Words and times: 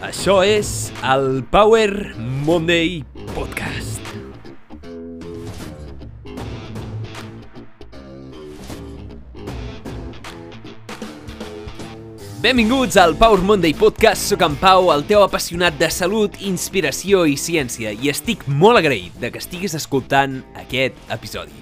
Això 0.00 0.38
és 0.40 0.88
el 1.04 1.42
Power 1.52 2.14
Monday 2.46 3.02
Podcast. 3.34 4.00
Benvinguts 12.40 12.96
al 12.96 13.12
Power 13.20 13.44
Monday 13.44 13.74
Podcast. 13.76 14.24
Soc 14.32 14.40
en 14.40 14.56
Pau, 14.56 14.88
el 14.94 15.04
teu 15.04 15.20
apassionat 15.20 15.76
de 15.76 15.92
salut, 15.92 16.40
inspiració 16.40 17.26
i 17.28 17.36
ciència, 17.36 17.92
i 17.92 18.08
estic 18.08 18.48
molt 18.48 18.80
agraït 18.80 19.20
de 19.20 19.28
que 19.28 19.44
estiguis 19.44 19.76
escoltant 19.76 20.40
aquest 20.64 20.96
episodi. 21.12 21.52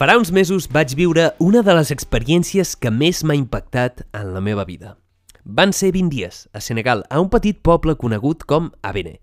Farà 0.00 0.16
uns 0.16 0.32
mesos 0.32 0.72
vaig 0.72 0.96
viure 0.96 1.34
una 1.36 1.60
de 1.60 1.76
les 1.76 1.92
experiències 1.92 2.72
que 2.80 2.88
més 2.88 3.20
m'ha 3.28 3.36
impactat 3.36 4.06
en 4.16 4.32
la 4.32 4.40
meva 4.40 4.64
vida. 4.64 4.96
Van 5.44 5.74
ser 5.76 5.92
20 5.92 6.08
dies 6.08 6.48
a 6.54 6.60
Senegal, 6.64 7.02
a 7.10 7.20
un 7.20 7.28
petit 7.28 7.58
poble 7.60 7.98
conegut 8.00 8.46
com 8.48 8.70
Abene. 8.80 9.18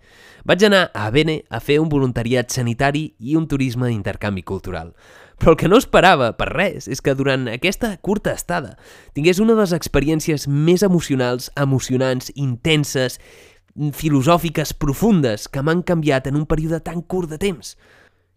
Vaig 0.45 0.61
anar 0.67 0.91
a 0.94 1.07
Abene 1.07 1.39
a 1.49 1.57
fer 1.59 1.80
un 1.81 1.89
voluntariat 1.89 2.53
sanitari 2.53 3.16
i 3.17 3.34
un 3.35 3.47
turisme 3.49 3.89
d'intercanvi 3.89 4.44
cultural. 4.45 4.91
Però 5.41 5.55
el 5.55 5.57
que 5.57 5.67
no 5.67 5.80
esperava, 5.81 6.35
per 6.38 6.52
res, 6.53 6.85
és 6.85 7.02
que 7.02 7.16
durant 7.17 7.47
aquesta 7.49 7.95
curta 8.05 8.35
estada 8.38 8.75
tingués 9.17 9.39
una 9.41 9.55
de 9.55 9.63
les 9.63 9.73
experiències 9.73 10.45
més 10.45 10.85
emocionals, 10.85 11.49
emocionants, 11.57 12.30
intenses, 12.35 13.17
filosòfiques, 13.73 14.75
profundes, 14.77 15.47
que 15.49 15.63
m'han 15.66 15.81
canviat 15.81 16.30
en 16.30 16.38
un 16.38 16.45
període 16.45 16.83
tan 16.85 17.02
curt 17.02 17.33
de 17.33 17.41
temps. 17.41 17.73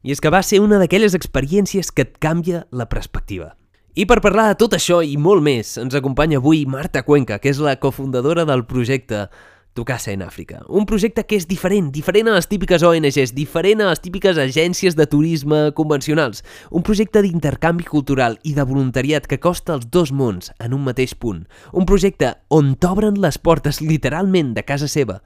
I 0.01 0.17
és 0.17 0.25
que 0.25 0.33
va 0.33 0.41
ser 0.41 0.63
una 0.65 0.81
d'aquelles 0.81 1.13
experiències 1.13 1.93
que 1.93 2.09
et 2.09 2.17
canvia 2.17 2.65
la 2.73 2.89
perspectiva. 2.89 3.59
I 3.95 4.09
per 4.11 4.17
parlar 4.19 4.49
de 4.49 4.57
tot 4.59 4.73
això 4.75 4.97
i 5.07 5.13
molt 5.15 5.45
més, 5.47 5.69
ens 5.79 5.95
acompanya 5.95 6.41
avui 6.41 6.65
Marta 6.67 7.05
Cuenca, 7.07 7.37
que 7.39 7.53
és 7.53 7.61
la 7.63 7.77
cofundadora 7.79 8.43
del 8.43 8.65
projecte 8.67 9.29
Tu 9.75 9.85
casa 9.87 10.11
en 10.11 10.25
Àfrica. 10.27 10.65
Un 10.67 10.83
projecte 10.87 11.23
que 11.23 11.39
és 11.39 11.47
diferent, 11.47 11.93
diferent 11.95 12.27
a 12.27 12.35
les 12.35 12.51
típiques 12.51 12.83
ONGs, 12.83 13.31
diferent 13.39 13.85
a 13.85 13.93
les 13.93 14.03
típiques 14.03 14.39
agències 14.39 14.99
de 14.99 15.07
turisme 15.07 15.71
convencionals. 15.79 16.43
Un 16.75 16.83
projecte 16.83 17.23
d'intercanvi 17.23 17.87
cultural 17.87 18.41
i 18.43 18.57
de 18.59 18.67
voluntariat 18.67 19.31
que 19.31 19.39
costa 19.39 19.79
els 19.79 19.87
dos 19.87 20.11
mons 20.11 20.51
en 20.59 20.75
un 20.75 20.83
mateix 20.91 21.15
punt. 21.15 21.47
Un 21.71 21.87
projecte 21.87 22.35
on 22.51 22.75
t'obren 22.75 23.23
les 23.23 23.39
portes 23.39 23.79
literalment 23.79 24.57
de 24.59 24.67
casa 24.67 24.91
seva 24.91 25.21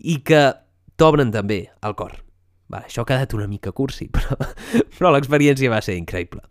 i 0.00 0.22
que 0.24 0.46
t'obren 0.96 1.36
també 1.36 1.66
el 1.84 2.00
cor. 2.00 2.16
Va, 2.72 2.86
això 2.86 3.04
ha 3.04 3.12
quedat 3.12 3.36
una 3.36 3.48
mica 3.48 3.76
cursi, 3.76 4.08
però, 4.14 4.40
però 4.96 5.12
l'experiència 5.12 5.68
va 5.68 5.84
ser 5.84 6.00
increïble. 6.00 6.48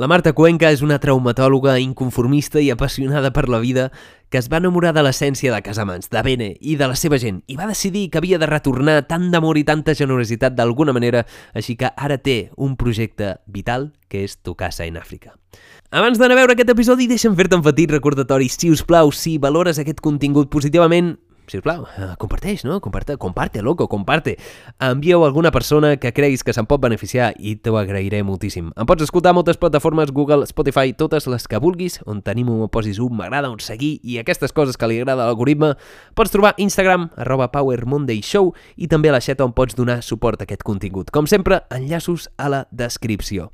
La 0.00 0.06
Marta 0.08 0.30
Cuenca 0.32 0.70
és 0.72 0.80
una 0.80 0.96
traumatòloga 0.96 1.74
inconformista 1.76 2.56
i 2.64 2.70
apassionada 2.72 3.34
per 3.36 3.50
la 3.52 3.58
vida 3.60 3.90
que 4.32 4.38
es 4.40 4.46
va 4.48 4.56
enamorar 4.56 4.94
de 4.96 5.02
l'essència 5.04 5.52
de 5.52 5.58
Casamans, 5.60 6.08
de 6.08 6.22
Bene 6.24 6.46
i 6.56 6.78
de 6.80 6.88
la 6.88 6.96
seva 6.96 7.18
gent 7.20 7.42
i 7.52 7.58
va 7.58 7.66
decidir 7.68 8.06
que 8.08 8.16
havia 8.16 8.38
de 8.40 8.48
retornar 8.48 8.94
tant 9.10 9.28
d'amor 9.28 9.60
i 9.60 9.66
tanta 9.68 9.92
generositat 9.92 10.56
d'alguna 10.56 10.96
manera, 10.96 11.26
així 11.52 11.76
que 11.76 11.92
ara 11.92 12.16
té 12.16 12.38
un 12.56 12.78
projecte 12.80 13.34
vital 13.44 13.90
que 14.08 14.24
és 14.24 14.38
Tu 14.40 14.56
casa 14.56 14.88
en 14.88 14.96
Àfrica. 14.96 15.34
Abans 15.92 16.16
d'anar 16.16 16.38
a 16.38 16.40
veure 16.46 16.56
aquest 16.56 16.72
episodi, 16.72 17.04
deixa'm 17.10 17.36
fer-te 17.36 17.60
un 17.60 17.66
petit 17.68 17.92
recordatori. 17.92 18.48
Si 18.48 18.72
us 18.72 18.80
plau, 18.80 19.12
si 19.12 19.36
valores 19.36 19.76
aquest 19.82 20.00
contingut 20.00 20.48
positivament, 20.48 21.18
si 21.50 21.58
us 21.58 21.64
plau, 21.64 21.84
eh, 21.98 22.14
comparteix, 22.18 22.64
no? 22.64 22.80
Comparte, 22.80 23.16
comparte, 23.18 23.62
loco, 23.62 23.88
comparte. 23.88 24.38
Envieu 24.78 25.24
alguna 25.24 25.50
persona 25.50 25.96
que 25.96 26.12
creguis 26.12 26.44
que 26.44 26.54
se'n 26.54 26.68
pot 26.70 26.80
beneficiar 26.80 27.32
i 27.38 27.56
t'ho 27.56 27.76
agrairé 27.76 28.22
moltíssim. 28.22 28.70
Em 28.76 28.86
pots 28.86 29.02
escoltar 29.02 29.34
moltes 29.34 29.58
plataformes, 29.58 30.12
Google, 30.14 30.46
Spotify, 30.46 30.94
totes 30.94 31.26
les 31.26 31.48
que 31.50 31.58
vulguis, 31.58 32.00
on 32.06 32.22
tenim 32.22 32.48
un 32.48 32.68
posis 32.70 33.02
un 33.02 33.16
m'agrada, 33.18 33.50
un 33.50 33.60
seguir 33.60 33.98
i 34.02 34.18
aquestes 34.22 34.54
coses 34.54 34.78
que 34.78 34.88
li 34.88 35.00
agrada 35.00 35.26
a 35.26 35.30
l'algoritme. 35.30 35.74
Pots 36.14 36.30
trobar 36.30 36.54
Instagram, 36.56 37.10
arroba 37.16 37.50
Power 37.52 37.84
Monday 37.84 38.22
Show 38.22 38.54
i 38.76 38.88
també 38.88 39.10
a 39.10 39.18
la 39.18 39.24
xeta 39.24 39.44
on 39.44 39.52
pots 39.52 39.74
donar 39.74 40.00
suport 40.06 40.40
a 40.40 40.46
aquest 40.46 40.62
contingut. 40.62 41.10
Com 41.10 41.26
sempre, 41.26 41.64
enllaços 41.70 42.30
a 42.38 42.48
la 42.48 42.66
descripció. 42.70 43.50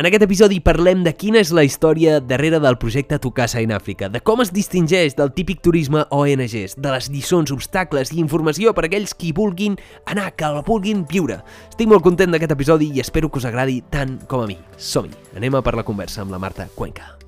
En 0.00 0.06
aquest 0.08 0.22
episodi 0.24 0.62
parlem 0.64 1.02
de 1.04 1.10
quina 1.12 1.42
és 1.44 1.50
la 1.52 1.60
història 1.60 2.14
darrere 2.24 2.56
del 2.64 2.78
projecte 2.80 3.18
Tu 3.20 3.34
casa 3.36 3.60
en 3.60 3.74
Àfrica, 3.76 4.08
de 4.08 4.22
com 4.24 4.40
es 4.40 4.48
distingeix 4.48 5.12
del 5.18 5.28
típic 5.36 5.60
turisme 5.60 6.06
ONGs, 6.16 6.78
de 6.80 6.94
les 6.94 7.10
lliçons, 7.12 7.52
obstacles 7.52 8.14
i 8.14 8.22
informació 8.22 8.72
per 8.72 8.86
a 8.86 8.88
aquells 8.88 9.12
qui 9.12 9.34
vulguin 9.36 9.76
anar, 10.08 10.30
que 10.40 10.48
el 10.48 10.62
vulguin 10.64 11.04
viure. 11.04 11.42
Estic 11.68 11.92
molt 11.92 12.06
content 12.08 12.32
d'aquest 12.32 12.56
episodi 12.56 12.88
i 12.96 13.04
espero 13.04 13.28
que 13.28 13.42
us 13.42 13.48
agradi 13.50 13.82
tant 13.92 14.16
com 14.24 14.40
a 14.40 14.48
mi. 14.48 14.56
Som-hi, 14.80 15.12
anem 15.36 15.60
a 15.60 15.64
per 15.68 15.76
la 15.76 15.84
conversa 15.84 16.24
amb 16.24 16.32
la 16.32 16.40
Marta 16.40 16.70
Cuenca. 16.80 17.18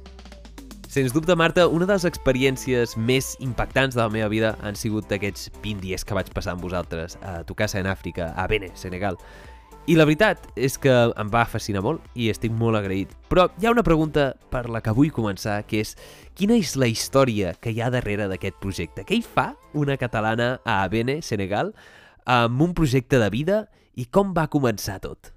Sens 0.89 1.13
dubte, 1.13 1.37
Marta, 1.37 1.69
una 1.69 1.85
de 1.85 1.93
les 1.93 2.09
experiències 2.09 2.97
més 2.97 3.35
impactants 3.45 4.01
de 4.01 4.01
la 4.01 4.09
meva 4.09 4.33
vida 4.33 4.57
han 4.65 4.81
sigut 4.81 5.13
aquests 5.13 5.51
20 5.61 5.85
dies 5.85 6.09
que 6.09 6.17
vaig 6.17 6.33
passar 6.33 6.57
amb 6.57 6.65
vosaltres 6.65 7.21
a 7.21 7.43
Tu 7.45 7.53
casa 7.53 7.85
en 7.85 7.93
Àfrica, 7.93 8.33
a 8.33 8.49
Bene, 8.49 8.73
Senegal. 8.81 9.21
I 9.91 9.97
la 9.99 10.05
veritat 10.07 10.45
és 10.55 10.77
que 10.79 10.93
em 11.19 11.31
va 11.31 11.43
fascinar 11.51 11.81
molt 11.83 12.05
i 12.15 12.29
estic 12.31 12.53
molt 12.55 12.79
agraït. 12.79 13.11
Però 13.27 13.49
hi 13.59 13.67
ha 13.67 13.73
una 13.75 13.83
pregunta 13.83 14.29
per 14.53 14.69
la 14.71 14.79
que 14.81 14.95
vull 14.95 15.11
començar, 15.11 15.57
que 15.67 15.81
és 15.83 15.97
quina 16.39 16.55
és 16.55 16.77
la 16.79 16.87
història 16.87 17.51
que 17.59 17.73
hi 17.75 17.81
ha 17.83 17.91
darrere 17.91 18.29
d'aquest 18.31 18.61
projecte? 18.63 19.03
Què 19.09 19.19
hi 19.19 19.25
fa 19.27 19.49
una 19.75 19.97
catalana 19.99 20.53
a 20.63 20.85
Abene, 20.85 21.19
Senegal, 21.27 21.73
amb 22.31 22.63
un 22.63 22.77
projecte 22.79 23.19
de 23.19 23.31
vida 23.35 23.65
i 23.99 24.07
com 24.07 24.31
va 24.37 24.47
començar 24.53 25.01
tot? 25.03 25.33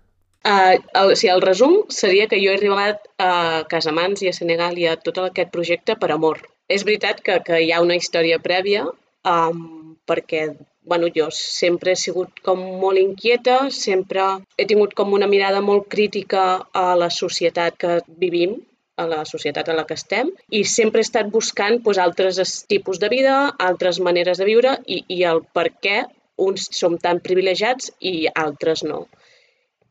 Uh, 0.46 0.78
el, 0.78 1.16
o 1.16 1.18
sigui, 1.18 1.32
el 1.34 1.42
resum 1.42 1.80
seria 1.90 2.30
que 2.30 2.38
jo 2.38 2.54
he 2.54 2.60
arribat 2.60 3.02
a 3.18 3.66
Casamans 3.72 4.22
i 4.22 4.30
a 4.30 4.36
Senegal 4.38 4.78
i 4.78 4.86
a 4.86 4.94
tot 5.02 5.18
aquest 5.24 5.50
projecte 5.56 5.98
per 5.98 6.12
amor. 6.14 6.44
És 6.70 6.86
veritat 6.86 7.26
que, 7.26 7.42
que 7.42 7.64
hi 7.66 7.74
ha 7.74 7.82
una 7.82 7.98
història 7.98 8.38
prèvia 8.38 8.86
um, 8.86 9.66
perquè 10.06 10.52
bueno, 10.85 11.09
jo 11.16 11.28
sempre 11.34 11.94
he 11.94 12.00
sigut 12.00 12.40
com 12.46 12.62
molt 12.81 13.01
inquieta, 13.01 13.57
sempre 13.73 14.23
he 14.57 14.68
tingut 14.69 14.94
com 14.97 15.13
una 15.18 15.28
mirada 15.28 15.62
molt 15.62 15.90
crítica 15.90 16.46
a 16.73 16.88
la 16.96 17.09
societat 17.09 17.78
que 17.81 18.00
vivim, 18.22 18.56
a 18.97 19.06
la 19.12 19.23
societat 19.28 19.69
en 19.69 19.79
la 19.79 19.85
que 19.90 19.97
estem, 20.00 20.29
i 20.50 20.63
sempre 20.63 21.01
he 21.01 21.07
estat 21.07 21.31
buscant 21.31 21.81
doncs, 21.84 22.00
altres 22.00 22.53
tipus 22.72 23.01
de 23.01 23.09
vida, 23.12 23.35
altres 23.69 24.00
maneres 24.00 24.40
de 24.40 24.47
viure 24.47 24.78
i, 24.85 25.01
i 25.18 25.23
el 25.28 25.44
per 25.57 25.68
què 25.84 26.03
uns 26.46 26.69
som 26.78 26.97
tan 27.02 27.19
privilegiats 27.23 27.91
i 28.00 28.28
altres 28.46 28.84
no. 28.88 29.06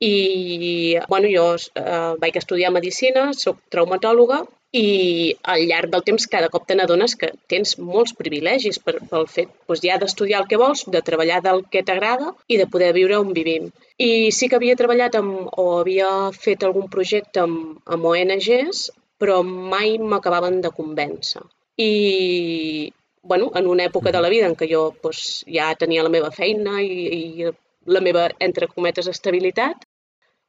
I 0.00 0.98
bueno, 1.08 1.28
jo 1.32 1.46
eh, 1.56 2.12
vaig 2.20 2.36
estudiar 2.36 2.72
Medicina, 2.74 3.30
sóc 3.32 3.60
traumatòloga 3.72 4.42
i 4.74 4.86
al 5.52 5.62
llarg 5.70 5.92
del 5.92 6.02
temps 6.06 6.26
cada 6.30 6.48
cop 6.50 6.64
te 6.66 6.74
n'adones 6.74 7.14
que 7.18 7.28
tens 7.52 7.76
molts 7.78 8.14
privilegis 8.18 8.80
per, 8.82 8.96
pel 9.10 9.28
fet 9.30 9.52
doncs, 9.68 9.84
ja 9.86 9.98
d'estudiar 10.02 10.40
el 10.42 10.48
que 10.50 10.58
vols, 10.58 10.82
de 10.90 11.02
treballar 11.08 11.38
del 11.44 11.62
que 11.70 11.84
t'agrada 11.86 12.32
i 12.50 12.58
de 12.58 12.66
poder 12.72 12.90
viure 12.96 13.20
on 13.20 13.30
vivim. 13.36 13.70
I 14.02 14.32
sí 14.34 14.50
que 14.50 14.58
havia 14.58 14.78
treballat 14.80 15.14
amb, 15.20 15.46
o 15.62 15.68
havia 15.78 16.10
fet 16.34 16.66
algun 16.66 16.90
projecte 16.90 17.44
amb, 17.44 17.78
amb 17.86 18.10
ONGs, 18.10 18.88
però 19.22 19.40
mai 19.46 19.94
m'acabaven 20.02 20.60
de 20.64 20.74
convèncer. 20.74 21.46
I 21.78 22.92
bueno, 23.22 23.52
en 23.54 23.66
una 23.70 23.86
època 23.86 24.10
de 24.12 24.20
la 24.20 24.28
vida 24.28 24.50
en 24.50 24.58
què 24.58 24.66
jo 24.70 24.88
doncs, 25.02 25.44
ja 25.46 25.70
tenia 25.78 26.02
la 26.02 26.12
meva 26.12 26.34
feina 26.34 26.80
i, 26.82 27.04
i 27.18 27.50
la 27.86 28.02
meva, 28.02 28.26
entre 28.42 28.66
cometes, 28.74 29.06
estabilitat, 29.12 29.86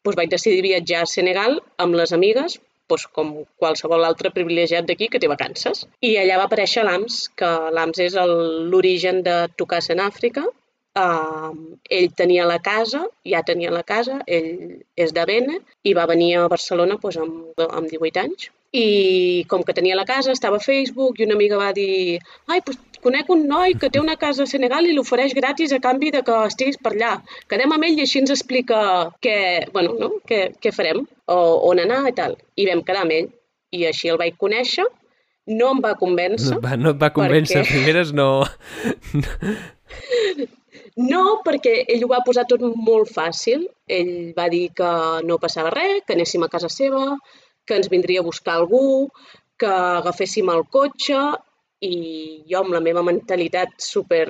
doncs 0.01 0.17
vaig 0.17 0.33
decidir 0.33 0.65
viatjar 0.65 1.05
a 1.05 1.11
Senegal 1.13 1.61
amb 1.85 1.97
les 2.01 2.13
amigues, 2.17 2.57
doncs 2.89 3.07
com 3.15 3.31
qualsevol 3.61 4.05
altre 4.07 4.31
privilegiat 4.35 4.85
d'aquí 4.87 5.09
que 5.11 5.21
té 5.21 5.29
vacances. 5.31 5.85
I 6.01 6.15
allà 6.21 6.39
va 6.41 6.49
aparèixer 6.49 6.85
l'AMS, 6.85 7.21
que 7.39 7.49
l'AMS 7.77 8.03
és 8.07 8.19
l'origen 8.71 9.23
de 9.25 9.39
Tocassa 9.57 9.95
en 9.95 10.03
Àfrica. 10.05 10.45
Uh, 10.95 11.51
ell 11.91 12.13
tenia 12.15 12.45
la 12.47 12.61
casa, 12.63 13.01
ja 13.27 13.41
tenia 13.43 13.71
la 13.73 13.83
casa, 13.83 14.21
ell 14.31 14.77
és 14.95 15.11
de 15.11 15.25
Bene 15.27 15.57
i 15.83 15.91
va 15.97 16.05
venir 16.07 16.29
a 16.37 16.45
Barcelona 16.47 16.95
doncs, 17.01 17.17
amb, 17.19 17.65
amb 17.65 17.89
18 17.91 18.21
anys. 18.21 18.47
I 18.75 19.43
com 19.51 19.63
que 19.63 19.75
tenia 19.75 19.95
la 19.99 20.07
casa, 20.07 20.31
estava 20.31 20.61
a 20.61 20.63
Facebook 20.63 21.19
i 21.19 21.27
una 21.27 21.35
amiga 21.35 21.59
va 21.59 21.73
dir 21.75 22.21
ai, 22.47 22.61
doncs 22.63 22.94
conec 23.05 23.29
un 23.33 23.45
noi 23.49 23.75
que 23.81 23.91
té 23.93 24.01
una 24.01 24.17
casa 24.21 24.45
a 24.45 24.49
Senegal 24.49 24.87
i 24.89 24.95
l'ofereix 24.95 25.35
gratis 25.37 25.73
a 25.75 25.81
canvi 25.83 26.11
de 26.15 26.23
que 26.25 26.39
estiguis 26.49 26.79
per 26.81 26.95
allà. 26.95 27.13
Quedem 27.51 27.75
amb 27.75 27.87
ell 27.87 27.99
i 27.99 28.05
així 28.05 28.23
ens 28.23 28.33
explica 28.33 28.79
què, 29.25 29.37
bueno, 29.75 29.95
no? 30.01 30.11
què, 30.29 30.41
què 30.61 30.73
farem, 30.75 31.03
o 31.31 31.39
on 31.69 31.83
anar 31.85 32.03
i 32.09 32.15
tal. 32.17 32.37
I 32.57 32.69
vam 32.71 32.83
quedar 32.87 33.05
amb 33.05 33.17
ell. 33.19 33.31
I 33.75 33.87
així 33.91 34.11
el 34.11 34.21
vaig 34.21 34.37
conèixer. 34.41 34.87
No 35.55 35.71
em 35.75 35.81
va 35.85 35.93
convèncer. 35.99 36.55
No, 36.55 36.61
va, 36.63 36.73
no 36.81 36.95
et 36.95 37.01
va 37.01 37.13
convèncer, 37.13 37.61
perquè... 37.61 37.79
primeres 37.79 38.13
no... 38.17 38.29
No, 40.95 41.41
perquè 41.43 41.73
ell 41.91 42.05
ho 42.05 42.07
va 42.07 42.21
posar 42.23 42.45
tot 42.47 42.61
molt 42.63 43.09
fàcil. 43.11 43.65
Ell 43.91 44.31
va 44.37 44.45
dir 44.51 44.69
que 44.79 44.91
no 45.27 45.35
passava 45.43 45.73
res, 45.73 46.05
que 46.07 46.15
anéssim 46.15 46.45
a 46.45 46.47
casa 46.53 46.69
seva, 46.71 47.17
que 47.67 47.75
ens 47.75 47.89
vindria 47.91 48.23
a 48.23 48.27
buscar 48.27 48.55
algú, 48.55 49.09
que 49.59 49.67
agaféssim 49.67 50.47
el 50.53 50.63
cotxe 50.71 51.19
i 51.83 51.95
jo 52.49 52.61
amb 52.61 52.73
la 52.75 52.81
meva 52.83 53.03
mentalitat 53.03 53.75
super 53.81 54.27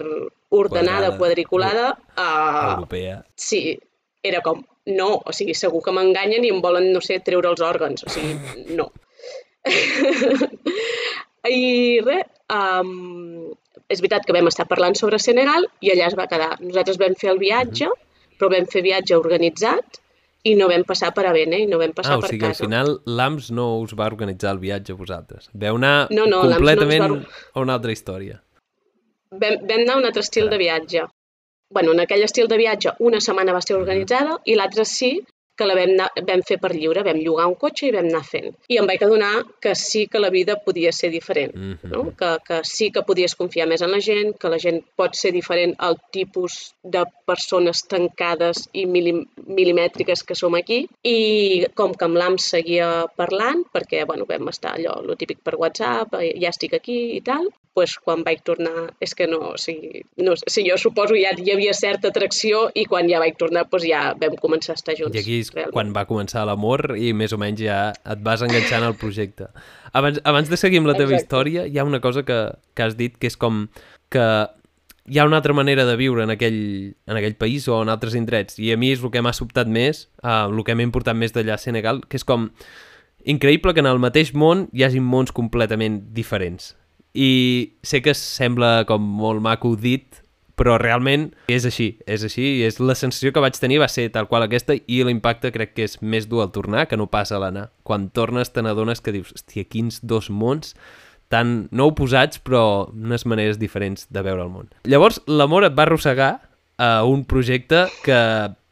ordenada, 0.50 1.13
quadriculada... 1.18 1.92
Uh, 2.18 2.75
Europea. 2.75 3.19
Sí, 3.36 3.77
era 4.25 4.42
com, 4.45 4.63
no, 4.97 5.09
o 5.21 5.33
sigui, 5.36 5.56
segur 5.57 5.83
que 5.86 5.94
m'enganyen 5.95 6.45
i 6.45 6.53
em 6.53 6.62
volen, 6.63 6.89
no 6.94 7.01
sé, 7.06 7.19
treure 7.25 7.51
els 7.51 7.62
òrgans, 7.65 8.06
o 8.06 8.13
sigui, 8.13 8.75
no. 8.77 8.89
I 11.45 12.01
res, 12.01 12.25
um, 12.50 13.53
és 13.89 14.01
veritat 14.01 14.25
que 14.25 14.33
vam 14.33 14.50
estar 14.50 14.65
parlant 14.69 14.97
sobre 14.97 15.19
Senegal 15.21 15.68
i 15.86 15.92
allà 15.94 16.09
es 16.09 16.18
va 16.18 16.30
quedar. 16.31 16.56
Nosaltres 16.62 16.97
vam 17.01 17.13
fer 17.19 17.30
el 17.33 17.42
viatge, 17.42 17.89
però 18.39 18.50
vam 18.53 18.65
fer 18.71 18.81
viatge 18.86 19.18
organitzat 19.18 20.01
i 20.45 20.53
no 20.56 20.68
vam 20.69 20.83
passar 20.86 21.09
per 21.18 21.25
Avene 21.25 21.57
i 21.63 21.65
no 21.69 21.80
vam 21.81 21.94
passar 21.97 22.13
ah, 22.15 22.18
o 22.19 22.21
per 22.24 22.30
sigui, 22.30 22.42
casa. 22.45 22.63
al 22.63 22.68
final 22.68 22.92
l'AMS 23.18 23.51
no 23.57 23.65
us 23.81 23.95
va 23.97 24.06
organitzar 24.12 24.51
el 24.53 24.59
viatge 24.62 24.94
a 24.94 24.95
vosaltres. 25.00 25.50
Veu 25.53 25.75
anar 25.80 26.07
No, 26.12 26.25
no, 26.30 26.44
l'AMS 26.44 26.51
no 26.51 26.56
completament 26.59 27.06
va- 27.15 27.38
a 27.56 27.63
una 27.65 27.74
altra 27.80 27.92
història. 27.95 28.42
Vam, 29.31 29.56
vam 29.68 29.80
anar 29.81 29.95
a 29.95 30.01
un 30.03 30.06
altre 30.12 30.21
estil 30.21 30.50
de 30.50 30.57
viatge. 30.62 31.06
bueno, 31.75 31.92
en 31.94 32.00
aquell 32.00 32.21
estil 32.24 32.47
de 32.47 32.57
viatge 32.57 32.92
una 33.00 33.19
setmana 33.19 33.51
va 33.51 33.59
ser 33.62 33.75
organitzada 33.75 34.36
i 34.45 34.53
l'altra 34.56 34.86
sí 34.86 35.09
que 35.57 35.66
la 35.66 35.75
vam, 35.78 35.94
anar, 35.96 36.10
vam 36.28 36.42
fer 36.48 36.57
per 36.60 36.74
lliure, 36.75 37.04
vam 37.04 37.18
llogar 37.24 37.48
un 37.48 37.56
cotxe 37.56 37.88
i 37.88 37.92
vam 37.96 38.10
anar 38.10 38.24
fent. 38.28 38.50
I 38.68 38.78
em 38.81 38.88
vaig 38.90 39.04
adonar 39.04 39.44
que 39.62 39.75
sí 39.75 40.06
que 40.07 40.19
la 40.19 40.30
vida 40.30 40.57
podia 40.66 40.92
ser 40.92 41.10
diferent, 41.12 41.54
Mhm. 41.56 41.92
no? 41.92 42.04
que, 42.18 42.38
que 42.48 42.62
sí 42.63 42.92
que 42.92 43.04
podies 43.04 43.36
confiar 43.36 43.68
més 43.68 43.81
en 43.81 43.92
la 43.92 44.00
gent, 44.02 44.36
que 44.38 44.50
la 44.50 44.60
gent 44.60 44.81
pot 44.96 45.16
ser 45.16 45.31
diferent 45.31 45.75
al 45.80 45.98
tipus 46.12 46.74
de 46.84 47.04
persones 47.25 47.86
tancades 47.88 48.69
i 48.74 48.86
milim, 48.86 49.25
milimètriques 49.48 50.24
que 50.24 50.36
som 50.36 50.56
aquí. 50.56 50.88
I 51.04 51.66
com 51.74 51.94
que 51.94 52.06
amb 52.06 52.18
l'AM 52.18 52.38
seguia 52.38 53.06
parlant, 53.16 53.63
perquè 53.74 54.06
bueno, 54.06 54.25
vam 54.30 54.50
estar 54.50 54.75
allò, 54.75 55.02
lo 55.04 55.16
típic 55.16 55.40
per 55.44 55.56
WhatsApp, 55.56 56.13
eh, 56.22 56.34
ja 56.42 56.50
estic 56.50 56.74
aquí 56.74 57.16
i 57.16 57.22
tal, 57.22 57.48
pues, 57.75 57.98
quan 58.00 58.24
vaig 58.25 58.42
tornar, 58.48 58.88
és 59.04 59.13
que 59.18 59.27
no, 59.27 59.42
o 59.51 59.57
sigui, 59.60 60.06
no, 60.24 60.33
o 60.33 60.51
sigui, 60.51 60.72
jo 60.72 60.80
suposo 60.80 61.18
ja 61.19 61.33
hi 61.36 61.51
havia 61.54 61.75
certa 61.77 62.10
atracció 62.13 62.69
i 62.74 62.86
quan 62.89 63.10
ja 63.12 63.19
vaig 63.22 63.36
tornar 63.38 63.68
pues, 63.69 63.83
ja 63.86 64.13
vam 64.22 64.38
començar 64.42 64.74
a 64.74 64.80
estar 64.80 64.95
junts. 64.98 65.18
I 65.18 65.22
aquí 65.22 65.39
és 65.44 65.51
realment. 65.54 65.75
quan 65.75 65.94
va 65.95 66.06
començar 66.10 66.45
l'amor 66.48 66.95
i 66.95 67.12
més 67.13 67.36
o 67.36 67.42
menys 67.42 67.66
ja 67.68 67.80
et 67.92 68.22
vas 68.25 68.42
enganxant 68.45 68.88
al 68.88 68.95
projecte. 69.01 69.51
Abans, 69.92 70.22
abans 70.24 70.50
de 70.51 70.60
seguir 70.60 70.80
amb 70.81 70.89
la 70.89 70.95
teva 70.95 71.12
Exacte. 71.12 71.27
història, 71.27 71.68
hi 71.68 71.77
ha 71.80 71.88
una 71.88 72.01
cosa 72.04 72.24
que, 72.24 72.39
que 72.74 72.88
has 72.88 72.95
dit 72.98 73.19
que 73.19 73.27
és 73.27 73.36
com 73.38 73.68
que 74.10 74.25
hi 75.06 75.19
ha 75.19 75.25
una 75.28 75.38
altra 75.38 75.54
manera 75.54 75.86
de 75.86 75.95
viure 76.00 76.24
en 76.24 76.33
aquell, 76.33 76.95
en 77.06 77.19
aquell 77.19 77.36
país 77.38 77.68
o 77.68 77.81
en 77.83 77.92
altres 77.94 78.16
indrets 78.18 78.57
i 78.57 78.71
a 78.74 78.78
mi 78.80 78.89
és 78.95 79.04
el 79.04 79.12
que 79.13 79.21
m'ha 79.21 79.36
sobtat 79.38 79.69
més, 79.69 80.07
uh, 80.24 80.48
el 80.50 80.63
que 80.66 80.74
m'ha 80.74 80.88
importat 80.88 81.18
més 81.18 81.36
d'allà 81.36 81.60
a 81.60 81.62
Senegal, 81.62 82.01
que 82.10 82.18
és 82.18 82.25
com 82.25 82.50
increïble 83.25 83.74
que 83.74 83.83
en 83.83 83.92
el 83.92 84.01
mateix 84.01 84.33
món 84.33 84.66
hi 84.74 84.86
hagi 84.88 85.04
mons 85.04 85.33
completament 85.36 86.01
diferents. 86.16 86.74
I 87.15 87.31
sé 87.83 88.01
que 88.03 88.13
sembla 88.17 88.83
com 88.89 89.03
molt 89.21 89.39
maco 89.44 89.73
dit, 89.79 90.21
però 90.56 90.77
realment 90.79 91.29
és 91.51 91.65
així, 91.67 91.89
és 92.07 92.23
així, 92.27 92.44
i 92.59 92.63
és 92.67 92.79
la 92.79 92.95
sensació 92.95 93.33
que 93.35 93.44
vaig 93.44 93.57
tenir 93.59 93.81
va 93.83 93.89
ser 93.91 94.07
tal 94.12 94.27
qual 94.31 94.45
aquesta 94.45 94.75
i 94.75 95.01
l'impacte 95.03 95.51
crec 95.56 95.75
que 95.75 95.88
és 95.88 95.97
més 96.01 96.29
dur 96.31 96.44
al 96.44 96.53
tornar 96.56 96.88
que 96.88 97.00
no 97.00 97.09
passa 97.12 97.38
a 97.38 97.41
l'anar. 97.44 97.69
Quan 97.83 98.09
tornes 98.15 98.51
te 98.56 98.63
n'adones 98.63 99.03
que 99.03 99.15
dius, 99.15 99.33
hòstia, 99.35 99.67
quins 99.67 100.00
dos 100.03 100.31
mons 100.31 100.75
tan 101.31 101.67
no 101.75 101.89
oposats 101.89 102.39
però 102.44 102.91
unes 102.94 103.25
maneres 103.25 103.59
diferents 103.59 104.07
de 104.13 104.21
veure 104.23 104.45
el 104.45 104.51
món. 104.53 104.69
Llavors 104.88 105.19
l'amor 105.27 105.65
et 105.68 105.75
va 105.77 105.88
arrossegar 105.88 106.35
a 106.77 106.91
un 107.07 107.23
projecte 107.25 107.85
que 108.03 108.19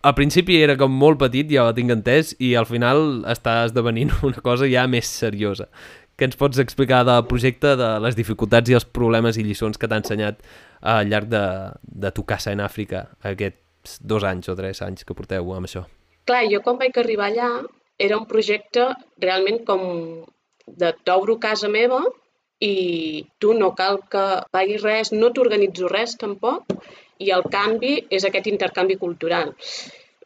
al 0.03 0.15
principi 0.17 0.57
era 0.59 0.75
com 0.75 0.91
molt 0.91 1.21
petit, 1.21 1.47
ja 1.47 1.63
ho 1.63 1.73
tinc 1.75 1.93
entès, 1.93 2.33
i 2.43 2.53
al 2.59 2.67
final 2.67 3.23
està 3.31 3.61
esdevenint 3.67 4.11
una 4.27 4.43
cosa 4.43 4.67
ja 4.69 4.85
més 4.91 5.09
seriosa. 5.09 5.69
Què 6.17 6.27
ens 6.29 6.37
pots 6.37 6.61
explicar 6.61 7.01
del 7.07 7.25
projecte, 7.29 7.73
de 7.79 7.89
les 8.03 8.17
dificultats 8.17 8.69
i 8.69 8.77
els 8.77 8.85
problemes 8.85 9.39
i 9.39 9.45
lliçons 9.45 9.79
que 9.81 9.89
t'ha 9.89 10.01
ensenyat 10.01 10.43
al 10.93 11.09
llarg 11.09 11.29
de, 11.31 11.43
de 12.05 12.11
tu 12.13 12.25
casa 12.29 12.53
en 12.53 12.61
Àfrica 12.61 13.07
aquests 13.31 13.97
dos 13.99 14.25
anys 14.29 14.51
o 14.53 14.57
tres 14.59 14.83
anys 14.85 15.07
que 15.07 15.17
porteu 15.17 15.53
amb 15.55 15.69
això? 15.69 15.87
Clar, 16.29 16.43
jo 16.51 16.61
quan 16.63 16.77
vaig 16.79 16.99
arribar 17.01 17.31
allà 17.31 17.49
era 17.99 18.19
un 18.19 18.27
projecte 18.29 18.91
realment 19.23 19.63
com 19.65 19.81
de 20.67 20.93
t'obro 21.03 21.39
casa 21.41 21.69
meva 21.71 22.03
i 22.63 23.25
tu 23.39 23.55
no 23.57 23.73
cal 23.75 23.99
que 24.11 24.23
paguis 24.53 24.85
res, 24.85 25.11
no 25.11 25.33
t'organitzo 25.35 25.89
res 25.91 26.15
tampoc, 26.21 26.77
i 27.19 27.31
el 27.35 27.43
canvi 27.51 27.97
és 28.09 28.23
aquest 28.27 28.47
intercanvi 28.51 28.95
cultural. 29.01 29.51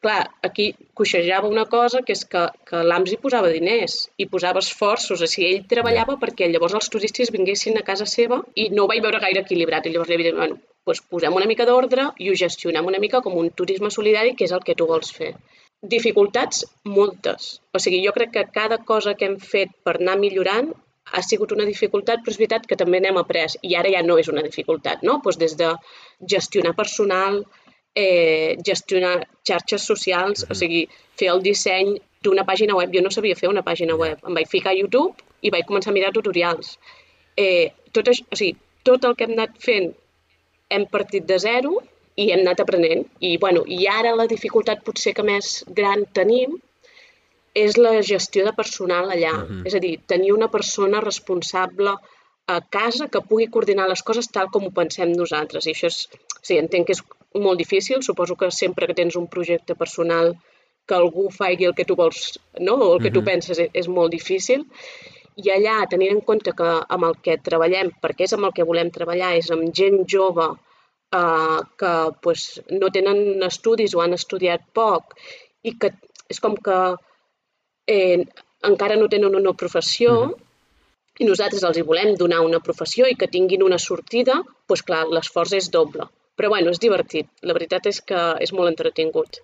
Clar, 0.02 0.30
aquí 0.46 0.68
coixejava 0.94 1.50
una 1.50 1.66
cosa 1.66 2.04
que 2.06 2.14
és 2.14 2.24
que, 2.32 2.44
que 2.70 2.82
l'AMS 2.90 3.14
hi 3.14 3.20
posava 3.22 3.50
diners, 3.54 3.96
i 4.22 4.28
posava 4.30 4.62
esforços, 4.64 5.24
o 5.26 5.30
sigui, 5.32 5.50
ell 5.50 5.68
treballava 5.72 6.20
perquè 6.22 6.50
llavors 6.52 6.78
els 6.80 6.90
turistes 6.94 7.34
vinguessin 7.34 7.80
a 7.80 7.86
casa 7.88 8.06
seva 8.06 8.44
i 8.64 8.70
no 8.70 8.86
ho 8.86 8.92
vaig 8.92 9.02
veure 9.06 9.22
gaire 9.26 9.44
equilibrat, 9.46 9.88
i 9.88 9.94
llavors 9.96 10.12
li 10.12 10.20
vaig 10.22 10.30
dir, 10.30 10.36
bueno, 10.38 10.60
doncs 10.88 11.04
posem 11.14 11.38
una 11.40 11.50
mica 11.50 11.66
d'ordre 11.68 12.12
i 12.24 12.30
ho 12.30 12.40
gestionem 12.44 12.86
una 12.94 13.02
mica 13.04 13.24
com 13.26 13.38
un 13.42 13.50
turisme 13.62 13.90
solidari, 13.98 14.36
que 14.38 14.46
és 14.48 14.54
el 14.58 14.66
que 14.68 14.78
tu 14.78 14.88
vols 14.92 15.12
fer. 15.20 15.34
Dificultats, 15.94 16.64
moltes. 16.98 17.50
O 17.74 17.82
sigui, 17.82 18.04
jo 18.06 18.14
crec 18.14 18.34
que 18.36 18.46
cada 18.54 18.78
cosa 18.92 19.16
que 19.18 19.28
hem 19.30 19.38
fet 19.54 19.74
per 19.86 19.98
anar 19.98 20.18
millorant 20.22 20.72
ha 21.14 21.22
sigut 21.24 21.54
una 21.56 21.66
dificultat, 21.68 22.24
però 22.24 22.34
és 22.34 22.40
veritat 22.42 22.66
que 22.70 22.78
també 22.80 23.00
n'hem 23.02 23.20
après 23.22 23.58
i 23.64 23.76
ara 23.80 23.92
ja 23.94 24.02
no 24.06 24.18
és 24.22 24.30
una 24.32 24.44
dificultat, 24.46 25.04
no? 25.08 25.20
Doncs 25.24 25.40
des 25.44 25.56
de 25.60 25.70
gestionar 26.34 26.74
personal, 26.80 27.44
eh, 27.98 28.58
gestionar 28.70 29.16
xarxes 29.48 29.86
socials, 29.90 30.46
o 30.50 30.56
sigui, 30.58 30.86
fer 31.18 31.32
el 31.34 31.42
disseny 31.42 31.96
d'una 32.24 32.46
pàgina 32.46 32.78
web. 32.78 32.94
Jo 32.94 33.02
no 33.02 33.12
sabia 33.14 33.38
fer 33.40 33.50
una 33.50 33.66
pàgina 33.66 33.98
web. 33.98 34.22
Em 34.22 34.38
vaig 34.38 34.50
ficar 34.52 34.74
a 34.74 34.78
YouTube 34.78 35.16
i 35.42 35.54
vaig 35.54 35.66
començar 35.70 35.94
a 35.94 35.98
mirar 35.98 36.14
tutorials. 36.14 36.76
Eh, 37.38 37.74
tot, 37.94 38.10
això, 38.12 38.26
o 38.30 38.38
sigui, 38.38 38.58
tot 38.86 39.06
el 39.08 39.18
que 39.18 39.26
hem 39.26 39.34
anat 39.38 39.58
fent 39.64 39.92
hem 40.70 40.86
partit 40.92 41.26
de 41.26 41.40
zero 41.42 41.80
i 42.18 42.30
hem 42.34 42.44
anat 42.46 42.62
aprenent. 42.62 43.06
I, 43.20 43.38
bueno, 43.42 43.64
I 43.66 43.88
ara 43.90 44.14
la 44.18 44.28
dificultat 44.30 44.84
potser 44.86 45.16
que 45.18 45.26
més 45.26 45.64
gran 45.82 46.06
tenim 46.14 46.58
és 47.58 47.78
la 47.82 47.96
gestió 48.06 48.46
de 48.46 48.54
personal 48.54 49.10
allà. 49.10 49.34
Uh 49.34 49.50
-huh. 49.50 49.66
És 49.66 49.74
a 49.74 49.82
dir, 49.82 49.98
tenir 50.06 50.34
una 50.34 50.52
persona 50.54 51.02
responsable 51.02 51.96
a 52.48 52.62
casa 52.62 53.10
que 53.12 53.22
pugui 53.30 53.48
coordinar 53.52 53.88
les 53.90 54.04
coses 54.04 54.30
tal 54.32 54.48
com 54.52 54.66
ho 54.66 54.72
pensem 54.72 55.12
nosaltres. 55.12 55.66
I 55.66 55.72
això 55.72 55.88
és, 55.88 56.10
sí, 56.42 56.58
entenc 56.58 56.88
que 56.88 56.94
és 56.94 57.04
molt 57.40 57.60
difícil. 57.60 58.04
Suposo 58.04 58.36
que 58.36 58.52
sempre 58.52 58.88
que 58.88 58.98
tens 58.98 59.16
un 59.16 59.28
projecte 59.28 59.76
personal 59.76 60.36
que 60.88 60.96
algú 60.96 61.28
faci 61.30 61.68
el 61.68 61.76
que 61.76 61.86
tu 61.86 61.96
vols, 61.96 62.40
no? 62.60 62.76
o 62.76 62.94
el 62.96 63.02
que 63.02 63.10
uh 63.10 63.12
-huh. 63.12 63.20
tu 63.20 63.24
penses, 63.24 63.60
és, 63.60 63.70
és 63.74 63.88
molt 63.88 64.12
difícil. 64.12 64.66
I 65.36 65.50
allà, 65.54 65.88
tenint 65.90 66.12
en 66.12 66.22
compte 66.22 66.52
que 66.60 66.70
amb 66.96 67.04
el 67.04 67.16
que 67.22 67.38
treballem, 67.38 67.92
perquè 68.02 68.24
és 68.24 68.34
amb 68.34 68.46
el 68.46 68.54
que 68.54 68.64
volem 68.64 68.90
treballar, 68.90 69.36
és 69.38 69.52
amb 69.52 69.74
gent 69.80 70.00
jove 70.08 70.48
eh, 71.12 71.60
que 71.78 71.94
pues, 72.22 72.62
no 72.70 72.90
tenen 72.90 73.44
estudis 73.44 73.94
o 73.94 74.02
han 74.02 74.14
estudiat 74.14 74.62
poc 74.74 75.14
i 75.64 75.78
que 75.78 75.92
és 76.30 76.40
com 76.40 76.56
que 76.56 76.80
eh, 77.88 78.26
encara 78.72 78.96
no 78.96 79.08
tenen 79.08 79.36
una 79.36 79.54
professió 79.54 80.12
uh 80.14 80.28
-huh. 80.28 80.36
i 81.20 81.26
nosaltres 81.26 81.64
els 81.64 81.78
hi 81.78 81.82
volem 81.82 82.16
donar 82.16 82.42
una 82.42 82.60
professió 82.60 83.08
i 83.08 83.16
que 83.16 83.28
tinguin 83.28 83.64
una 83.64 83.80
sortida, 83.80 84.44
doncs 84.68 84.84
clar, 84.84 85.08
l'esforç 85.08 85.54
és 85.54 85.70
doble. 85.72 86.04
Però 86.38 86.52
bueno, 86.54 86.72
és 86.74 86.82
divertit. 86.82 87.30
La 87.42 87.56
veritat 87.58 87.90
és 87.90 88.02
que 88.06 88.24
és 88.44 88.54
molt 88.54 88.72
entretingut. 88.72 89.42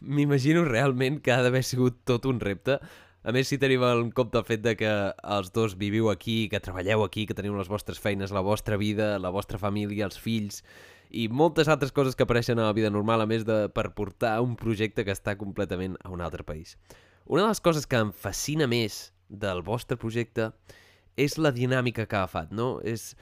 M'imagino 0.00 0.64
realment 0.68 1.20
que 1.24 1.32
ha 1.32 1.42
d'haver 1.44 1.62
sigut 1.64 2.02
tot 2.08 2.26
un 2.28 2.40
repte. 2.40 2.78
A 3.22 3.30
més, 3.30 3.46
si 3.52 3.58
tenim 3.62 3.84
en 3.86 4.08
compte 4.10 4.40
el 4.40 4.48
fet 4.48 4.64
de 4.64 4.72
que 4.74 4.90
els 5.36 5.52
dos 5.54 5.76
viviu 5.78 6.08
aquí, 6.10 6.48
que 6.50 6.60
treballeu 6.60 7.04
aquí, 7.04 7.26
que 7.28 7.36
teniu 7.38 7.54
les 7.54 7.70
vostres 7.70 8.00
feines, 8.02 8.32
la 8.34 8.42
vostra 8.42 8.80
vida, 8.80 9.14
la 9.22 9.30
vostra 9.30 9.60
família, 9.62 10.08
els 10.08 10.18
fills 10.18 10.64
i 11.12 11.28
moltes 11.28 11.68
altres 11.68 11.92
coses 11.92 12.16
que 12.16 12.24
apareixen 12.24 12.58
a 12.58 12.66
la 12.66 12.74
vida 12.76 12.90
normal, 12.90 13.20
a 13.20 13.28
més 13.28 13.44
de 13.44 13.66
per 13.76 13.92
portar 13.94 14.38
un 14.42 14.56
projecte 14.56 15.04
que 15.04 15.12
està 15.12 15.36
completament 15.38 15.98
a 16.02 16.10
un 16.10 16.24
altre 16.24 16.42
país. 16.42 16.78
Una 17.26 17.44
de 17.44 17.52
les 17.52 17.60
coses 17.60 17.86
que 17.86 18.00
em 18.00 18.12
fascina 18.16 18.66
més 18.66 19.12
del 19.28 19.62
vostre 19.62 19.98
projecte 20.00 20.50
és 21.20 21.36
la 21.38 21.52
dinàmica 21.52 22.06
que 22.08 22.16
ha 22.16 22.24
agafat, 22.24 22.50
no? 22.56 22.80
És 22.80 23.12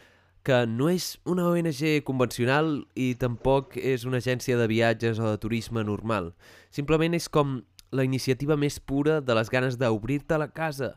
que 0.43 0.65
no 0.67 0.89
és 0.89 1.19
una 1.29 1.47
ONG 1.51 2.01
convencional 2.07 2.81
i 2.97 3.13
tampoc 3.21 3.77
és 3.77 4.07
una 4.09 4.21
agència 4.23 4.57
de 4.57 4.69
viatges 4.71 5.21
o 5.21 5.29
de 5.29 5.41
turisme 5.41 5.85
normal. 5.85 6.33
Simplement 6.73 7.15
és 7.17 7.29
com 7.29 7.61
la 7.93 8.07
iniciativa 8.07 8.57
més 8.57 8.79
pura 8.81 9.21
de 9.21 9.37
les 9.37 9.51
ganes 9.53 9.77
d'obrir-te 9.79 10.39
la 10.39 10.49
casa 10.55 10.95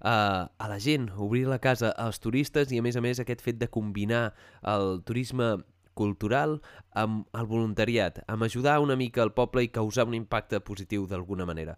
a, 0.00 0.48
a 0.48 0.68
la 0.68 0.78
gent, 0.80 1.10
obrir 1.16 1.46
la 1.48 1.58
casa 1.58 1.90
als 1.90 2.20
turistes 2.22 2.72
i 2.72 2.80
a 2.80 2.84
més 2.84 2.96
a 2.96 3.02
més 3.04 3.20
aquest 3.20 3.42
fet 3.44 3.58
de 3.60 3.68
combinar 3.68 4.30
el 4.62 5.02
turisme 5.04 5.56
cultural 5.96 6.58
amb 6.92 7.24
el 7.36 7.48
voluntariat, 7.48 8.20
amb 8.28 8.44
ajudar 8.44 8.78
una 8.84 8.96
mica 8.96 9.22
al 9.24 9.32
poble 9.34 9.64
i 9.64 9.72
causar 9.72 10.06
un 10.06 10.14
impacte 10.14 10.60
positiu 10.60 11.06
d'alguna 11.08 11.48
manera. 11.48 11.76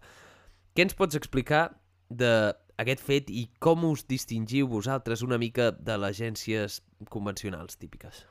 Què 0.75 0.85
ens 0.85 0.95
pots 0.95 1.17
explicar 1.17 1.69
d'aquest 2.79 3.01
fet 3.03 3.29
i 3.29 3.45
com 3.59 3.83
us 3.91 4.05
distingiu 4.07 4.69
vosaltres 4.71 5.21
una 5.25 5.37
mica 5.37 5.71
de 5.75 5.97
les 5.99 6.15
agències 6.15 6.79
convencionals 7.11 7.75
típiques? 7.77 8.23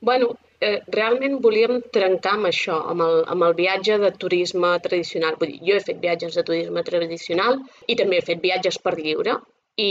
Bueno, 0.00 0.30
eh, 0.64 0.80
realment 0.88 1.36
volíem 1.44 1.82
trencar 1.92 2.38
amb 2.38 2.48
això, 2.48 2.78
amb 2.88 3.04
el, 3.04 3.18
amb 3.34 3.44
el 3.44 3.54
viatge 3.58 3.98
de 4.00 4.10
turisme 4.22 4.72
tradicional. 4.86 5.36
Vull 5.40 5.52
dir, 5.52 5.60
jo 5.68 5.76
he 5.76 5.84
fet 5.84 6.00
viatges 6.00 6.38
de 6.40 6.44
turisme 6.50 6.84
tradicional 6.86 7.60
i 7.86 7.96
també 8.00 8.16
he 8.16 8.28
fet 8.30 8.40
viatges 8.40 8.80
per 8.80 8.96
lliure 8.96 9.36
i 9.80 9.90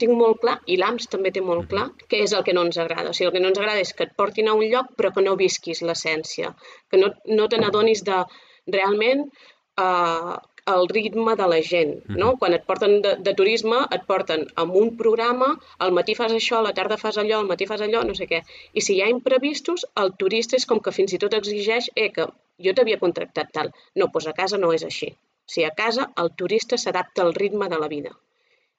tinc 0.00 0.16
molt 0.16 0.40
clar, 0.40 0.56
i 0.72 0.78
l'AMS 0.80 1.10
també 1.12 1.30
té 1.36 1.42
molt 1.44 1.68
clar, 1.68 1.86
què 2.08 2.22
és 2.24 2.32
el 2.36 2.44
que 2.48 2.56
no 2.56 2.64
ens 2.66 2.80
agrada. 2.80 3.12
O 3.12 3.16
sigui, 3.16 3.28
el 3.28 3.36
que 3.36 3.44
no 3.44 3.52
ens 3.52 3.60
agrada 3.60 3.84
és 3.84 3.92
que 3.92 4.08
et 4.08 4.16
portin 4.16 4.48
a 4.48 4.56
un 4.56 4.64
lloc 4.72 4.96
però 4.96 5.12
que 5.12 5.24
no 5.24 5.36
visquis 5.36 5.84
l'essència, 5.84 6.52
que 6.90 7.00
no, 7.00 7.12
no 7.28 7.48
te 7.52 7.60
n'adonis 7.60 8.04
de 8.08 8.22
realment 8.72 9.28
eh, 9.28 10.36
el 10.72 10.88
ritme 10.90 11.34
de 11.38 11.46
la 11.52 11.58
gent, 11.62 11.92
no? 12.20 12.32
Quan 12.40 12.54
et 12.56 12.64
porten 12.70 12.96
de, 13.04 13.12
de 13.26 13.34
turisme, 13.38 13.78
et 13.96 14.06
porten 14.10 14.42
amb 14.62 14.74
un 14.80 14.90
programa, 15.02 15.52
al 15.86 15.94
matí 15.98 16.16
fas 16.18 16.34
això, 16.34 16.58
a 16.58 16.66
la 16.66 16.72
tarda 16.78 16.98
fas 17.02 17.18
allò, 17.22 17.38
al 17.40 17.50
matí 17.50 17.68
fas 17.70 17.84
allò, 17.86 18.02
no 18.08 18.16
sé 18.18 18.26
què. 18.32 18.42
I 18.74 18.82
si 18.86 18.96
hi 18.96 19.04
ha 19.04 19.12
imprevistos, 19.12 19.86
el 20.02 20.12
turista 20.22 20.58
és 20.58 20.66
com 20.72 20.82
que 20.82 20.94
fins 20.98 21.14
i 21.14 21.20
tot 21.22 21.38
exigeix 21.38 21.90
eh, 21.94 22.10
que 22.16 22.26
jo 22.66 22.74
t'havia 22.74 23.00
contractat 23.02 23.52
tal. 23.58 23.72
No, 23.94 24.10
doncs 24.10 24.30
a 24.32 24.34
casa 24.40 24.60
no 24.62 24.72
és 24.74 24.86
així. 24.90 25.12
O 25.46 25.54
sigui, 25.54 25.68
a 25.68 25.74
casa 25.82 26.08
el 26.22 26.32
turista 26.40 26.78
s'adapta 26.82 27.22
al 27.22 27.34
ritme 27.36 27.70
de 27.72 27.78
la 27.82 27.90
vida. 27.92 28.16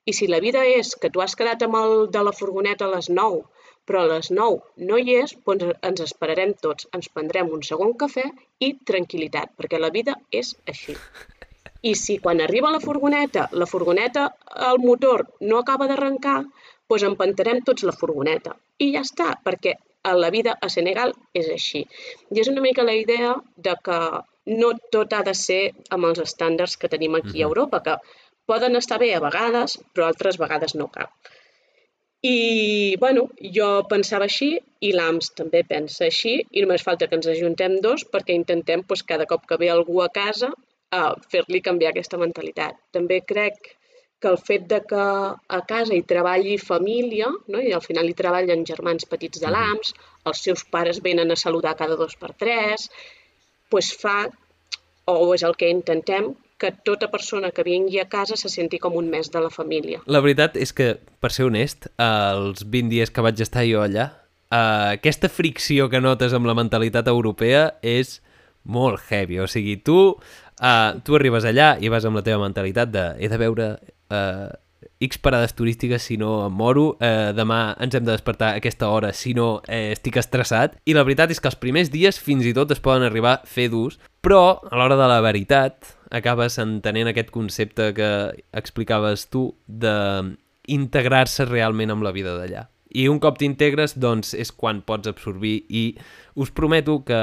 I 0.08 0.16
si 0.18 0.28
la 0.32 0.42
vida 0.44 0.66
és 0.68 0.94
que 1.00 1.12
tu 1.12 1.24
has 1.24 1.36
quedat 1.40 1.64
amb 1.64 1.80
el 1.80 1.96
de 2.12 2.26
la 2.28 2.36
furgoneta 2.36 2.88
a 2.88 2.94
les 2.96 3.08
9, 3.22 3.42
però 3.88 4.04
a 4.04 4.10
les 4.12 4.32
9 4.42 4.88
no 4.92 5.00
hi 5.00 5.16
és, 5.22 5.38
doncs 5.48 5.72
ens 5.92 6.04
esperarem 6.10 6.54
tots, 6.68 6.92
ens 7.00 7.12
prendrem 7.16 7.56
un 7.60 7.64
segon 7.72 7.96
cafè 8.04 8.28
i 8.68 8.74
tranquil·litat, 8.92 9.56
perquè 9.60 9.84
la 9.84 9.94
vida 10.00 10.20
és 10.44 10.56
així. 10.76 11.00
I 11.82 11.94
si 11.96 12.18
quan 12.24 12.42
arriba 12.42 12.72
la 12.74 12.80
furgoneta, 12.84 13.48
la 13.52 13.68
furgoneta, 13.70 14.30
el 14.72 14.80
motor 14.84 15.28
no 15.42 15.60
acaba 15.60 15.88
d'arrencar, 15.88 16.40
doncs 16.90 17.06
empantarem 17.10 17.62
tots 17.68 17.86
la 17.88 17.96
furgoneta. 17.96 18.56
I 18.82 18.92
ja 18.96 19.04
està, 19.06 19.34
perquè 19.44 19.76
a 20.08 20.14
la 20.16 20.30
vida 20.32 20.56
a 20.62 20.70
Senegal 20.74 21.14
és 21.34 21.50
així. 21.54 21.84
I 22.34 22.42
és 22.42 22.50
una 22.52 22.64
mica 22.64 22.86
la 22.88 22.96
idea 22.96 23.36
de 23.70 23.76
que 23.84 24.00
no 24.62 24.72
tot 24.96 25.14
ha 25.14 25.24
de 25.28 25.34
ser 25.36 25.62
amb 25.92 26.08
els 26.10 26.22
estàndards 26.24 26.78
que 26.82 26.90
tenim 26.94 27.18
aquí 27.20 27.42
a 27.42 27.50
Europa, 27.50 27.82
que 27.84 27.98
poden 28.48 28.80
estar 28.80 29.00
bé 29.04 29.14
a 29.14 29.24
vegades, 29.24 29.76
però 29.94 30.08
altres 30.08 30.40
vegades 30.40 30.76
no 30.80 30.88
cal. 30.94 31.12
I, 32.24 32.96
bueno, 33.00 33.28
jo 33.56 33.68
pensava 33.90 34.26
així 34.26 34.56
i 34.88 34.94
l'AMS 34.96 35.34
també 35.38 35.62
pensa 35.68 36.08
així 36.08 36.40
i 36.50 36.64
només 36.64 36.86
falta 36.88 37.08
que 37.08 37.16
ens 37.20 37.28
ajuntem 37.34 37.78
dos 37.84 38.08
perquè 38.14 38.34
intentem 38.34 38.82
doncs, 38.88 39.04
cada 39.12 39.28
cop 39.30 39.46
que 39.50 39.60
ve 39.62 39.70
algú 39.70 40.02
a 40.02 40.10
casa 40.10 40.50
a 40.92 41.02
fer-li 41.32 41.62
canviar 41.62 41.92
aquesta 41.92 42.20
mentalitat. 42.22 42.78
També 42.96 43.22
crec 43.28 43.76
que 44.20 44.32
el 44.32 44.40
fet 44.42 44.66
de 44.70 44.80
que 44.90 45.04
a 45.58 45.60
casa 45.70 45.94
hi 45.94 46.02
treballi 46.10 46.58
família, 46.58 47.30
no? 47.48 47.62
i 47.62 47.74
al 47.76 47.84
final 47.86 48.10
hi 48.10 48.16
treballen 48.18 48.66
germans 48.66 49.06
petits 49.06 49.44
de 49.44 49.52
l'AMS, 49.54 49.94
els 50.26 50.42
seus 50.44 50.66
pares 50.66 51.04
venen 51.06 51.32
a 51.32 51.38
saludar 51.38 51.76
cada 51.78 51.96
dos 52.00 52.18
per 52.18 52.34
tres, 52.34 52.90
doncs 53.72 53.94
fa, 54.02 54.18
o 55.06 55.34
és 55.36 55.44
el 55.46 55.56
que 55.60 55.70
intentem, 55.70 56.34
que 56.58 56.72
tota 56.84 57.12
persona 57.14 57.52
que 57.54 57.64
vingui 57.64 58.00
a 58.02 58.08
casa 58.10 58.36
se 58.36 58.50
senti 58.50 58.80
com 58.82 58.96
un 58.98 59.12
mes 59.12 59.30
de 59.30 59.42
la 59.44 59.52
família. 59.54 60.02
La 60.10 60.24
veritat 60.26 60.58
és 60.58 60.74
que, 60.74 60.96
per 61.22 61.30
ser 61.30 61.46
honest, 61.46 61.86
els 62.02 62.66
20 62.66 62.90
dies 62.96 63.14
que 63.14 63.22
vaig 63.22 63.44
estar 63.46 63.68
jo 63.70 63.84
allà, 63.86 64.10
eh, 64.50 64.98
aquesta 64.98 65.30
fricció 65.30 65.92
que 65.94 66.02
notes 66.02 66.34
amb 66.34 66.50
la 66.50 66.58
mentalitat 66.58 67.08
europea 67.14 67.76
és 67.86 68.18
molt 68.64 69.00
heavy. 69.12 69.38
O 69.40 69.48
sigui, 69.48 69.78
tu, 69.78 70.18
eh, 70.62 71.02
tu 71.04 71.18
arribes 71.18 71.46
allà 71.46 71.76
i 71.80 71.92
vas 71.94 72.06
amb 72.06 72.20
la 72.20 72.26
teva 72.26 72.44
mentalitat 72.44 72.94
de 72.94 73.10
he 73.20 73.30
de 73.32 73.42
veure 73.42 73.68
eh, 74.10 74.48
X 75.00 75.20
parades 75.22 75.54
turístiques, 75.54 76.02
si 76.02 76.18
no 76.18 76.48
em 76.48 76.54
moro, 76.54 76.98
eh, 77.00 77.34
demà 77.38 77.76
ens 77.82 77.94
hem 77.94 78.06
de 78.06 78.14
despertar 78.16 78.54
a 78.54 78.62
aquesta 78.62 78.90
hora, 78.90 79.12
si 79.14 79.36
no 79.38 79.62
eh, 79.68 79.92
estic 79.94 80.18
estressat. 80.18 80.78
I 80.90 80.96
la 80.98 81.04
veritat 81.06 81.34
és 81.34 81.42
que 81.42 81.50
els 81.52 81.60
primers 81.60 81.92
dies 81.94 82.18
fins 82.18 82.46
i 82.50 82.54
tot 82.58 82.74
es 82.74 82.82
poden 82.82 83.06
arribar 83.06 83.36
a 83.38 83.44
fer 83.46 83.68
durs, 83.74 84.00
però 84.26 84.58
a 84.58 84.78
l'hora 84.78 84.98
de 84.98 85.10
la 85.10 85.22
veritat 85.22 85.94
acabes 86.10 86.58
entenent 86.62 87.12
aquest 87.12 87.30
concepte 87.36 87.92
que 87.94 88.10
explicaves 88.58 89.28
tu 89.30 89.52
de 89.68 89.94
integrar-se 90.68 91.46
realment 91.46 91.94
amb 91.94 92.06
la 92.06 92.16
vida 92.16 92.34
d'allà. 92.38 92.66
I 92.98 93.08
un 93.12 93.20
cop 93.22 93.38
t'integres, 93.38 93.98
doncs, 94.00 94.34
és 94.34 94.50
quan 94.52 94.82
pots 94.82 95.10
absorbir 95.12 95.60
i 95.70 95.92
us 96.40 96.50
prometo 96.56 97.04
que 97.06 97.20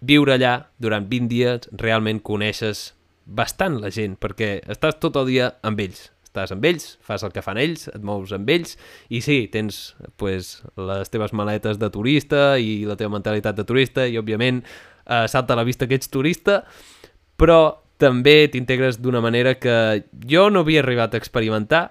viure 0.00 0.34
allà 0.34 0.54
durant 0.80 1.06
20 1.08 1.28
dies 1.30 1.68
realment 1.80 2.22
coneixes 2.24 2.90
bastant 3.26 3.78
la 3.80 3.90
gent, 3.94 4.16
perquè 4.20 4.58
estàs 4.70 4.98
tot 5.00 5.18
el 5.20 5.28
dia 5.30 5.52
amb 5.66 5.80
ells. 5.82 6.08
Estàs 6.30 6.52
amb 6.54 6.64
ells, 6.66 6.92
fas 7.02 7.24
el 7.26 7.32
que 7.34 7.42
fan 7.42 7.58
ells, 7.58 7.88
et 7.90 8.02
mous 8.06 8.30
amb 8.34 8.48
ells, 8.50 8.76
i 9.10 9.20
sí, 9.22 9.42
tens 9.50 9.96
pues, 10.20 10.60
les 10.78 11.10
teves 11.10 11.34
maletes 11.34 11.78
de 11.80 11.90
turista 11.90 12.54
i 12.58 12.84
la 12.86 12.96
teva 12.98 13.16
mentalitat 13.16 13.58
de 13.58 13.66
turista, 13.66 14.06
i 14.06 14.18
òbviament 14.18 14.62
eh, 14.62 15.26
salta 15.28 15.56
a 15.56 15.58
la 15.58 15.66
vista 15.66 15.88
que 15.90 15.98
ets 15.98 16.10
turista, 16.10 16.62
però 17.40 17.60
també 18.00 18.48
t'integres 18.48 19.00
d'una 19.02 19.20
manera 19.20 19.56
que 19.60 20.04
jo 20.26 20.48
no 20.50 20.62
havia 20.64 20.84
arribat 20.84 21.14
a 21.14 21.20
experimentar 21.20 21.90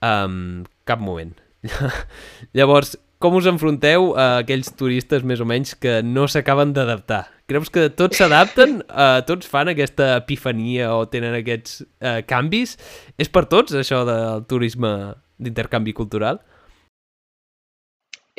en 0.00 0.64
cap 0.88 1.02
moment. 1.02 1.34
Llavors, 2.56 2.96
com 3.20 3.36
us 3.36 3.46
enfronteu 3.50 4.14
a 4.16 4.26
aquells 4.40 4.70
turistes 4.80 5.24
més 5.28 5.42
o 5.44 5.46
menys 5.48 5.74
que 5.76 5.98
no 6.02 6.24
s'acaben 6.24 6.72
d'adaptar? 6.72 7.26
Creus 7.50 7.68
que 7.72 7.90
tots 7.92 8.16
s'adapten? 8.16 8.78
Uh, 8.88 9.20
tots 9.28 9.48
fan 9.50 9.68
aquesta 9.68 10.14
epifania 10.16 10.88
o 10.96 11.04
tenen 11.12 11.36
aquests 11.36 11.82
uh, 11.82 12.20
canvis? 12.26 12.78
És 13.20 13.28
per 13.28 13.44
tots 13.52 13.76
això 13.76 14.02
del 14.08 14.46
turisme 14.48 14.92
d'intercanvi 15.36 15.92
cultural? 15.96 16.40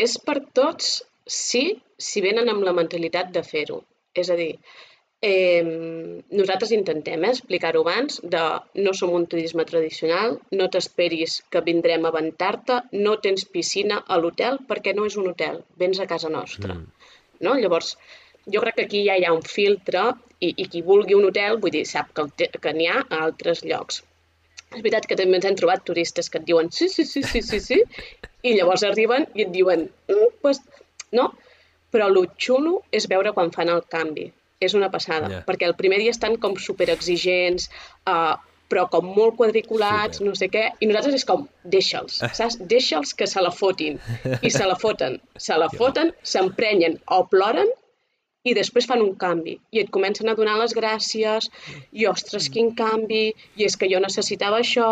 És 0.02 0.18
per 0.18 0.40
tots, 0.58 0.96
sí, 1.30 1.66
si 2.02 2.26
venen 2.26 2.50
amb 2.50 2.66
la 2.66 2.74
mentalitat 2.74 3.30
de 3.36 3.46
fer-ho. 3.46 3.84
És 4.18 4.34
a 4.34 4.40
dir, 4.40 4.56
eh, 5.22 6.24
nosaltres 6.32 6.72
intentem 6.74 7.24
eh, 7.24 7.30
explicar-ho 7.30 7.84
abans 7.86 8.20
de 8.24 8.42
no 8.82 8.94
som 8.98 9.14
un 9.14 9.28
turisme 9.30 9.66
tradicional, 9.70 10.40
no 10.58 10.70
t'esperis 10.74 11.42
que 11.54 11.62
vindrem 11.68 12.06
a 12.06 12.14
ventar-te, 12.16 12.82
no 13.06 13.18
tens 13.22 13.46
piscina 13.46 14.02
a 14.08 14.18
l'hotel 14.18 14.60
perquè 14.68 14.96
no 14.98 15.06
és 15.06 15.18
un 15.22 15.30
hotel, 15.32 15.62
vens 15.78 16.02
a 16.02 16.10
casa 16.10 16.32
nostra. 16.34 16.74
Mm. 16.74 17.14
No? 17.46 17.56
Llavors, 17.62 17.96
jo 18.50 18.64
crec 18.66 18.80
que 18.80 18.88
aquí 18.90 19.04
ja 19.06 19.18
hi 19.18 19.28
ha 19.28 19.36
un 19.38 19.46
filtre 19.46 20.08
i, 20.40 20.56
i 20.56 20.66
qui 20.66 20.82
vulgui 20.82 21.18
un 21.18 21.30
hotel, 21.30 21.62
vull 21.62 21.78
dir, 21.78 21.86
sap 21.86 22.10
que, 22.18 22.50
que 22.58 22.74
n'hi 22.74 22.90
ha 22.90 23.04
a 23.04 23.22
altres 23.28 23.64
llocs. 23.64 24.02
És 24.72 24.80
veritat 24.80 25.06
que 25.06 25.20
també 25.20 25.38
ens 25.38 25.46
hem 25.46 25.58
trobat 25.60 25.86
turistes 25.86 26.32
que 26.32 26.40
et 26.42 26.48
diuen 26.48 26.72
sí, 26.74 26.90
sí, 26.90 27.06
sí, 27.06 27.22
sí, 27.22 27.44
sí, 27.46 27.60
sí, 27.60 27.82
i 28.48 28.58
llavors 28.58 28.88
arriben 28.88 29.30
i 29.36 29.46
et 29.46 29.54
diuen, 29.54 29.86
mm, 30.10 30.36
pues, 30.42 30.64
no, 31.14 31.30
però 31.94 32.08
el 32.10 32.24
xulo 32.40 32.80
és 32.90 33.06
veure 33.12 33.36
quan 33.36 33.52
fan 33.54 33.70
el 33.70 33.84
canvi 33.92 34.32
és 34.62 34.78
una 34.78 34.92
passada, 34.94 35.28
yeah. 35.32 35.44
perquè 35.48 35.68
el 35.68 35.76
primer 35.80 36.00
dia 36.04 36.14
estan 36.14 36.38
com 36.42 36.56
super 36.62 36.88
exigents, 36.94 37.68
uh, 38.06 38.38
però 38.72 38.86
com 38.92 39.10
molt 39.18 39.36
quadriculats, 39.40 40.20
Super. 40.20 40.30
no 40.30 40.38
sé 40.40 40.48
què, 40.54 40.64
i 40.80 40.88
nosaltres 40.88 41.20
és 41.20 41.28
com, 41.28 41.44
deixa'ls, 41.76 42.22
saps? 42.40 42.60
Deixa'ls 42.72 43.14
que 43.18 43.28
se 43.28 43.44
la 43.44 43.52
fotin. 43.52 44.00
I 44.40 44.54
se 44.54 44.68
la 44.70 44.78
foten. 44.80 45.20
Se 45.36 45.58
la 45.60 45.68
foten, 45.74 46.14
s'emprenyen 46.34 47.00
o 47.12 47.26
ploren 47.32 47.74
i 48.48 48.56
després 48.58 48.88
fan 48.90 49.04
un 49.04 49.14
canvi. 49.22 49.58
I 49.76 49.84
et 49.84 49.92
comencen 49.94 50.32
a 50.32 50.38
donar 50.38 50.56
les 50.62 50.74
gràcies, 50.78 51.52
i 51.92 52.08
ostres, 52.10 52.48
quin 52.54 52.72
canvi, 52.78 53.28
i 53.60 53.68
és 53.68 53.78
que 53.78 53.90
jo 53.92 54.02
necessitava 54.02 54.62
això, 54.64 54.88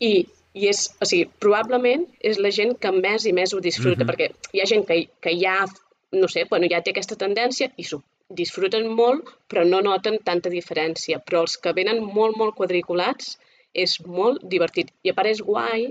i, 0.00 0.12
i 0.56 0.70
és, 0.70 0.86
o 1.02 1.08
sigui, 1.08 1.26
probablement 1.42 2.06
és 2.24 2.40
la 2.40 2.52
gent 2.54 2.76
que 2.80 2.92
més 2.94 3.26
i 3.26 3.34
més 3.36 3.52
ho 3.52 3.60
disfruta, 3.60 4.04
mm 4.04 4.08
-hmm. 4.08 4.30
perquè 4.30 4.54
hi 4.54 4.62
ha 4.62 4.70
gent 4.72 4.86
que, 4.88 5.02
que 5.20 5.36
ja, 5.36 5.64
no 6.12 6.28
sé, 6.28 6.46
bueno, 6.48 6.68
ja 6.70 6.80
té 6.80 6.94
aquesta 6.94 7.18
tendència 7.18 7.72
i 7.76 7.84
s'ho 7.84 8.00
disfruten 8.28 8.88
molt, 8.90 9.28
però 9.50 9.64
no 9.66 9.80
noten 9.84 10.18
tanta 10.24 10.50
diferència. 10.50 11.20
Però 11.22 11.44
els 11.46 11.56
que 11.58 11.74
venen 11.76 12.02
molt, 12.02 12.36
molt 12.36 12.56
quadriculats 12.58 13.36
és 13.74 13.98
molt 14.06 14.42
divertit. 14.42 14.92
I 15.04 15.12
a 15.12 15.16
part 15.18 15.30
és 15.30 15.42
guai 15.44 15.90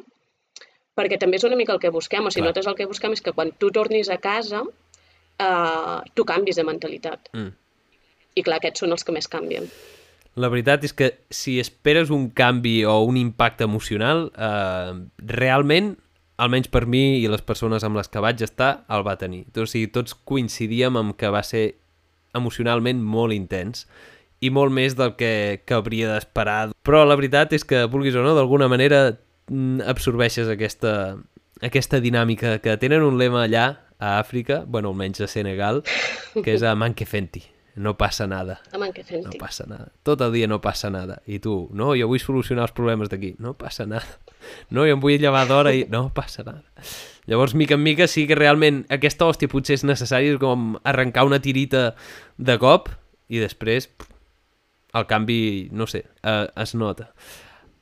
perquè 0.96 1.20
també 1.20 1.38
és 1.40 1.46
una 1.48 1.58
mica 1.60 1.74
el 1.76 1.82
que 1.84 1.92
busquem. 1.92 2.26
O 2.26 2.32
sigui, 2.32 2.44
Clar. 2.44 2.52
nosaltres 2.52 2.72
el 2.72 2.80
que 2.80 2.90
busquem 2.90 3.16
és 3.16 3.22
que 3.22 3.36
quan 3.36 3.52
tu 3.60 3.72
tornis 3.76 4.10
a 4.10 4.18
casa 4.18 4.64
eh, 4.64 6.00
tu 6.14 6.26
canvis 6.26 6.56
de 6.56 6.66
mentalitat. 6.68 7.30
Mm. 7.34 7.52
I 8.36 8.44
clar, 8.44 8.60
aquests 8.60 8.84
són 8.84 8.96
els 8.96 9.06
que 9.08 9.16
més 9.16 9.30
canvien. 9.32 9.68
La 10.36 10.50
veritat 10.52 10.84
és 10.84 10.92
que 10.92 11.14
si 11.32 11.60
esperes 11.62 12.10
un 12.12 12.28
canvi 12.36 12.82
o 12.84 12.98
un 13.08 13.16
impacte 13.16 13.64
emocional, 13.64 14.28
eh, 14.36 14.92
realment, 15.32 15.94
almenys 16.36 16.68
per 16.68 16.84
mi 16.92 17.22
i 17.22 17.30
les 17.32 17.44
persones 17.48 17.86
amb 17.88 17.96
les 17.96 18.12
que 18.12 18.20
vaig 18.20 18.42
estar, 18.44 18.84
el 18.92 19.06
va 19.08 19.16
tenir. 19.16 19.46
O 19.56 19.68
sigui, 19.68 19.88
tots 19.88 20.16
coincidíem 20.28 20.98
amb 21.00 21.16
que 21.16 21.32
va 21.32 21.44
ser 21.48 21.78
emocionalment 22.36 23.02
molt 23.02 23.36
intens 23.36 23.86
i 24.44 24.52
molt 24.54 24.74
més 24.76 24.96
del 24.98 25.16
que, 25.20 25.62
que 25.66 25.78
hauria 25.78 26.12
d'esperar. 26.14 26.74
Però 26.86 27.06
la 27.08 27.18
veritat 27.18 27.56
és 27.56 27.66
que, 27.68 27.86
vulguis 27.92 28.18
o 28.18 28.24
no, 28.26 28.36
d'alguna 28.38 28.68
manera 28.72 29.08
mm, 29.50 29.86
absorbeixes 29.90 30.52
aquesta, 30.52 31.16
aquesta 31.64 32.02
dinàmica 32.04 32.60
que 32.64 32.78
tenen 32.82 33.06
un 33.06 33.18
lema 33.22 33.46
allà 33.46 33.68
a 33.98 34.18
Àfrica, 34.20 34.64
bueno, 34.68 34.92
almenys 34.92 35.24
a 35.24 35.32
Senegal, 35.32 35.84
que 36.36 36.54
és 36.54 36.64
a 36.64 36.76
Manque 36.80 37.08
Fenti. 37.08 37.44
No 37.76 37.98
passa 38.00 38.24
nada. 38.28 38.62
A 38.72 38.80
Manque 38.80 39.04
Fenti. 39.04 39.26
No 39.28 39.40
passa 39.40 39.66
nada. 39.68 39.90
Tot 40.04 40.22
el 40.24 40.32
dia 40.36 40.48
no 40.48 40.62
passa 40.64 40.90
nada. 40.92 41.20
I 41.28 41.42
tu, 41.44 41.56
no, 41.76 41.92
jo 42.00 42.08
vull 42.08 42.22
solucionar 42.24 42.70
els 42.70 42.76
problemes 42.76 43.12
d'aquí. 43.12 43.34
No 43.40 43.56
passa 43.60 43.88
nada. 43.90 44.20
No, 44.70 44.86
jo 44.86 44.94
em 44.96 45.02
vull 45.04 45.20
llevar 45.20 45.44
d'hora 45.50 45.74
i 45.76 45.84
no 45.92 46.08
passa 46.16 46.46
nada. 46.46 46.64
Llavors, 47.26 47.56
mica 47.58 47.74
en 47.74 47.84
mica, 47.84 48.08
sí 48.08 48.28
que 48.30 48.38
realment 48.38 48.84
aquesta 48.94 49.26
hòstia 49.26 49.50
potser 49.50 49.80
és 49.80 49.86
necessari 49.88 50.36
com 50.42 50.76
arrencar 50.86 51.26
una 51.26 51.42
tirita 51.42 51.96
de 52.38 52.58
cop 52.62 52.92
i 53.30 53.42
després 53.42 53.90
el 54.96 55.08
canvi, 55.10 55.70
no 55.76 55.88
sé, 55.88 56.06
eh, 56.24 56.48
es 56.62 56.76
nota. 56.76 57.10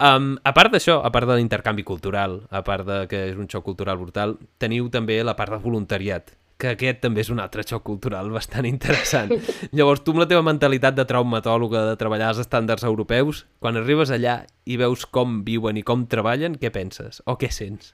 Um, 0.03 0.33
a 0.43 0.51
part 0.55 0.73
d'això, 0.73 0.97
a 1.05 1.11
part 1.13 1.29
de 1.29 1.35
l'intercanvi 1.37 1.83
cultural, 1.85 2.41
a 2.49 2.63
part 2.65 2.87
de 2.87 3.03
que 3.07 3.27
és 3.29 3.37
un 3.37 3.47
xoc 3.47 3.63
cultural 3.67 3.99
brutal, 4.01 4.37
teniu 4.59 4.89
també 4.91 5.19
la 5.23 5.35
part 5.37 5.53
de 5.53 5.61
voluntariat, 5.63 6.33
que 6.57 6.73
aquest 6.73 6.99
també 7.05 7.21
és 7.23 7.29
un 7.31 7.39
altre 7.43 7.63
xoc 7.67 7.83
cultural 7.85 8.31
bastant 8.33 8.65
interessant. 8.67 9.31
Llavors, 9.77 10.03
tu 10.03 10.15
amb 10.15 10.23
la 10.23 10.29
teva 10.31 10.43
mentalitat 10.43 10.97
de 10.97 11.05
traumatòloga 11.07 11.85
de 11.91 11.97
treballar 12.01 12.33
als 12.33 12.41
estàndards 12.43 12.87
europeus, 12.89 13.45
quan 13.63 13.79
arribes 13.79 14.11
allà 14.11 14.41
i 14.65 14.79
veus 14.81 15.05
com 15.05 15.41
viuen 15.45 15.77
i 15.79 15.85
com 15.87 16.07
treballen, 16.09 16.57
què 16.59 16.73
penses? 16.73 17.21
O 17.29 17.37
què 17.39 17.51
sents? 17.53 17.93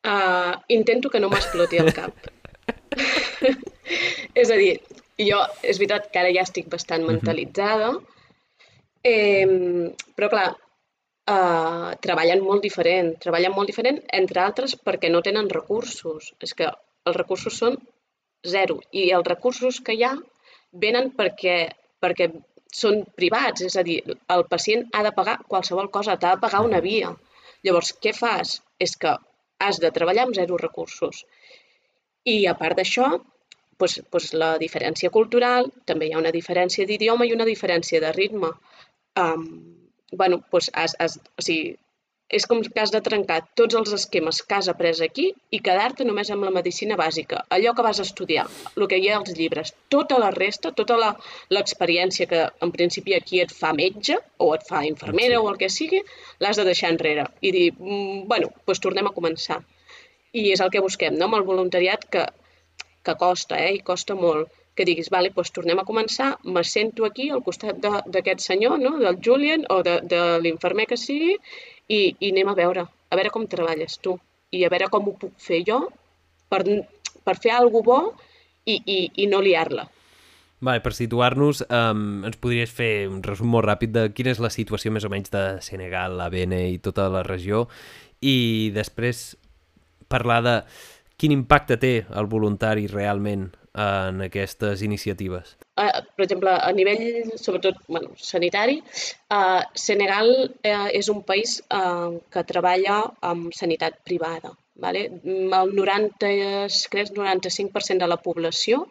Uh, 0.00 0.56
intento 0.72 1.10
que 1.12 1.20
no 1.20 1.28
m'exploti 1.28 1.80
el 1.82 1.92
cap. 1.92 2.14
és 4.40 4.48
a 4.48 4.56
dir, 4.56 4.72
jo, 5.20 5.40
és 5.62 5.76
veritat 5.76 6.08
que 6.12 6.22
ara 6.22 6.32
ja 6.32 6.46
estic 6.46 6.70
bastant 6.72 7.04
mhm. 7.04 7.18
mentalitzada, 7.18 7.92
eh, 9.04 9.46
però 10.16 10.30
clar, 10.32 10.48
uh, 11.30 11.90
treballen 12.04 12.44
molt 12.44 12.64
diferent. 12.64 13.14
Treballen 13.22 13.54
molt 13.56 13.72
diferent, 13.72 14.00
entre 14.20 14.44
altres, 14.44 14.76
perquè 14.76 15.10
no 15.12 15.24
tenen 15.26 15.50
recursos. 15.52 16.32
És 16.40 16.56
que 16.56 16.68
els 16.70 17.16
recursos 17.16 17.56
són 17.56 17.76
zero. 18.46 18.80
I 18.92 19.10
els 19.16 19.26
recursos 19.28 19.80
que 19.84 19.96
hi 19.96 20.04
ha 20.06 20.14
venen 20.72 21.10
perquè, 21.16 21.58
perquè 22.00 22.30
són 22.72 23.02
privats, 23.18 23.64
és 23.66 23.76
a 23.76 23.82
dir, 23.86 23.98
el 24.06 24.44
pacient 24.48 24.86
ha 24.94 25.02
de 25.02 25.12
pagar 25.12 25.40
qualsevol 25.48 25.90
cosa, 25.90 26.16
t'ha 26.16 26.36
de 26.36 26.42
pagar 26.44 26.62
una 26.66 26.80
via. 26.80 27.10
Llavors, 27.66 27.92
què 28.00 28.14
fas? 28.16 28.60
És 28.78 28.94
que 28.96 29.16
has 29.66 29.80
de 29.82 29.90
treballar 29.96 30.26
amb 30.26 30.36
zero 30.38 30.58
recursos. 30.60 31.24
I 32.34 32.36
a 32.50 32.54
part 32.60 32.80
d'això, 32.80 33.10
doncs, 33.80 33.98
doncs 34.12 34.32
la 34.42 34.50
diferència 34.62 35.12
cultural, 35.14 35.70
també 35.90 36.08
hi 36.08 36.14
ha 36.14 36.22
una 36.22 36.34
diferència 36.36 36.86
d'idioma 36.88 37.28
i 37.28 37.34
una 37.36 37.48
diferència 37.48 38.00
de 38.04 38.12
ritme. 38.16 38.52
Um, 39.20 39.46
bueno, 40.12 40.42
doncs 40.52 40.70
has, 40.74 40.96
has, 40.98 41.18
o 41.38 41.44
sigui, 41.46 41.76
és 42.38 42.46
com 42.46 42.60
que 42.62 42.82
has 42.82 42.92
de 42.94 43.00
trencar 43.06 43.38
tots 43.58 43.76
els 43.78 43.92
esquemes 43.96 44.40
que 44.46 44.56
has 44.56 44.68
après 44.72 45.00
aquí 45.06 45.26
i 45.56 45.60
quedar-te 45.66 46.06
només 46.06 46.30
amb 46.30 46.46
la 46.46 46.52
medicina 46.54 46.98
bàsica, 47.00 47.42
allò 47.56 47.72
que 47.74 47.86
vas 47.86 48.00
estudiar, 48.04 48.46
el 48.76 48.86
que 48.90 49.00
hi 49.00 49.08
ha 49.10 49.16
als 49.18 49.34
llibres. 49.38 49.74
Tota 49.94 50.18
la 50.22 50.30
resta, 50.36 50.72
tota 50.80 50.98
l'experiència 51.56 52.28
que 52.30 52.44
en 52.66 52.74
principi 52.76 53.16
aquí 53.18 53.42
et 53.44 53.54
fa 53.62 53.72
metge 53.80 54.20
o 54.38 54.52
et 54.54 54.66
fa 54.68 54.84
infermera 54.86 55.40
o 55.42 55.50
el 55.50 55.58
que 55.58 55.72
sigui, 55.78 56.04
l'has 56.44 56.60
de 56.60 56.68
deixar 56.70 56.92
enrere 56.94 57.26
i 57.40 57.52
dir, 57.56 57.66
mm, 57.74 58.22
bueno, 58.30 58.54
doncs 58.66 58.84
tornem 58.86 59.10
a 59.10 59.16
començar. 59.18 59.58
I 60.32 60.52
és 60.54 60.62
el 60.62 60.70
que 60.70 60.86
busquem, 60.86 61.18
no?, 61.18 61.26
amb 61.26 61.40
el 61.40 61.48
voluntariat 61.50 62.06
que, 62.14 62.24
que 63.02 63.18
costa, 63.18 63.58
eh?, 63.58 63.74
i 63.80 63.86
costa 63.92 64.14
molt 64.14 64.54
que 64.78 64.86
diguis, 64.86 65.10
vale, 65.12 65.32
doncs 65.34 65.50
tornem 65.56 65.80
a 65.82 65.84
començar, 65.84 66.30
me 66.56 66.62
sento 66.64 67.04
aquí 67.04 67.28
al 67.28 67.42
costat 67.44 67.82
d'aquest 67.82 68.46
senyor, 68.46 68.78
no? 68.78 68.94
del 69.02 69.18
Julian 69.26 69.66
o 69.74 69.82
de, 69.84 69.98
de 70.12 70.20
l'infermer 70.44 70.86
que 70.88 70.96
sigui, 70.96 71.34
i, 71.90 72.00
i 72.18 72.30
anem 72.30 72.50
a 72.52 72.56
veure, 72.58 72.86
a 72.86 73.18
veure 73.18 73.32
com 73.34 73.46
treballes 73.50 73.98
tu 74.02 74.16
i 74.54 74.64
a 74.64 74.70
veure 74.72 74.90
com 74.90 75.08
ho 75.10 75.14
puc 75.18 75.34
fer 75.42 75.62
jo 75.66 75.80
per, 76.50 76.62
per 77.26 77.36
fer 77.38 77.54
alguna 77.56 77.86
bo 77.86 77.98
i, 78.66 78.76
i, 78.78 78.98
i 79.24 79.26
no 79.30 79.40
liar-la. 79.42 79.86
Vale, 80.60 80.82
per 80.84 80.92
situar-nos, 80.92 81.62
um, 81.72 82.20
ens 82.28 82.36
podries 82.36 82.72
fer 82.76 83.08
un 83.08 83.22
resum 83.24 83.48
molt 83.48 83.64
ràpid 83.64 83.94
de 83.94 84.02
quina 84.12 84.34
és 84.34 84.42
la 84.42 84.52
situació 84.52 84.92
més 84.92 85.06
o 85.08 85.10
menys 85.12 85.32
de 85.32 85.44
Senegal, 85.64 86.18
la 86.20 86.28
Bene 86.32 86.66
i 86.68 86.76
tota 86.84 87.08
la 87.08 87.24
regió 87.24 87.64
i 88.20 88.68
després 88.74 89.30
parlar 90.12 90.40
de 90.44 90.56
quin 91.20 91.32
impacte 91.32 91.78
té 91.80 91.94
el 92.16 92.28
voluntari 92.28 92.86
realment 92.92 93.48
en 93.74 94.22
aquestes 94.24 94.82
iniciatives? 94.82 95.56
Uh, 95.78 96.02
per 96.16 96.26
exemple, 96.26 96.52
a 96.52 96.72
nivell, 96.72 97.30
sobretot, 97.38 97.78
bueno, 97.88 98.14
sanitari, 98.16 98.80
uh, 99.30 99.62
Senegal 99.74 100.32
uh, 100.48 100.88
és 100.90 101.08
un 101.12 101.22
país 101.26 101.60
uh, 101.70 102.18
que 102.32 102.46
treballa 102.48 103.02
amb 103.20 103.54
sanitat 103.54 104.00
privada. 104.04 104.52
Vale? 104.80 105.06
El 105.28 105.74
90, 105.76 106.30
crec, 106.90 107.12
95% 107.12 108.00
de 108.00 108.08
la 108.08 108.16
població 108.16 108.86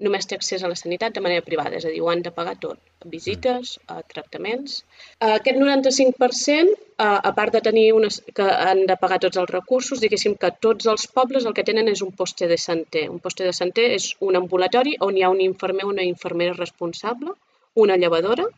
només 0.00 0.26
té 0.26 0.36
accés 0.36 0.62
a 0.64 0.68
la 0.72 0.76
sanitat 0.80 1.12
de 1.16 1.22
manera 1.24 1.44
privada, 1.44 1.76
és 1.76 1.84
a 1.84 1.90
dir, 1.92 2.00
ho 2.00 2.08
han 2.12 2.22
de 2.24 2.32
pagar 2.32 2.56
tot, 2.60 2.80
visites, 3.14 3.76
mm. 3.80 3.92
a 3.92 4.04
tractaments. 4.08 4.78
Aquest 5.26 5.60
95%, 5.60 6.78
a 7.00 7.32
part 7.36 7.54
de 7.56 7.60
tenir 7.64 7.86
unes, 7.96 8.20
que 8.36 8.44
han 8.44 8.82
de 8.88 8.96
pagar 9.00 9.18
tots 9.24 9.38
els 9.40 9.50
recursos, 9.50 10.00
diguéssim 10.02 10.34
que 10.40 10.50
tots 10.66 10.88
els 10.92 11.06
pobles 11.18 11.46
el 11.48 11.54
que 11.56 11.64
tenen 11.64 11.88
és 11.88 12.02
un 12.06 12.10
poste 12.22 12.48
de 12.50 12.58
santé. 12.60 13.06
Un 13.08 13.20
poste 13.24 13.46
de 13.46 13.54
santé 13.56 13.86
és 13.94 14.10
un 14.20 14.36
ambulatori 14.40 14.96
on 15.06 15.16
hi 15.16 15.24
ha 15.24 15.30
un 15.32 15.40
infermer 15.44 15.86
o 15.86 15.92
una 15.94 16.04
infermera 16.04 16.56
responsable, 16.58 17.32
una 17.84 17.96
llevadora, 17.96 18.48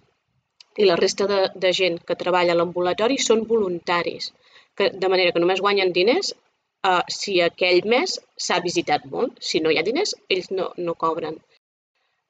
i 0.77 0.89
la 0.89 0.97
resta 0.97 1.29
de, 1.31 1.41
de 1.55 1.73
gent 1.79 2.01
que 2.09 2.19
treballa 2.19 2.57
a 2.57 2.59
l'ambulatori 2.59 3.19
són 3.21 3.45
voluntaris, 3.49 4.33
que, 4.77 4.91
de 4.91 5.13
manera 5.13 5.35
que 5.35 5.43
només 5.43 5.61
guanyen 5.61 5.93
diners 5.93 6.33
uh, 6.35 7.03
si 7.09 7.39
aquell 7.45 7.83
mes 7.95 8.19
s'ha 8.47 8.61
visitat 8.65 9.05
molt. 9.15 9.39
Si 9.51 9.61
no 9.61 9.71
hi 9.71 9.79
ha 9.79 9.87
diners, 9.87 10.17
ells 10.29 10.51
no, 10.51 10.71
no 10.79 10.97
cobren. 11.07 11.39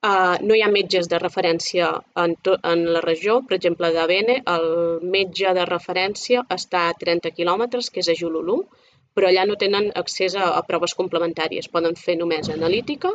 Uh, 0.02 0.34
no 0.42 0.56
hi 0.58 0.62
ha 0.66 0.70
metges 0.74 1.06
de 1.10 1.18
referència 1.22 1.88
en, 2.18 2.32
en 2.70 2.80
la 2.94 3.02
regió. 3.04 3.36
Per 3.46 3.54
exemple, 3.56 3.90
de 3.94 4.06
Bene, 4.10 4.38
el 4.54 4.64
metge 5.16 5.52
de 5.58 5.66
referència 5.68 6.42
està 6.56 6.88
a 6.88 6.96
30 7.02 7.30
quilòmetres, 7.36 7.90
que 7.94 8.02
és 8.02 8.10
a 8.10 8.16
Jululú, 8.18 8.56
però 9.14 9.28
allà 9.28 9.44
no 9.46 9.58
tenen 9.60 9.92
accés 10.00 10.34
a, 10.34 10.48
a 10.58 10.64
proves 10.66 10.96
complementàries. 10.98 11.70
Poden 11.76 11.94
fer 12.00 12.16
només 12.18 12.50
analítica, 12.50 13.12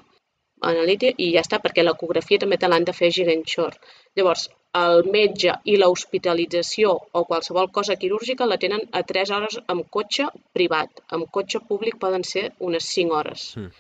analítica 0.70 1.12
i 1.26 1.34
ja 1.34 1.44
està, 1.44 1.60
perquè 1.66 1.84
l'ecografia 1.84 2.40
també 2.46 2.62
te 2.62 2.72
l'han 2.72 2.88
de 2.88 2.96
fer 2.96 3.12
a 3.12 3.18
Giganxor. 3.18 3.76
Llavors, 4.16 4.48
el 4.78 5.04
metge 5.12 5.54
i 5.68 5.76
l'hospitalització 5.82 6.96
o 6.96 7.26
qualsevol 7.28 7.68
cosa 7.82 8.00
quirúrgica 8.00 8.48
la 8.48 8.62
tenen 8.64 8.88
a 8.94 9.04
3 9.12 9.36
hores 9.36 9.60
amb 9.74 9.92
cotxe 9.98 10.32
privat. 10.56 11.04
Amb 11.12 11.28
cotxe 11.38 11.60
públic 11.68 12.00
poden 12.00 12.24
ser 12.24 12.48
unes 12.72 12.90
5 12.96 13.20
hores. 13.20 13.48
Mm. 13.60 13.72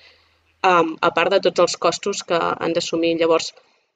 Um, 0.66 0.96
a 1.02 1.12
part 1.14 1.32
de 1.32 1.40
tots 1.46 1.62
els 1.64 1.76
costos 1.78 2.24
que 2.26 2.38
han 2.38 2.74
d'assumir. 2.74 3.14
Llavors, 3.20 3.52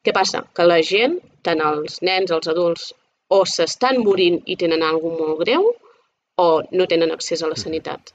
què 0.05 0.13
passa? 0.13 0.43
Que 0.55 0.67
la 0.67 0.81
gent, 0.85 1.17
tant 1.45 1.61
els 1.65 2.01
nens, 2.05 2.31
els 2.31 2.51
adults, 2.51 2.91
o 3.31 3.41
s'estan 3.47 4.01
morint 4.05 4.41
i 4.45 4.57
tenen 4.59 4.83
alguna 4.85 5.17
molt 5.23 5.41
greu 5.41 5.71
o 6.41 6.47
no 6.71 6.87
tenen 6.87 7.11
accés 7.15 7.41
a 7.41 7.49
la 7.49 7.57
sanitat. 7.57 8.13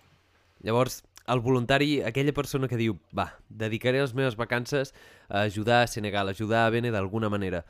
Llavors, 0.62 1.02
el 1.26 1.42
voluntari, 1.42 2.00
aquella 2.06 2.34
persona 2.36 2.68
que 2.70 2.78
diu 2.78 2.96
va, 3.16 3.32
dedicaré 3.48 4.00
les 4.00 4.14
meves 4.14 4.38
vacances 4.38 4.94
a 5.28 5.42
ajudar 5.42 5.82
a 5.82 5.90
Senegal, 5.90 6.28
a 6.28 6.36
ajudar 6.36 6.66
a 6.66 6.70
Bene 6.70 6.94
d'alguna 6.94 7.32
manera 7.32 7.64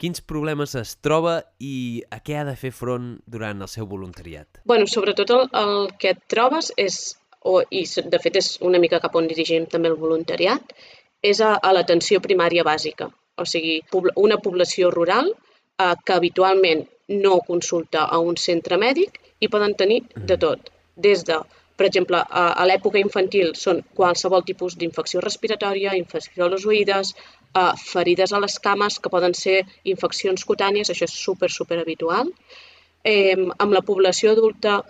quins 0.00 0.22
problemes 0.24 0.74
es 0.80 0.94
troba 1.04 1.40
i 1.60 2.02
a 2.08 2.22
què 2.24 2.38
ha 2.40 2.46
de 2.48 2.56
fer 2.56 2.72
front 2.72 3.18
durant 3.28 3.60
el 3.60 3.68
seu 3.68 3.86
voluntariat? 3.86 4.62
bueno, 4.64 4.86
sobretot 4.88 5.32
el, 5.36 5.48
el 5.62 5.74
que 6.00 6.14
et 6.14 6.22
trobes 6.32 6.72
és, 6.80 7.00
o, 7.40 7.60
i 7.70 7.84
de 8.14 8.18
fet 8.22 8.36
és 8.40 8.50
una 8.70 8.80
mica 8.82 9.00
cap 9.00 9.16
on 9.16 9.28
dirigim 9.30 9.66
també 9.66 9.90
el 9.90 9.98
voluntariat, 10.00 10.74
és 11.22 11.40
a, 11.40 11.54
a 11.56 11.72
l'atenció 11.72 12.20
primària 12.24 12.64
bàsica. 12.64 13.10
O 13.40 13.46
sigui, 13.48 13.80
una 14.16 14.38
població 14.44 14.90
rural 14.90 15.30
eh, 15.32 15.94
que 16.04 16.16
habitualment 16.16 16.84
no 17.10 17.40
consulta 17.46 18.04
a 18.04 18.18
un 18.20 18.36
centre 18.36 18.76
mèdic 18.78 19.18
i 19.40 19.48
poden 19.48 19.74
tenir 19.74 20.02
de 20.14 20.36
tot. 20.44 20.70
Des 20.96 21.24
de, 21.24 21.38
per 21.80 21.86
exemple, 21.88 22.20
a, 22.20 22.44
a 22.52 22.66
l'època 22.68 23.00
infantil 23.00 23.54
són 23.56 23.80
qualsevol 23.96 24.44
tipus 24.46 24.76
d'infecció 24.76 25.22
respiratòria, 25.24 25.96
infecció 25.96 26.44
a 26.44 26.50
les 26.52 26.66
oïdes, 26.68 27.14
uh, 27.56 27.72
ferides 27.80 28.34
a 28.36 28.40
les 28.44 28.58
cames, 28.66 28.98
que 29.00 29.12
poden 29.14 29.34
ser 29.34 29.62
infeccions 29.94 30.44
cutànies, 30.44 30.92
això 30.92 31.08
és 31.08 31.16
super, 31.24 31.50
super 31.50 31.80
habitual. 31.80 32.30
Eh, 33.02 33.36
amb 33.64 33.72
la 33.72 33.80
població 33.80 34.34
adulta 34.36 34.82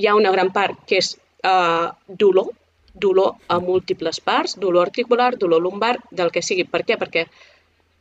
hi 0.00 0.08
ha 0.08 0.16
una 0.16 0.32
gran 0.32 0.50
part 0.56 0.86
que 0.88 1.02
és 1.02 1.12
uh, 1.44 1.90
dolor, 2.08 2.52
dolor 2.94 3.36
a 3.48 3.58
múltiples 3.60 4.20
parts, 4.20 4.56
dolor 4.58 4.88
articular, 4.88 5.36
dolor 5.38 5.62
lumbar, 5.62 5.96
del 6.10 6.32
que 6.34 6.42
sigui. 6.42 6.64
Per 6.64 6.82
què? 6.84 6.98
Perquè, 7.00 7.26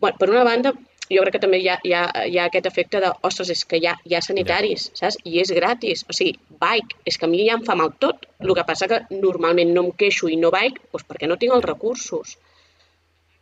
bueno, 0.01 0.17
per 0.17 0.29
una 0.29 0.45
banda, 0.47 0.73
jo 1.07 1.23
crec 1.23 1.37
que 1.37 1.43
també 1.43 1.59
hi 1.61 1.69
ha, 1.71 1.77
hi 1.87 1.93
ha, 1.95 2.03
hi 2.27 2.39
ha 2.39 2.47
aquest 2.49 2.67
efecte 2.69 2.99
de, 3.03 3.11
ostres, 3.29 3.51
és 3.53 3.63
que 3.69 3.79
hi 3.79 3.87
ha, 3.87 3.95
hi 4.03 4.17
ha 4.17 4.23
sanitaris, 4.23 4.89
saps? 4.99 5.19
I 5.23 5.39
és 5.43 5.53
gratis. 5.55 6.03
O 6.09 6.15
sigui, 6.17 6.35
bike, 6.63 6.99
és 7.07 7.17
que 7.19 7.27
a 7.27 7.31
mi 7.31 7.45
ja 7.45 7.55
em 7.59 7.63
fa 7.67 7.77
mal 7.79 7.93
tot. 8.03 8.27
El 8.43 8.53
que 8.57 8.65
passa 8.67 8.89
que 8.91 9.03
normalment 9.13 9.71
no 9.75 9.85
em 9.87 9.93
queixo 10.03 10.31
i 10.33 10.35
no 10.41 10.51
bike 10.53 10.89
doncs 10.91 11.07
perquè 11.07 11.29
no 11.31 11.39
tinc 11.39 11.55
els 11.55 11.65
recursos. 11.67 12.35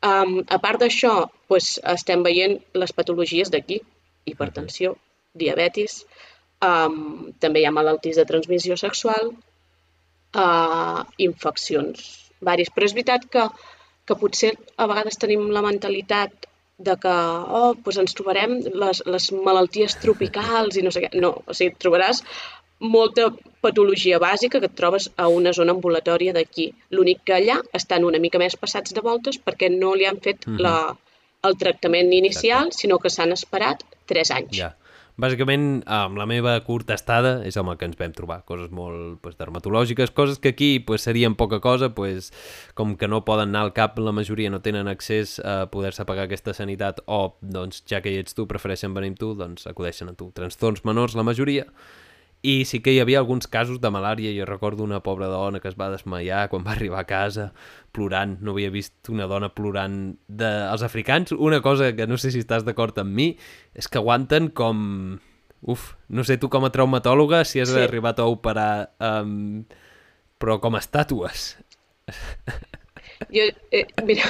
Um, 0.06 0.38
a 0.54 0.60
part 0.62 0.84
d'això, 0.84 1.16
doncs, 1.50 1.80
estem 1.96 2.22
veient 2.26 2.60
les 2.78 2.94
patologies 2.94 3.50
d'aquí, 3.50 3.80
hipertensió, 4.30 4.94
diabetis, 5.34 6.04
um, 6.66 7.32
també 7.42 7.64
hi 7.64 7.66
ha 7.66 7.74
malalties 7.74 8.20
de 8.20 8.28
transmissió 8.30 8.78
sexual, 8.78 9.34
uh, 10.36 11.06
infeccions 11.18 12.04
vàries. 12.46 12.72
Però 12.74 12.88
és 12.88 12.96
veritat 12.98 13.30
que, 13.32 13.48
que 14.06 14.20
potser 14.20 14.54
a 14.78 14.90
vegades 14.92 15.20
tenim 15.22 15.48
la 15.56 15.64
mentalitat 15.66 16.50
de 16.78 16.98
que 17.00 17.16
oh, 17.60 17.72
doncs 17.80 18.02
ens 18.04 18.16
trobarem 18.18 18.58
les, 18.84 19.02
les 19.08 19.32
malalties 19.48 19.96
tropicals 20.04 20.76
i 20.76 20.84
no 20.84 20.92
sé 20.92 21.06
què. 21.06 21.12
No, 21.24 21.32
o 21.48 21.56
sigui, 21.56 21.76
trobaràs 21.80 22.22
molta 22.84 23.30
patologia 23.64 24.20
bàsica 24.20 24.60
que 24.60 24.68
et 24.68 24.76
trobes 24.78 25.08
a 25.16 25.30
una 25.32 25.54
zona 25.56 25.74
ambulatòria 25.78 26.36
d'aquí. 26.36 26.68
L'únic 26.92 27.24
que 27.28 27.38
allà 27.38 27.62
estan 27.80 28.04
una 28.04 28.20
mica 28.20 28.42
més 28.42 28.58
passats 28.60 28.94
de 28.94 29.04
voltes 29.06 29.40
perquè 29.40 29.72
no 29.72 29.96
li 29.96 30.06
han 30.06 30.20
fet 30.20 30.46
mm 30.46 30.56
-hmm. 30.56 30.62
la, 30.62 30.96
el 31.48 31.58
tractament 31.58 32.12
inicial, 32.14 32.68
Exacte. 32.68 32.82
sinó 32.82 33.00
que 33.00 33.10
s'han 33.10 33.32
esperat 33.32 33.84
3 34.12 34.32
anys. 34.32 34.58
Ja. 34.58 34.76
Bàsicament, 35.16 35.80
amb 35.88 36.18
la 36.20 36.26
meva 36.28 36.58
curta 36.68 36.98
estada 36.98 37.38
és 37.48 37.56
amb 37.56 37.72
el 37.72 37.78
que 37.80 37.88
ens 37.88 37.96
vam 37.96 38.12
trobar. 38.12 38.42
Coses 38.50 38.68
molt 38.76 39.22
pues, 39.24 39.38
dermatològiques, 39.40 40.12
coses 40.12 40.42
que 40.44 40.52
aquí 40.52 40.82
pues, 40.84 41.06
serien 41.08 41.38
poca 41.40 41.62
cosa, 41.64 41.94
pues, 41.96 42.34
com 42.76 42.98
que 43.00 43.08
no 43.08 43.24
poden 43.24 43.54
anar 43.54 43.62
al 43.64 43.74
cap, 43.78 43.96
la 44.04 44.12
majoria 44.12 44.52
no 44.52 44.60
tenen 44.66 44.92
accés 44.92 45.38
a 45.40 45.70
poder-se 45.72 46.04
pagar 46.04 46.28
aquesta 46.28 46.52
sanitat 46.58 47.00
o, 47.08 47.38
doncs, 47.40 47.86
ja 47.88 48.02
que 48.04 48.12
hi 48.12 48.20
ets 48.26 48.36
tu, 48.36 48.44
prefereixen 48.52 48.92
venir 48.98 49.14
amb 49.14 49.22
tu, 49.22 49.32
doncs 49.40 49.70
acudeixen 49.72 50.12
a 50.12 50.18
tu. 50.20 50.34
Trastorns 50.36 50.84
menors, 50.84 51.16
la 51.16 51.24
majoria, 51.24 51.64
i 52.46 52.56
sí 52.70 52.80
que 52.86 52.94
hi 52.94 53.00
havia 53.02 53.20
alguns 53.22 53.48
casos 53.52 53.80
de 53.82 53.90
malària. 53.94 54.34
Jo 54.38 54.46
recordo 54.46 54.86
una 54.86 55.02
pobra 55.04 55.28
dona 55.32 55.62
que 55.64 55.70
es 55.72 55.78
va 55.80 55.90
desmaiar 55.94 56.46
quan 56.52 56.66
va 56.66 56.76
arribar 56.76 57.02
a 57.02 57.10
casa 57.10 57.50
plorant. 57.96 58.38
No 58.46 58.54
havia 58.54 58.74
vist 58.74 59.10
una 59.10 59.28
dona 59.32 59.50
plorant 59.58 60.16
dels 60.28 60.84
de... 60.84 60.86
africans. 60.86 61.34
Una 61.34 61.62
cosa 61.66 61.94
que 61.98 62.08
no 62.08 62.20
sé 62.22 62.34
si 62.36 62.44
estàs 62.44 62.68
d'acord 62.68 62.98
amb 63.02 63.16
mi 63.16 63.32
és 63.74 63.90
que 63.90 64.02
aguanten 64.02 64.52
com... 64.54 65.18
Uf, 65.66 65.96
no 66.14 66.22
sé 66.22 66.38
tu 66.38 66.46
com 66.54 66.68
a 66.68 66.70
traumatòloga 66.70 67.42
si 67.50 67.64
has 67.64 67.72
sí. 67.74 67.82
arribat 67.82 68.22
a 68.22 68.30
operar 68.30 68.92
um... 69.02 69.66
però 70.38 70.60
com 70.62 70.78
a 70.78 70.84
estàtues. 70.84 71.56
Jo, 73.32 73.48
eh, 73.72 73.86
mira, 74.04 74.28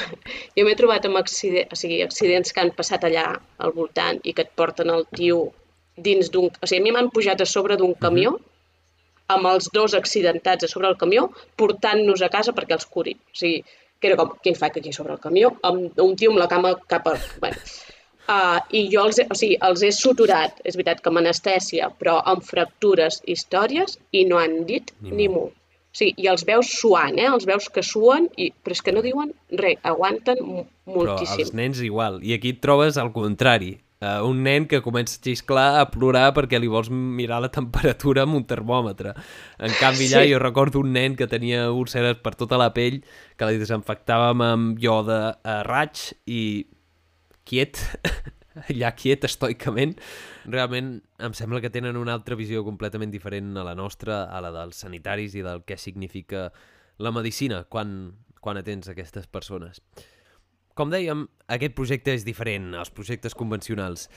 jo 0.56 0.64
m'he 0.64 0.76
trobat 0.78 1.08
amb 1.10 1.18
accident, 1.20 1.72
o 1.74 1.78
sigui, 1.80 2.00
accidents 2.06 2.54
que 2.54 2.62
han 2.62 2.72
passat 2.78 3.04
allà 3.08 3.26
al 3.58 3.74
voltant 3.76 4.22
i 4.24 4.36
que 4.38 4.46
et 4.46 4.52
porten 4.56 4.92
el 4.94 5.08
tio 5.12 5.48
dins 5.96 6.30
d'un... 6.32 6.52
O 6.62 6.68
sigui, 6.68 6.82
a 6.82 6.86
mi 6.86 6.94
m'han 6.96 7.10
pujat 7.14 7.42
a 7.42 7.48
sobre 7.50 7.78
d'un 7.78 7.94
camió 7.94 8.36
uh 8.36 8.38
-huh. 8.38 9.34
amb 9.36 9.48
els 9.54 9.70
dos 9.74 9.94
accidentats 9.94 10.64
a 10.64 10.68
sobre 10.68 10.88
el 10.88 10.98
camió 10.98 11.30
portant-nos 11.56 12.22
a 12.22 12.30
casa 12.30 12.54
perquè 12.54 12.74
els 12.74 12.86
curi. 12.86 13.14
O 13.16 13.36
sigui, 13.36 13.64
que 14.00 14.08
era 14.08 14.18
com, 14.20 14.32
què 14.44 14.52
hi 14.52 14.56
faig 14.56 14.78
aquí 14.78 14.94
sobre 14.94 15.14
el 15.14 15.20
camió? 15.20 15.56
Amb 15.64 16.00
un 16.00 16.16
tio 16.16 16.32
amb 16.32 16.40
la 16.40 16.48
cama 16.48 16.76
cap 16.88 17.08
a... 17.08 17.18
Bueno, 17.40 17.58
uh, 18.28 18.60
I 18.72 18.88
jo 18.94 19.06
els 19.08 19.20
he, 19.20 19.28
o 19.30 19.36
sigui, 19.36 19.58
els 19.62 19.84
he 19.84 19.92
suturat, 19.92 20.60
és 20.64 20.76
veritat 20.76 21.02
que 21.02 21.10
amb 21.10 21.22
anestèsia, 21.24 21.92
però 22.00 22.18
amb 22.34 22.44
fractures, 22.44 23.22
històries, 23.26 24.00
i 24.12 24.26
no 24.26 24.42
han 24.42 24.66
dit 24.66 24.92
ni, 25.02 25.16
ni 25.22 25.30
mu. 25.30 25.48
Sí, 25.96 26.10
i 26.20 26.28
els 26.28 26.44
veus 26.44 26.74
suant, 26.76 27.16
eh? 27.16 27.30
Els 27.32 27.46
veus 27.48 27.70
que 27.72 27.84
suen, 27.86 28.28
i... 28.36 28.50
però 28.64 28.76
és 28.76 28.84
que 28.84 28.92
no 28.92 29.04
diuen 29.06 29.32
res, 29.56 29.80
aguanten 29.88 30.42
moltíssim. 30.44 31.38
Però 31.38 31.46
els 31.46 31.54
nens 31.56 31.80
igual. 31.80 32.20
I 32.20 32.36
aquí 32.36 32.52
trobes 32.60 33.00
al 33.00 33.14
contrari. 33.16 33.78
Uh, 34.06 34.22
un 34.28 34.44
nen 34.46 34.68
que 34.70 34.82
comença 34.86 35.18
a 35.18 35.24
xisclar, 35.24 35.80
a 35.80 35.86
plorar 35.90 36.28
perquè 36.36 36.60
li 36.60 36.68
vols 36.70 36.92
mirar 36.92 37.40
la 37.42 37.50
temperatura 37.54 38.26
amb 38.26 38.38
un 38.38 38.44
termòmetre. 38.46 39.16
En 39.58 39.74
canvi, 39.80 40.10
allà 40.12 40.26
sí. 40.26 40.34
jo 40.34 40.42
recordo 40.44 40.82
un 40.84 40.92
nen 40.94 41.16
que 41.18 41.26
tenia 41.32 41.72
úlceres 41.74 42.20
per 42.22 42.36
tota 42.38 42.60
la 42.62 42.70
pell, 42.76 43.00
que 43.40 43.50
li 43.50 43.62
desinfectàvem 43.62 44.44
amb 44.46 44.84
ioda 44.84 45.20
a 45.42 45.62
raig 45.66 46.12
i 46.30 46.44
quiet, 47.48 47.82
allà 48.70 48.92
quiet 49.00 49.26
estoicament. 49.26 49.96
Realment 50.46 51.00
em 51.26 51.38
sembla 51.38 51.64
que 51.64 51.74
tenen 51.74 51.98
una 51.98 52.14
altra 52.14 52.38
visió 52.38 52.62
completament 52.68 53.16
diferent 53.16 53.56
a 53.58 53.66
la 53.66 53.74
nostra, 53.80 54.26
a 54.30 54.44
la 54.44 54.54
dels 54.54 54.86
sanitaris 54.86 55.40
i 55.40 55.46
del 55.46 55.64
que 55.66 55.80
significa 55.82 56.52
la 57.02 57.16
medicina 57.16 57.64
quan, 57.66 58.12
quan 58.44 58.62
atens 58.62 58.92
aquestes 58.92 59.26
persones. 59.26 59.82
Com 60.76 60.90
dèiem, 60.92 61.22
aquest 61.56 61.72
projecte 61.72 62.12
és 62.12 62.26
diferent 62.28 62.74
als 62.76 62.90
projectes 62.92 63.32
convencionals. 63.38 64.10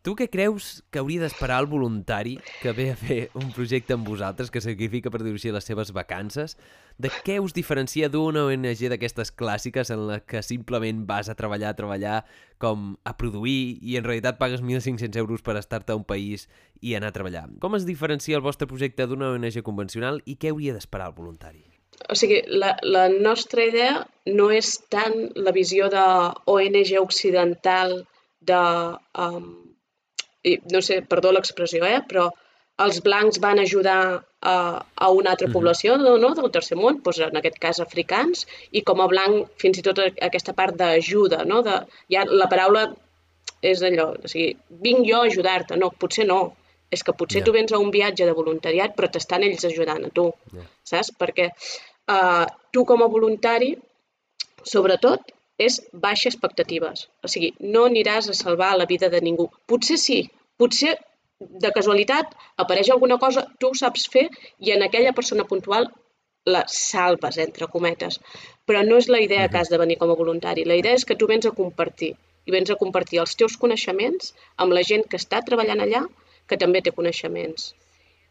Tu 0.00 0.14
què 0.16 0.28
creus 0.32 0.78
que 0.88 1.02
hauria 1.02 1.20
d'esperar 1.20 1.58
el 1.60 1.66
voluntari 1.68 2.38
que 2.62 2.72
ve 2.72 2.86
a 2.92 2.96
fer 2.96 3.18
un 3.36 3.50
projecte 3.52 3.92
amb 3.92 4.08
vosaltres, 4.08 4.48
que 4.48 4.62
sacrifica, 4.64 5.12
per 5.12 5.20
així, 5.20 5.52
les 5.52 5.68
seves 5.68 5.92
vacances? 5.92 6.56
De 6.96 7.10
què 7.26 7.36
us 7.44 7.52
diferencia 7.52 8.08
d'una 8.08 8.46
ONG 8.48 8.88
d'aquestes 8.88 9.34
clàssiques 9.36 9.92
en 9.92 10.06
la 10.08 10.20
que 10.24 10.40
simplement 10.40 11.04
vas 11.04 11.28
a 11.28 11.36
treballar, 11.36 11.74
a 11.74 11.80
treballar, 11.82 12.22
com 12.56 12.94
a 13.04 13.12
produir, 13.20 13.76
i 13.82 14.00
en 14.00 14.08
realitat 14.08 14.40
pagues 14.40 14.64
1.500 14.64 15.12
euros 15.20 15.44
per 15.44 15.58
estar-te 15.60 15.92
a 15.92 16.00
un 16.00 16.08
país 16.08 16.48
i 16.80 16.96
anar 16.96 17.12
a 17.12 17.18
treballar? 17.20 17.50
Com 17.60 17.76
es 17.76 17.84
diferencia 17.84 18.40
el 18.40 18.46
vostre 18.48 18.70
projecte 18.70 19.04
d'una 19.04 19.34
ONG 19.36 19.60
convencional 19.60 20.22
i 20.24 20.40
què 20.40 20.54
hauria 20.54 20.72
d'esperar 20.72 21.12
el 21.12 21.20
voluntari? 21.20 21.66
O 22.08 22.16
sigui, 22.16 22.42
la, 22.62 22.74
la 22.82 23.06
nostra 23.08 23.64
idea 23.68 24.02
no 24.38 24.50
és 24.54 24.74
tant 24.92 25.16
la 25.36 25.54
visió 25.56 25.88
de 25.92 26.04
ONG 26.54 26.92
occidental 27.00 28.02
de... 28.40 28.60
Um, 29.24 29.48
i, 30.46 30.54
no 30.72 30.80
sé, 30.84 31.00
perdó 31.02 31.32
l'expressió, 31.34 31.82
eh? 31.84 31.98
però 32.08 32.28
els 32.84 33.00
blancs 33.02 33.40
van 33.42 33.58
ajudar 33.58 33.98
a, 34.40 34.54
a 34.94 35.08
una 35.10 35.32
altra 35.34 35.48
població 35.50 35.96
no, 35.98 36.14
no, 36.22 36.30
del 36.38 36.52
tercer 36.54 36.78
món, 36.78 37.00
doncs 37.02 37.18
en 37.26 37.40
aquest 37.40 37.58
cas 37.64 37.80
africans, 37.82 38.46
i 38.70 38.84
com 38.86 39.02
a 39.02 39.08
blanc 39.10 39.50
fins 39.60 39.80
i 39.80 39.84
tot 39.84 40.00
aquesta 40.06 40.54
part 40.54 40.78
d'ajuda, 40.78 41.42
no? 41.50 41.64
de, 41.66 41.80
ja 42.14 42.24
la 42.30 42.46
paraula 42.52 42.86
és 43.66 43.82
allò, 43.82 44.12
o 44.14 44.30
sigui, 44.30 44.52
vinc 44.86 45.02
jo 45.08 45.24
a 45.24 45.26
ajudar-te, 45.32 45.76
no, 45.80 45.90
potser 45.90 46.28
no, 46.30 46.38
és 46.94 47.04
que 47.04 47.14
potser 47.16 47.40
yeah. 47.40 47.46
tu 47.46 47.54
vens 47.56 47.72
a 47.72 47.80
un 47.82 47.90
viatge 47.94 48.26
de 48.28 48.36
voluntariat 48.36 48.94
però 48.96 49.10
t'estan 49.12 49.44
ells 49.46 49.66
ajudant 49.68 50.06
a 50.08 50.12
tu, 50.14 50.28
yeah. 50.54 50.68
saps? 50.90 51.12
Perquè 51.20 51.50
uh, 51.50 52.46
tu 52.72 52.84
com 52.88 53.04
a 53.04 53.10
voluntari, 53.12 53.74
sobretot, 54.64 55.34
és 55.58 55.80
baixa 55.92 56.30
expectatives. 56.30 57.08
O 57.24 57.30
sigui, 57.30 57.52
no 57.74 57.84
aniràs 57.90 58.30
a 58.30 58.36
salvar 58.40 58.74
la 58.78 58.86
vida 58.86 59.10
de 59.12 59.20
ningú. 59.24 59.48
Potser 59.70 59.98
sí, 60.00 60.20
potser 60.60 60.94
de 61.38 61.70
casualitat 61.74 62.34
apareix 62.62 62.90
alguna 62.90 63.18
cosa, 63.22 63.44
tu 63.58 63.70
ho 63.70 63.78
saps 63.80 64.06
fer 64.12 64.28
i 64.58 64.72
en 64.74 64.84
aquella 64.86 65.14
persona 65.14 65.46
puntual 65.50 65.90
la 66.48 66.62
salves, 66.72 67.38
entre 67.42 67.68
cometes. 67.74 68.18
Però 68.66 68.82
no 68.86 68.96
és 69.02 69.10
la 69.12 69.20
idea 69.20 69.48
que 69.48 69.58
has 69.60 69.70
de 69.72 69.80
venir 69.82 69.98
com 70.00 70.10
a 70.10 70.16
voluntari. 70.18 70.64
La 70.64 70.78
idea 70.80 70.96
és 70.96 71.04
que 71.04 71.16
tu 71.18 71.28
vens 71.30 71.46
a 71.46 71.54
compartir 71.58 72.14
i 72.48 72.54
vens 72.54 72.70
a 72.72 72.78
compartir 72.80 73.20
els 73.20 73.36
teus 73.36 73.58
coneixements 73.60 74.32
amb 74.56 74.72
la 74.72 74.82
gent 74.90 75.04
que 75.10 75.20
està 75.20 75.42
treballant 75.44 75.82
allà, 75.84 76.06
que 76.48 76.58
també 76.60 76.82
té 76.82 76.94
coneixements. 76.96 77.72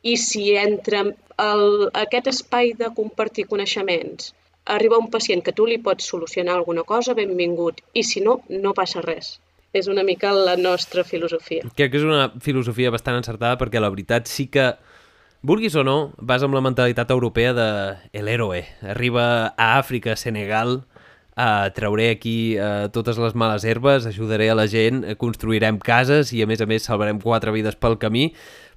I 0.04 0.18
si 0.22 0.50
entre 0.58 1.04
el, 1.42 1.64
aquest 1.94 2.30
espai 2.34 2.74
de 2.78 2.92
compartir 2.98 3.48
coneixements 3.50 4.34
arriba 4.68 5.00
un 5.00 5.10
pacient 5.10 5.42
que 5.44 5.56
tu 5.56 5.66
li 5.66 5.78
pots 5.80 6.10
solucionar 6.12 6.58
alguna 6.58 6.84
cosa, 6.84 7.16
benvingut. 7.16 7.80
I 7.94 8.04
si 8.04 8.22
no, 8.22 8.42
no 8.50 8.74
passa 8.76 9.02
res. 9.06 9.38
És 9.74 9.88
una 9.92 10.04
mica 10.04 10.34
la 10.34 10.56
nostra 10.60 11.04
filosofia. 11.08 11.64
Crec 11.76 11.92
que 11.94 12.00
és 12.02 12.06
una 12.06 12.32
filosofia 12.44 12.92
bastant 12.92 13.20
encertada 13.20 13.60
perquè 13.60 13.82
la 13.84 13.92
veritat 13.94 14.28
sí 14.32 14.48
que 14.52 14.74
Vulguis 15.48 15.76
o 15.78 15.84
no, 15.86 16.14
vas 16.18 16.42
amb 16.44 16.58
la 16.58 16.64
mentalitat 16.66 17.12
europea 17.14 17.54
de 17.54 17.68
el 18.12 18.28
héroe. 18.28 18.64
Arriba 18.82 19.54
a 19.56 19.78
Àfrica, 19.78 20.16
Senegal, 20.18 20.82
uh, 21.38 21.70
trauré 21.74 22.10
aquí 22.12 22.58
uh, 22.58 22.90
totes 22.94 23.20
les 23.22 23.36
males 23.38 23.64
herbes, 23.64 24.08
ajudaré 24.10 24.50
a 24.50 24.56
la 24.58 24.68
gent, 24.68 25.04
construirem 25.22 25.80
cases 25.80 26.34
i 26.34 26.42
a 26.44 26.48
més 26.50 26.62
a 26.62 26.68
més 26.70 26.88
salvarem 26.90 27.22
quatre 27.22 27.54
vides 27.56 27.78
pel 27.80 28.00
camí. 28.02 28.32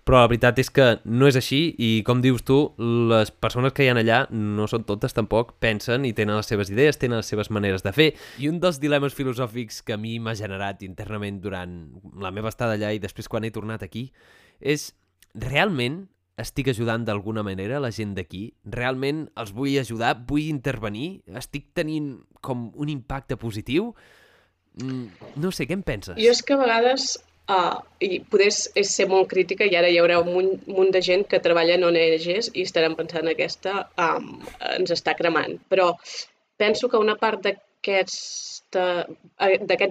Però 0.04 0.22
la 0.22 0.28
veritat 0.30 0.56
és 0.58 0.70
que 0.72 0.84
no 1.04 1.28
és 1.28 1.36
així 1.36 1.58
i 1.78 1.90
com 2.06 2.22
dius 2.24 2.40
tu, 2.48 2.56
les 3.10 3.30
persones 3.30 3.74
que 3.76 3.84
hi 3.84 3.90
ha 3.92 3.96
allà 4.00 4.22
no 4.32 4.64
són 4.70 4.86
totes 4.88 5.12
tampoc, 5.14 5.52
pensen 5.60 6.06
i 6.08 6.14
tenen 6.16 6.38
les 6.38 6.48
seves 6.48 6.72
idees, 6.72 6.98
tenen 6.98 7.20
les 7.20 7.28
seves 7.28 7.50
maneres 7.52 7.84
de 7.84 7.92
fer. 7.92 8.08
I 8.40 8.48
un 8.48 8.62
dels 8.62 8.80
dilemes 8.80 9.14
filosòfics 9.14 9.82
que 9.84 9.94
a 9.94 10.00
mi 10.00 10.16
m'ha 10.18 10.34
generat 10.38 10.82
internament 10.86 11.42
durant 11.44 11.76
la 12.18 12.32
meva 12.32 12.48
estada 12.48 12.78
allà 12.78 12.94
i 12.96 13.02
després 13.02 13.28
quan 13.28 13.44
he 13.44 13.52
tornat 13.52 13.84
aquí 13.84 14.08
és 14.60 14.90
realment 15.34 16.06
estic 16.40 16.70
ajudant 16.72 17.04
d'alguna 17.06 17.44
manera 17.46 17.80
la 17.82 17.92
gent 17.94 18.14
d'aquí? 18.16 18.46
Realment 18.64 19.26
els 19.40 19.52
vull 19.56 19.76
ajudar? 19.80 20.14
Vull 20.28 20.48
intervenir? 20.48 21.20
Estic 21.40 21.70
tenint 21.76 22.14
com 22.40 22.70
un 22.74 22.92
impacte 22.92 23.38
positiu? 23.40 23.92
Mm, 24.80 25.32
no 25.42 25.50
sé, 25.52 25.66
què 25.66 25.76
en 25.76 25.84
penses? 25.86 26.16
Jo 26.20 26.32
és 26.32 26.44
que 26.46 26.56
a 26.56 26.62
vegades 26.62 27.16
Uh, 27.50 27.82
I 27.98 28.20
poder 28.30 28.52
és 28.78 28.90
ser 28.94 29.08
molt 29.10 29.26
crítica 29.30 29.66
i 29.66 29.74
ara 29.74 29.88
hi 29.90 29.96
haurà 29.98 30.20
un 30.22 30.28
munt, 30.30 30.50
munt 30.70 30.92
de 30.94 31.00
gent 31.02 31.24
que 31.26 31.40
treballa 31.42 31.74
en 31.74 31.82
ONGs 31.88 32.52
i 32.54 32.62
estaran 32.62 32.94
pensant 32.98 33.26
aquesta 33.26 33.72
um, 34.04 34.28
ens 34.76 34.92
està 34.94 35.16
cremant. 35.18 35.56
Però 35.72 35.88
penso 36.62 36.88
que 36.92 37.00
una 37.02 37.16
part 37.18 37.42
d'aquest 37.42 38.78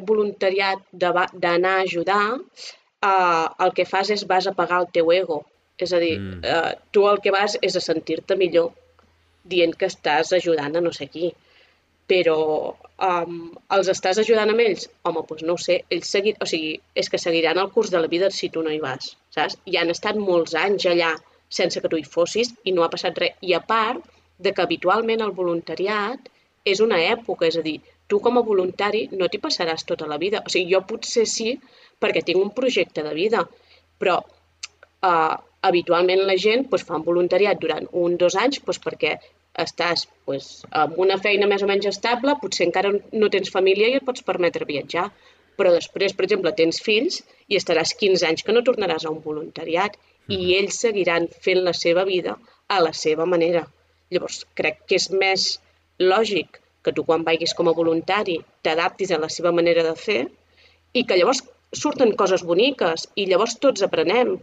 voluntariat 0.08 0.80
d'anar 0.94 1.74
a 1.74 1.84
ajudar, 1.84 2.24
uh, 2.40 3.46
el 3.66 3.76
que 3.76 3.90
fas 3.92 4.08
és 4.16 4.24
vas 4.30 4.48
a 4.48 4.56
pagar 4.56 4.80
el 4.86 4.90
teu 4.96 5.12
ego. 5.12 5.44
És 5.80 5.94
a 5.96 6.00
dir, 6.02 6.16
mm. 6.20 6.42
uh, 6.44 6.72
tu 6.92 7.06
el 7.08 7.22
que 7.24 7.34
vas 7.36 7.56
és 7.62 7.76
a 7.76 7.84
sentir-te 7.84 8.36
millor 8.40 8.74
dient 9.50 9.76
que 9.80 9.88
estàs 9.88 10.34
ajudant 10.36 10.76
a 10.76 10.84
no 10.84 10.92
sé 10.96 11.08
qui 11.12 11.32
però 12.10 12.38
um, 12.74 13.34
els 13.76 13.90
estàs 13.94 14.20
ajudant 14.24 14.50
amb 14.50 14.64
ells? 14.64 14.88
Home, 15.06 15.22
doncs 15.30 15.46
no 15.46 15.56
ho 15.56 15.62
sé, 15.62 15.84
ells 15.94 16.10
segui... 16.16 16.34
o 16.42 16.48
sigui, 16.50 16.72
és 16.98 17.10
que 17.14 17.22
seguiran 17.22 17.60
el 17.62 17.70
curs 17.76 17.92
de 17.94 18.02
la 18.02 18.10
vida 18.12 18.32
si 18.34 18.50
tu 18.54 18.64
no 18.66 18.74
hi 18.74 18.80
vas, 18.82 19.12
saps? 19.36 19.60
I 19.70 19.78
han 19.78 19.94
estat 19.94 20.18
molts 20.18 20.56
anys 20.58 20.88
allà 20.90 21.14
sense 21.60 21.82
que 21.82 21.92
tu 21.92 22.00
hi 22.00 22.08
fossis 22.16 22.52
i 22.66 22.74
no 22.74 22.86
ha 22.86 22.90
passat 22.94 23.22
res. 23.22 23.38
I 23.46 23.54
a 23.58 23.62
part 23.62 24.02
de 24.42 24.54
que 24.56 24.66
habitualment 24.66 25.22
el 25.26 25.36
voluntariat 25.38 26.32
és 26.66 26.82
una 26.86 26.98
època, 27.12 27.46
és 27.48 27.60
a 27.60 27.66
dir, 27.66 27.78
tu 28.10 28.20
com 28.26 28.40
a 28.40 28.46
voluntari 28.46 29.06
no 29.14 29.30
t'hi 29.30 29.42
passaràs 29.44 29.86
tota 29.86 30.10
la 30.10 30.18
vida. 30.22 30.42
O 30.42 30.50
sigui, 30.50 30.74
jo 30.74 30.82
potser 30.90 31.28
sí 31.30 31.54
perquè 32.02 32.26
tinc 32.26 32.42
un 32.42 32.54
projecte 32.58 33.06
de 33.06 33.14
vida, 33.14 33.46
però 34.02 34.18
uh, 34.24 35.38
habitualment 35.68 36.24
la 36.28 36.38
gent 36.46 36.68
doncs, 36.70 36.86
fa 36.88 36.98
un 37.00 37.06
voluntariat 37.08 37.60
durant 37.62 37.88
un 38.04 38.16
o 38.16 38.22
dos 38.24 38.38
anys 38.44 38.62
doncs, 38.64 38.82
perquè 38.86 39.18
estàs 39.64 40.06
pues, 40.26 40.48
amb 40.84 41.00
una 41.06 41.18
feina 41.24 41.48
més 41.52 41.66
o 41.66 41.68
menys 41.72 41.90
estable, 41.92 42.38
potser 42.42 42.68
encara 42.68 42.94
no 42.94 43.32
tens 43.34 43.52
família 43.56 43.90
i 43.90 43.98
et 44.00 44.06
pots 44.08 44.24
permetre 44.30 44.68
viatjar, 44.70 45.10
però 45.60 45.74
després, 45.76 46.14
per 46.16 46.26
exemple, 46.28 46.54
tens 46.56 46.80
fills 46.86 47.20
i 47.52 47.58
estaràs 47.60 47.92
15 48.00 48.28
anys 48.30 48.46
que 48.48 48.56
no 48.56 48.64
tornaràs 48.68 49.06
a 49.06 49.12
un 49.12 49.20
voluntariat 49.26 49.98
i 50.32 50.56
ells 50.56 50.80
seguiran 50.86 51.28
fent 51.46 51.66
la 51.66 51.74
seva 51.76 52.06
vida 52.08 52.38
a 52.70 52.80
la 52.86 52.94
seva 52.94 53.26
manera. 53.26 53.66
Llavors, 54.14 54.44
crec 54.56 54.86
que 54.88 55.00
és 55.02 55.10
més 55.12 55.48
lògic 56.00 56.62
que 56.86 56.94
tu 56.96 57.04
quan 57.08 57.26
vagis 57.28 57.54
com 57.58 57.68
a 57.68 57.76
voluntari 57.80 58.38
t'adaptis 58.66 59.12
a 59.12 59.20
la 59.24 59.30
seva 59.36 59.52
manera 59.60 59.84
de 59.88 59.96
fer 60.00 60.22
i 60.94 61.04
que 61.04 61.18
llavors 61.20 61.44
surten 61.82 62.16
coses 62.22 62.46
boniques 62.52 63.10
i 63.16 63.28
llavors 63.30 63.58
tots 63.66 63.84
aprenem. 63.86 64.38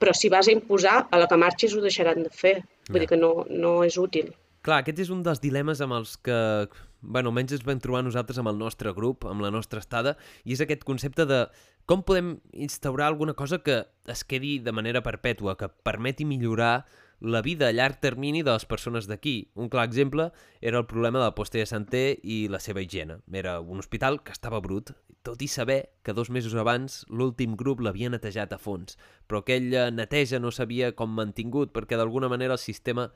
Però 0.00 0.12
si 0.16 0.28
vas 0.32 0.48
a 0.48 0.52
imposar, 0.52 1.06
a 1.10 1.18
la 1.18 1.26
que 1.28 1.36
marxis 1.36 1.74
ho 1.76 1.80
deixaran 1.84 2.22
de 2.22 2.30
fer. 2.30 2.64
Vull 2.88 2.96
Ja. 2.96 3.00
dir 3.00 3.08
que 3.08 3.16
no, 3.16 3.44
no 3.50 3.82
és 3.84 3.96
útil. 3.98 4.34
Clar, 4.62 4.80
aquest 4.82 4.98
és 4.98 5.10
un 5.10 5.22
dels 5.22 5.40
dilemes 5.40 5.80
amb 5.80 5.92
els 5.92 6.16
que, 6.16 6.68
bueno, 7.00 7.28
almenys 7.30 7.52
ens 7.52 7.64
vam 7.64 7.78
trobar 7.78 8.02
nosaltres 8.02 8.38
amb 8.38 8.48
el 8.48 8.58
nostre 8.58 8.92
grup, 8.92 9.24
amb 9.24 9.40
la 9.42 9.50
nostra 9.50 9.78
estada, 9.78 10.16
i 10.44 10.52
és 10.54 10.60
aquest 10.60 10.82
concepte 10.82 11.26
de 11.26 11.48
com 11.86 12.02
podem 12.02 12.40
instaurar 12.52 13.06
alguna 13.06 13.34
cosa 13.34 13.60
que 13.62 13.84
es 14.08 14.24
quedi 14.24 14.58
de 14.58 14.72
manera 14.72 15.02
perpètua, 15.02 15.56
que 15.56 15.68
permeti 15.68 16.24
millorar 16.24 16.84
la 17.20 17.40
vida 17.42 17.68
a 17.68 17.72
llarg 17.72 17.98
termini 18.00 18.42
de 18.42 18.52
les 18.52 18.66
persones 18.68 19.06
d'aquí. 19.08 19.50
Un 19.54 19.70
clar 19.72 19.86
exemple 19.88 20.30
era 20.60 20.78
el 20.78 20.86
problema 20.86 21.22
del 21.22 21.34
poste 21.34 21.58
de 21.58 21.66
santé 21.66 22.18
i 22.22 22.46
la 22.52 22.60
seva 22.60 22.82
higiene. 22.82 23.20
Era 23.32 23.60
un 23.60 23.78
hospital 23.78 24.22
que 24.22 24.32
estava 24.32 24.60
brut, 24.60 24.92
tot 25.26 25.42
i 25.42 25.48
saber 25.48 25.96
que 26.04 26.14
dos 26.14 26.30
mesos 26.30 26.54
abans 26.54 27.04
l'últim 27.08 27.56
grup 27.56 27.80
l'havia 27.80 28.10
netejat 28.12 28.52
a 28.52 28.60
fons, 28.62 28.98
però 29.26 29.40
aquella 29.42 29.88
neteja 29.90 30.38
no 30.38 30.52
s'havia 30.52 30.92
com 30.94 31.10
mantingut 31.16 31.72
perquè 31.74 31.98
d'alguna 31.98 32.30
manera 32.30 32.54
el 32.54 32.62
sistema 32.62 33.10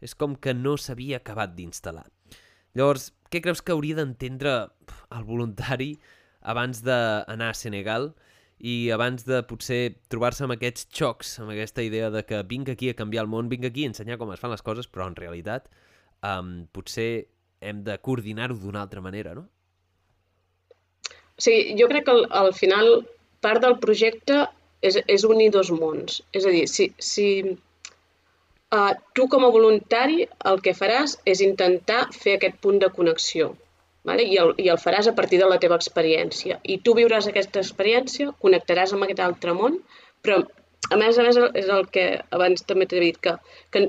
és 0.00 0.14
com 0.14 0.36
que 0.36 0.54
no 0.54 0.76
s'havia 0.76 1.18
acabat 1.18 1.56
d'instal·lar. 1.56 2.06
Llavors, 2.78 3.10
què 3.32 3.40
creus 3.42 3.62
que 3.64 3.74
hauria 3.74 3.96
d'entendre 3.98 4.68
el 5.10 5.24
voluntari 5.26 5.96
abans 6.40 6.84
d'anar 6.84 7.50
a 7.50 7.56
Senegal 7.58 8.12
i 8.58 8.90
abans 8.90 9.24
de 9.26 9.40
potser 9.46 9.80
trobar-se 10.10 10.44
amb 10.44 10.56
aquests 10.56 10.88
xocs, 10.94 11.36
amb 11.42 11.52
aquesta 11.54 11.84
idea 11.86 12.10
de 12.10 12.24
que 12.26 12.42
vinc 12.50 12.72
aquí 12.72 12.90
a 12.90 12.96
canviar 12.98 13.24
el 13.24 13.30
món, 13.30 13.50
vinc 13.52 13.68
aquí 13.68 13.86
a 13.86 13.92
ensenyar 13.92 14.18
com 14.18 14.32
es 14.34 14.40
fan 14.42 14.50
les 14.50 14.64
coses, 14.66 14.88
però 14.90 15.06
en 15.06 15.16
realitat 15.18 15.68
um, 16.26 16.66
potser 16.74 17.28
hem 17.60 17.84
de 17.86 17.98
coordinar-ho 18.02 18.58
d'una 18.58 18.82
altra 18.82 19.02
manera, 19.04 19.34
no? 19.38 19.46
Sigui, 21.38 21.76
jo 21.78 21.86
crec 21.90 22.06
que 22.06 22.14
al, 22.16 22.26
al 22.34 22.52
final 22.54 23.06
part 23.44 23.62
del 23.62 23.78
projecte 23.78 24.48
és, 24.82 24.98
és 25.06 25.24
unir 25.26 25.52
dos 25.54 25.70
mons. 25.70 26.18
És 26.34 26.46
a 26.46 26.54
dir, 26.54 26.64
si, 26.70 26.88
si 26.98 27.28
uh, 28.74 28.92
tu 29.14 29.28
com 29.30 29.46
a 29.46 29.52
voluntari 29.54 30.26
el 30.50 30.62
que 30.64 30.74
faràs 30.74 31.18
és 31.30 31.42
intentar 31.46 32.08
fer 32.14 32.38
aquest 32.38 32.58
punt 32.64 32.82
de 32.82 32.90
connexió 32.94 33.52
vale? 34.04 34.24
I, 34.24 34.38
el, 34.42 34.54
i 34.58 34.68
el 34.72 34.80
faràs 34.82 35.08
a 35.10 35.14
partir 35.18 35.40
de 35.42 35.48
la 35.50 35.58
teva 35.62 35.78
experiència. 35.80 36.60
I 36.62 36.78
tu 36.84 36.94
viuràs 36.98 37.28
aquesta 37.30 37.62
experiència, 37.64 38.34
connectaràs 38.44 38.94
amb 38.94 39.06
aquest 39.06 39.24
altre 39.24 39.54
món, 39.58 39.80
però 40.22 40.42
a 40.90 40.96
més 41.00 41.18
a 41.18 41.24
més 41.26 41.38
és 41.62 41.68
el 41.68 41.86
que 41.94 42.06
abans 42.34 42.64
també 42.68 42.86
t'he 42.88 43.02
dit, 43.02 43.18
que, 43.20 43.34
que 43.74 43.88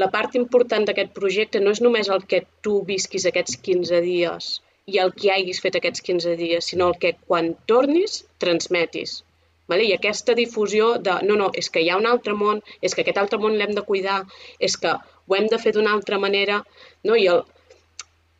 la 0.00 0.10
part 0.14 0.36
important 0.38 0.86
d'aquest 0.86 1.14
projecte 1.16 1.60
no 1.60 1.74
és 1.76 1.82
només 1.84 2.08
el 2.08 2.26
que 2.30 2.44
tu 2.64 2.80
visquis 2.90 3.26
aquests 3.26 3.58
15 3.68 4.02
dies 4.06 4.50
i 4.90 5.00
el 5.02 5.12
que 5.16 5.32
hagis 5.34 5.60
fet 5.62 5.76
aquests 5.78 6.02
15 6.06 6.36
dies, 6.38 6.70
sinó 6.72 6.88
el 6.90 6.96
que 7.02 7.12
quan 7.26 7.52
tornis 7.70 8.22
transmetis. 8.42 9.20
Vale? 9.70 9.84
I 9.86 9.94
aquesta 9.94 10.34
difusió 10.34 10.96
de 10.98 11.20
no, 11.26 11.36
no, 11.38 11.50
és 11.54 11.70
que 11.70 11.82
hi 11.84 11.90
ha 11.90 11.98
un 12.00 12.08
altre 12.10 12.34
món, 12.34 12.62
és 12.82 12.94
que 12.94 13.04
aquest 13.04 13.20
altre 13.22 13.38
món 13.42 13.54
l'hem 13.58 13.74
de 13.76 13.84
cuidar, 13.86 14.20
és 14.58 14.74
que 14.82 14.96
ho 14.96 15.36
hem 15.36 15.46
de 15.52 15.60
fer 15.62 15.72
d'una 15.76 15.92
altra 15.94 16.18
manera, 16.18 16.58
no? 17.06 17.14
i 17.14 17.28
el, 17.30 17.44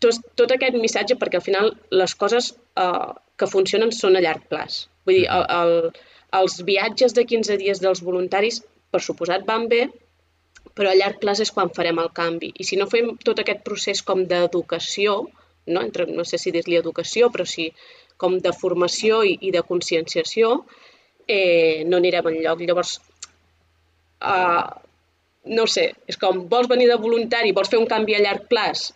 tot, 0.04 0.20
tot 0.40 0.52
aquest 0.54 0.76
missatge, 0.80 1.16
perquè 1.20 1.40
al 1.40 1.46
final 1.46 1.72
les 2.02 2.14
coses 2.22 2.52
eh, 2.80 3.10
que 3.36 3.50
funcionen 3.50 3.92
són 3.96 4.16
a 4.16 4.24
llarg 4.24 4.46
plaç. 4.52 4.84
Vull 5.06 5.20
dir, 5.20 5.26
el, 5.32 5.46
el, 5.56 5.74
els 6.40 6.60
viatges 6.66 7.16
de 7.16 7.26
15 7.28 7.58
dies 7.60 7.82
dels 7.84 8.02
voluntaris, 8.06 8.62
per 8.90 9.02
suposat, 9.04 9.46
van 9.48 9.68
bé, 9.70 9.84
però 10.76 10.90
a 10.90 10.98
llarg 10.98 11.20
plaç 11.22 11.44
és 11.44 11.52
quan 11.54 11.72
farem 11.76 12.00
el 12.02 12.10
canvi. 12.16 12.52
I 12.56 12.66
si 12.66 12.78
no 12.80 12.88
fem 12.90 13.14
tot 13.24 13.42
aquest 13.42 13.62
procés 13.66 14.02
com 14.06 14.24
d'educació, 14.28 15.22
no? 15.70 15.82
Entre, 15.84 16.06
no 16.08 16.24
sé 16.26 16.40
si 16.40 16.52
dir-li 16.54 16.78
educació, 16.78 17.30
però 17.32 17.46
sí 17.46 17.70
com 18.20 18.36
de 18.44 18.52
formació 18.52 19.22
i, 19.24 19.36
i 19.48 19.52
de 19.54 19.62
conscienciació, 19.64 20.52
eh, 21.24 21.84
no 21.88 22.00
anirem 22.00 22.28
enlloc. 22.32 22.64
Llavors, 22.68 22.98
uh, 24.20 24.66
no 25.56 25.66
sé, 25.74 25.86
és 26.10 26.20
com, 26.20 26.44
vols 26.52 26.68
venir 26.68 26.90
de 26.90 26.98
voluntari, 27.00 27.54
vols 27.56 27.72
fer 27.72 27.80
un 27.80 27.88
canvi 27.88 28.18
a 28.18 28.24
llarg 28.24 28.44
plaç? 28.52 28.90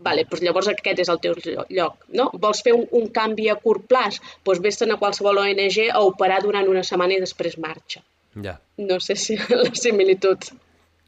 Vale, 0.00 0.24
doncs 0.28 0.44
llavors 0.44 0.70
aquest 0.72 1.02
és 1.04 1.10
el 1.12 1.20
teu 1.20 1.34
lloc. 1.44 2.06
No? 2.16 2.30
Vols 2.40 2.62
fer 2.64 2.72
un, 2.76 2.86
un 2.96 3.08
canvi 3.12 3.50
a 3.52 3.56
curt 3.60 3.84
plaç? 3.90 4.20
Doncs 4.46 4.62
vés-te'n 4.64 4.94
a 4.94 4.98
qualsevol 5.00 5.42
ONG 5.42 5.78
a 5.90 6.00
operar 6.06 6.40
durant 6.44 6.68
una 6.72 6.84
setmana 6.86 7.18
i 7.18 7.22
després 7.22 7.58
marxa. 7.60 8.02
Ja. 8.44 8.56
No 8.80 9.00
sé 9.04 9.16
si 9.20 9.36
la 9.62 9.74
similitud. 9.74 10.50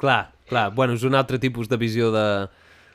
Clar, 0.02 0.32
clar. 0.50 0.68
Bueno, 0.76 0.98
és 0.98 1.06
un 1.08 1.16
altre 1.16 1.40
tipus 1.42 1.70
de 1.70 1.78
visió 1.80 2.10
de 2.14 2.26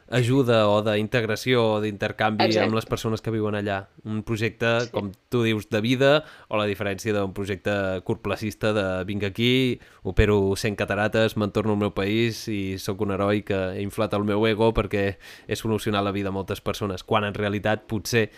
ajuda 0.10 0.62
o 0.72 0.80
d'integració 0.86 1.64
o 1.74 1.80
d'intercanvi 1.84 2.56
amb 2.62 2.78
les 2.78 2.88
persones 2.88 3.24
que 3.24 3.34
viuen 3.34 3.58
allà. 3.60 3.82
Un 4.08 4.22
projecte, 4.28 4.70
sí. 4.86 4.92
com 4.94 5.12
tu 5.32 5.44
dius, 5.44 5.68
de 5.72 5.82
vida 5.84 6.12
o 6.48 6.60
la 6.60 6.68
diferència 6.70 7.14
d'un 7.16 7.34
projecte 7.36 7.74
curtplacista 8.08 8.72
de 8.76 8.86
vinc 9.10 9.26
aquí, 9.28 9.80
opero 10.08 10.56
100 10.56 10.78
catarates, 10.80 11.38
me'n 11.38 11.52
torno 11.56 11.76
al 11.76 11.82
meu 11.88 11.94
país 11.96 12.46
i 12.52 12.78
sóc 12.80 13.04
un 13.04 13.12
heroi 13.16 13.44
que 13.48 13.60
he 13.76 13.84
inflat 13.84 14.16
el 14.16 14.28
meu 14.28 14.48
ego 14.48 14.72
perquè 14.76 15.18
he 15.48 15.60
solucionat 15.60 16.06
la 16.06 16.16
vida 16.16 16.32
a 16.32 16.36
moltes 16.36 16.64
persones, 16.64 17.04
quan 17.04 17.28
en 17.28 17.36
realitat 17.36 17.88
potser 17.90 18.30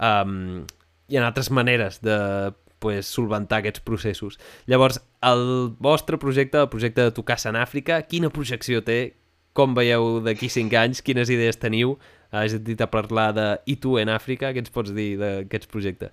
um, 0.00 0.64
hi 1.08 1.16
ha 1.18 1.26
altres 1.26 1.52
maneres 1.52 2.00
de 2.04 2.16
pues, 2.78 3.06
solventar 3.06 3.60
aquests 3.60 3.82
processos. 3.84 4.38
Llavors, 4.66 5.00
el 5.22 5.74
vostre 5.78 6.18
projecte, 6.18 6.60
el 6.60 6.68
projecte 6.72 7.02
de 7.02 7.12
Tocassa 7.12 7.50
en 7.50 7.58
Àfrica, 7.60 8.02
quina 8.08 8.30
projecció 8.30 8.84
té? 8.86 9.18
Com 9.56 9.74
veieu 9.74 10.18
d'aquí 10.24 10.48
5 10.52 10.80
anys? 10.80 11.02
Quines 11.04 11.30
idees 11.32 11.58
teniu? 11.60 11.96
Has 12.30 12.54
dit 12.60 12.80
a 12.80 12.90
parlar 12.90 13.30
de 13.32 13.46
I 13.66 13.78
tu 13.80 13.96
en 13.98 14.10
Àfrica? 14.12 14.52
Què 14.52 14.60
ens 14.64 14.72
pots 14.74 14.92
dir 14.94 15.14
d'aquests 15.20 15.70
projectes? 15.70 16.12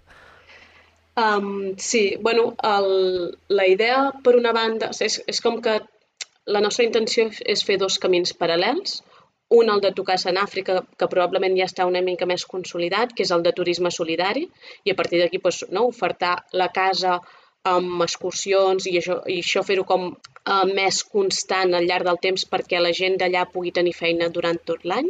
Um, 1.16 1.76
sí, 1.78 2.18
bueno, 2.20 2.56
el, 2.64 3.38
la 3.48 3.68
idea, 3.68 4.12
per 4.24 4.36
una 4.36 4.52
banda, 4.56 4.92
és, 5.00 5.22
és 5.32 5.40
com 5.44 5.62
que 5.64 5.78
la 6.46 6.62
nostra 6.62 6.86
intenció 6.86 7.30
és 7.46 7.64
fer 7.68 7.78
dos 7.82 7.98
camins 8.04 8.36
paral·lels. 8.36 9.00
Un, 9.56 9.70
el 9.70 9.82
de 9.82 9.92
Tocassa 9.96 10.32
en 10.32 10.40
Àfrica, 10.42 10.82
que 10.98 11.08
probablement 11.08 11.56
ja 11.58 11.68
està 11.70 11.86
una 11.88 12.02
mica 12.02 12.28
més 12.28 12.44
consolidat, 12.50 13.14
que 13.16 13.24
és 13.24 13.32
el 13.32 13.46
de 13.46 13.54
turisme 13.56 13.92
solidari, 13.94 14.48
i 14.84 14.92
a 14.92 14.98
partir 14.98 15.22
d'aquí 15.22 15.40
doncs, 15.44 15.64
no, 15.72 15.86
ofertar 15.92 16.36
la 16.52 16.72
casa 16.74 17.20
amb 17.70 18.04
excursions 18.06 18.86
i 18.90 18.98
això, 19.00 19.20
i 19.32 19.40
això 19.42 19.64
fer-ho 19.66 19.86
com 19.90 20.10
uh, 20.12 20.66
més 20.70 21.02
constant 21.16 21.74
al 21.74 21.88
llarg 21.90 22.08
del 22.08 22.20
temps 22.26 22.46
perquè 22.52 22.82
la 22.82 22.94
gent 23.00 23.18
d'allà 23.22 23.46
pugui 23.54 23.74
tenir 23.78 23.96
feina 23.98 24.30
durant 24.30 24.60
tot 24.72 24.86
l'any. 24.86 25.10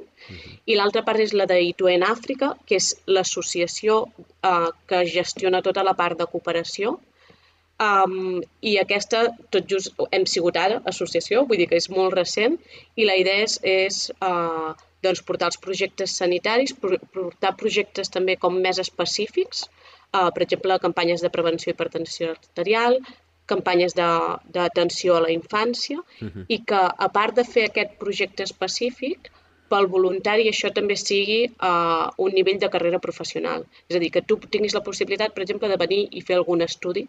I 0.65 0.77
l'altra 0.79 1.03
part 1.07 1.21
és 1.21 1.35
la 1.35 1.47
d'Itu 1.49 1.89
en 1.91 2.05
Àfrica, 2.07 2.53
que 2.65 2.79
és 2.79 2.93
l'associació 3.11 3.99
uh, 4.05 4.71
que 4.87 5.03
gestiona 5.11 5.61
tota 5.65 5.83
la 5.83 5.95
part 5.99 6.17
de 6.21 6.29
cooperació. 6.31 6.97
Um, 7.85 8.39
I 8.63 8.77
aquesta, 8.79 9.25
tot 9.51 9.67
just, 9.67 9.91
hem 10.15 10.23
sigut 10.31 10.55
ara 10.55 10.79
associació, 10.91 11.43
vull 11.49 11.59
dir 11.59 11.67
que 11.67 11.79
és 11.81 11.89
molt 11.91 12.15
recent, 12.15 12.55
i 12.95 13.07
la 13.07 13.17
idea 13.19 13.43
és, 13.43 13.57
és 13.67 13.97
uh, 14.23 14.71
doncs, 15.03 15.21
portar 15.27 15.51
els 15.51 15.59
projectes 15.65 16.15
sanitaris, 16.21 16.71
portar 16.81 17.51
projectes 17.59 18.13
també 18.13 18.37
com 18.39 18.55
més 18.63 18.79
específics, 18.79 19.65
uh, 20.15 20.31
per 20.33 20.43
exemple, 20.47 20.79
campanyes 20.79 21.21
de 21.21 21.29
prevenció 21.29 21.73
hipertensió 21.73 22.31
arterial, 22.31 22.99
campanyes 23.45 23.93
de- 23.93 24.37
d'atenció 24.55 25.15
a 25.17 25.21
la 25.21 25.29
infància, 25.35 25.99
Mhm. 26.21 26.45
i 26.47 26.57
que 26.65 26.79
a 27.07 27.09
part 27.17 27.35
de 27.35 27.43
fer 27.43 27.65
aquest 27.69 27.97
projecte 27.99 28.43
específic, 28.43 29.29
pel 29.69 29.87
voluntari 29.87 30.47
això 30.49 30.71
també 30.73 30.95
sigui 30.95 31.45
uh, 31.59 32.07
un 32.17 32.31
nivell 32.33 32.59
de 32.59 32.69
carrera 32.69 32.99
professional. 32.99 33.65
És 33.89 33.95
a 33.97 33.99
dir, 33.99 34.11
que 34.11 34.21
tu 34.21 34.37
tinguis 34.37 34.73
la 34.73 34.83
possibilitat, 34.83 35.33
per 35.33 35.41
exemple, 35.43 35.67
de 35.67 35.77
venir 35.77 36.07
i 36.11 36.21
fer 36.21 36.35
algun 36.37 36.61
estudi, 36.61 37.07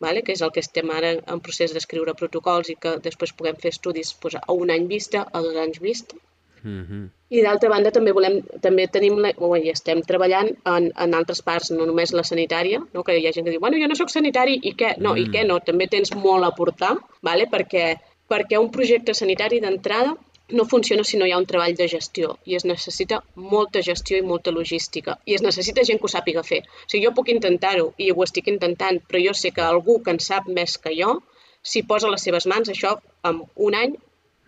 vale? 0.00 0.22
que 0.22 0.32
és 0.32 0.40
el 0.40 0.50
que 0.54 0.60
estem 0.60 0.88
ara 0.90 1.10
en 1.12 1.40
procés 1.40 1.74
d'escriure 1.74 2.14
protocols 2.14 2.70
i 2.70 2.76
que 2.76 2.96
després 3.02 3.32
puguem 3.36 3.56
fer 3.56 3.70
estudis 3.74 4.14
doncs, 4.22 4.36
a 4.46 4.52
un 4.52 4.70
any 4.70 4.86
vista, 4.86 5.26
a 5.32 5.42
dos 5.42 5.56
anys 5.56 5.80
vista. 5.80 6.16
Mm 6.62 6.84
-hmm. 6.86 7.08
I 7.30 7.42
d'altra 7.42 7.68
banda 7.70 7.90
també 7.90 8.12
volem, 8.12 8.40
també 8.60 8.86
tenim, 8.88 9.18
la, 9.18 9.30
o 9.38 9.56
i 9.56 9.70
estem 9.70 10.02
treballant 10.02 10.48
en, 10.64 10.90
en 10.96 11.14
altres 11.14 11.42
parts, 11.42 11.70
no 11.70 11.86
només 11.86 12.12
la 12.12 12.24
sanitària, 12.24 12.80
no? 12.92 13.04
que 13.04 13.16
hi 13.18 13.26
ha 13.26 13.32
gent 13.32 13.44
que 13.44 13.52
diu, 13.52 13.60
bueno, 13.60 13.78
jo 13.78 13.88
no 13.88 13.94
sóc 13.94 14.10
sanitari, 14.10 14.58
i 14.62 14.74
què? 14.74 14.96
No, 14.98 15.16
i 15.16 15.26
Mm. 15.26 15.32
què 15.32 15.46
no? 15.46 15.60
També 15.60 15.86
tens 15.86 16.14
molt 16.14 16.44
a 16.44 16.48
aportar, 16.48 16.96
vale? 17.22 17.46
perquè, 17.46 17.96
perquè 18.28 18.58
un 18.58 18.70
projecte 18.70 19.14
sanitari 19.14 19.60
d'entrada 19.60 20.16
no 20.52 20.64
funciona 20.64 21.04
si 21.04 21.16
no 21.16 21.26
hi 21.26 21.32
ha 21.32 21.38
un 21.38 21.46
treball 21.46 21.74
de 21.76 21.86
gestió 21.88 22.36
i 22.44 22.56
es 22.56 22.64
necessita 22.64 23.22
molta 23.36 23.82
gestió 23.82 24.18
i 24.18 24.22
molta 24.22 24.50
logística 24.50 25.18
i 25.24 25.34
es 25.34 25.42
necessita 25.42 25.84
gent 25.84 26.00
que 26.00 26.06
ho 26.06 26.08
sàpiga 26.08 26.42
fer. 26.42 26.62
O 26.66 26.88
sigui, 26.90 27.04
jo 27.06 27.12
puc 27.14 27.28
intentar-ho 27.28 27.92
i 27.96 28.10
ho 28.10 28.22
estic 28.24 28.48
intentant, 28.48 29.00
però 29.08 29.22
jo 29.28 29.34
sé 29.34 29.52
que 29.52 29.62
algú 29.62 30.02
que 30.02 30.10
en 30.10 30.18
sap 30.18 30.48
més 30.48 30.76
que 30.78 30.94
jo, 31.00 31.22
si 31.62 31.82
posa 31.82 32.10
les 32.10 32.22
seves 32.22 32.46
mans, 32.46 32.68
això 32.68 32.98
en 33.22 33.42
un 33.56 33.74
any 33.74 33.94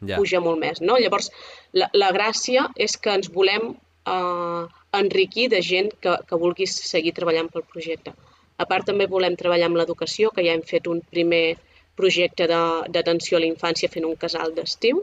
Ja. 0.06 0.18
puja 0.18 0.40
molt 0.42 0.60
més, 0.60 0.80
no? 0.82 0.98
Llavors, 0.98 1.30
la, 1.78 1.88
la 1.94 2.10
gràcia 2.14 2.68
és 2.76 2.96
que 2.98 3.14
ens 3.14 3.30
volem 3.32 3.72
uh, 3.72 4.66
enriquir 4.98 5.48
de 5.52 5.62
gent 5.62 5.92
que, 6.02 6.16
que 6.28 6.38
vulgui 6.38 6.66
seguir 6.70 7.14
treballant 7.16 7.50
pel 7.52 7.66
projecte. 7.68 8.14
A 8.58 8.66
part, 8.68 8.86
també 8.86 9.08
volem 9.10 9.36
treballar 9.38 9.70
amb 9.70 9.80
l'educació, 9.80 10.30
que 10.34 10.44
ja 10.46 10.54
hem 10.54 10.62
fet 10.66 10.86
un 10.90 11.00
primer 11.14 11.56
projecte 11.96 12.46
d'atenció 12.48 13.38
a 13.38 13.42
la 13.42 13.48
infància 13.50 13.90
fent 13.92 14.06
un 14.08 14.16
casal 14.16 14.54
d'estiu. 14.56 15.02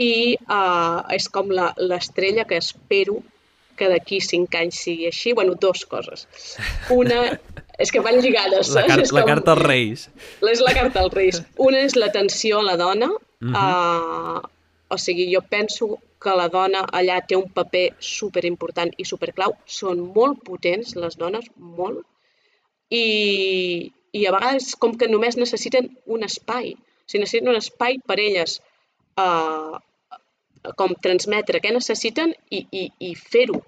I 0.00 0.34
uh, 0.42 1.04
és 1.14 1.28
com 1.30 1.52
l'estrella 1.54 2.46
que 2.48 2.58
espero 2.58 3.20
que 3.78 3.88
d'aquí 3.90 4.20
cinc 4.22 4.54
anys 4.58 4.80
sigui 4.86 5.08
així. 5.10 5.32
bueno, 5.32 5.54
dues 5.54 5.84
coses. 5.90 6.26
Una, 6.90 7.38
és 7.82 7.90
que 7.90 8.02
van 8.02 8.20
lligades. 8.22 8.70
La, 8.74 8.86
car 8.88 8.98
és 9.02 9.12
la 9.14 9.24
carta 9.26 9.54
als 9.54 9.62
Reis. 9.66 10.08
És 10.50 10.62
la 10.62 10.74
carta 10.76 11.02
als 11.02 11.14
Reis. 11.14 11.42
Una 11.58 11.84
és 11.86 11.96
l'atenció 11.98 12.60
a 12.62 12.68
la 12.70 12.76
dona. 12.80 13.10
Uh 13.44 13.50
-huh. 13.52 14.40
uh, 14.40 14.40
o 14.88 14.98
sigui, 14.98 15.26
jo 15.34 15.40
penso 15.42 15.98
que 16.22 16.32
la 16.40 16.48
dona 16.48 16.80
allà 16.98 17.20
té 17.28 17.36
un 17.36 17.50
paper 17.56 17.86
super 17.98 18.44
important 18.44 18.90
i 18.96 19.04
superclau. 19.04 19.56
Són 19.66 20.00
molt 20.16 20.42
potents, 20.48 20.94
les 20.96 21.16
dones, 21.16 21.50
molt. 21.56 22.00
I, 22.90 23.92
i 24.12 24.26
a 24.26 24.32
vegades 24.36 24.74
com 24.80 24.96
que 25.00 25.08
només 25.08 25.36
necessiten 25.36 25.90
un 26.06 26.22
espai. 26.22 26.72
O 26.74 27.08
sigui, 27.08 27.22
necessiten 27.24 27.52
un 27.52 27.60
espai 27.60 27.98
per 28.08 28.18
elles 28.20 28.60
uh, 29.20 29.76
com 30.80 30.96
transmetre 31.06 31.60
què 31.60 31.72
necessiten 31.74 32.32
i, 32.50 32.64
i, 32.70 32.84
i 33.10 33.14
fer-ho. 33.14 33.60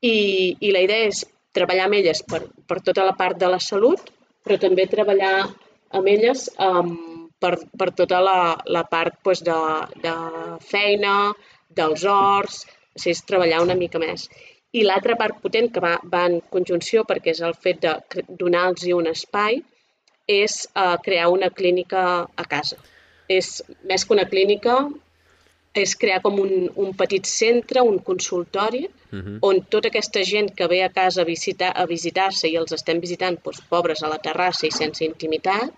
I, 0.00 0.16
I 0.60 0.72
la 0.72 0.84
idea 0.86 1.08
és 1.10 1.24
treballar 1.56 1.88
amb 1.88 1.98
elles 2.00 2.22
per, 2.30 2.42
per 2.68 2.80
tota 2.84 3.04
la 3.06 3.16
part 3.18 3.38
de 3.40 3.50
la 3.50 3.60
salut, 3.62 4.00
però 4.44 4.58
també 4.60 4.86
treballar 4.90 5.34
amb 5.94 6.10
elles 6.10 6.48
um, 6.58 7.13
per, 7.44 7.52
per 7.78 7.90
tota 8.00 8.22
la, 8.24 8.38
la 8.76 8.84
part 8.88 9.20
pues, 9.26 9.44
de, 9.44 9.58
de 10.04 10.14
feina, 10.64 11.14
dels 11.80 12.06
horts, 12.08 12.64
o 12.94 13.02
sigui, 13.02 13.14
és 13.16 13.22
treballar 13.28 13.62
una 13.64 13.76
mica 13.78 14.00
més. 14.02 14.28
I 14.74 14.82
l'altra 14.88 15.14
part 15.20 15.38
potent 15.42 15.70
que 15.74 15.82
va, 15.84 15.94
va 16.10 16.24
en 16.30 16.40
conjunció, 16.50 17.04
perquè 17.06 17.34
és 17.34 17.44
el 17.46 17.54
fet 17.66 17.84
de 17.84 17.94
donar-los 18.40 18.88
un 18.96 19.10
espai, 19.12 19.60
és 20.26 20.64
uh, 20.72 20.96
crear 21.04 21.28
una 21.30 21.50
clínica 21.50 22.02
a 22.24 22.44
casa. 22.48 22.80
És 23.28 23.60
més 23.88 24.04
que 24.04 24.16
una 24.16 24.26
clínica, 24.30 24.78
és 25.74 25.94
crear 25.98 26.20
com 26.22 26.38
un, 26.38 26.68
un 26.80 26.92
petit 26.94 27.26
centre, 27.26 27.82
un 27.82 27.98
consultori, 28.08 28.84
uh 28.86 29.18
-huh. 29.18 29.38
on 29.42 29.62
tota 29.70 29.88
aquesta 29.88 30.22
gent 30.22 30.54
que 30.54 30.68
ve 30.68 30.82
a 30.84 30.92
casa 31.00 31.22
a 31.22 31.24
visitar 31.24 31.72
a 31.74 31.86
visitar-se 31.86 32.48
i 32.48 32.56
els 32.56 32.72
estem 32.72 33.00
visitant 33.00 33.38
doncs, 33.44 33.60
pobres 33.68 34.02
a 34.02 34.08
la 34.08 34.18
terrassa 34.18 34.66
i 34.66 34.70
sense 34.70 35.04
intimitat, 35.04 35.72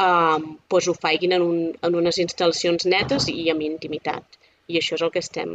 um, 0.00 0.54
doncs 0.70 0.88
ho 0.88 0.94
faiguin 0.96 1.36
en, 1.36 1.44
un, 1.44 1.58
en 1.86 1.98
unes 1.98 2.20
instal·lacions 2.22 2.86
netes 2.88 3.28
i 3.32 3.50
amb 3.52 3.64
intimitat. 3.66 4.40
I 4.70 4.78
això 4.80 4.96
és 4.96 5.04
el 5.04 5.12
que 5.12 5.22
estem 5.22 5.52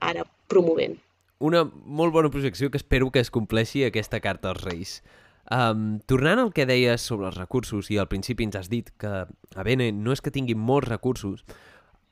ara 0.00 0.24
promovent. 0.52 0.98
Una 1.42 1.64
molt 1.66 2.14
bona 2.14 2.30
projecció 2.30 2.70
que 2.70 2.78
espero 2.78 3.10
que 3.10 3.22
es 3.22 3.32
compleixi 3.34 3.84
aquesta 3.84 4.20
carta 4.22 4.52
als 4.52 4.62
Reis. 4.62 4.94
Um, 5.50 5.98
tornant 6.06 6.38
al 6.38 6.52
que 6.54 6.68
deies 6.68 7.02
sobre 7.02 7.26
els 7.26 7.36
recursos, 7.36 7.90
i 7.90 7.98
al 7.98 8.08
principi 8.08 8.46
ens 8.46 8.56
has 8.60 8.70
dit 8.70 8.92
que 9.00 9.10
a 9.26 9.64
Bene 9.66 9.90
no 9.92 10.14
és 10.14 10.22
que 10.22 10.30
tingui 10.30 10.54
molts 10.54 10.88
recursos, 10.88 11.42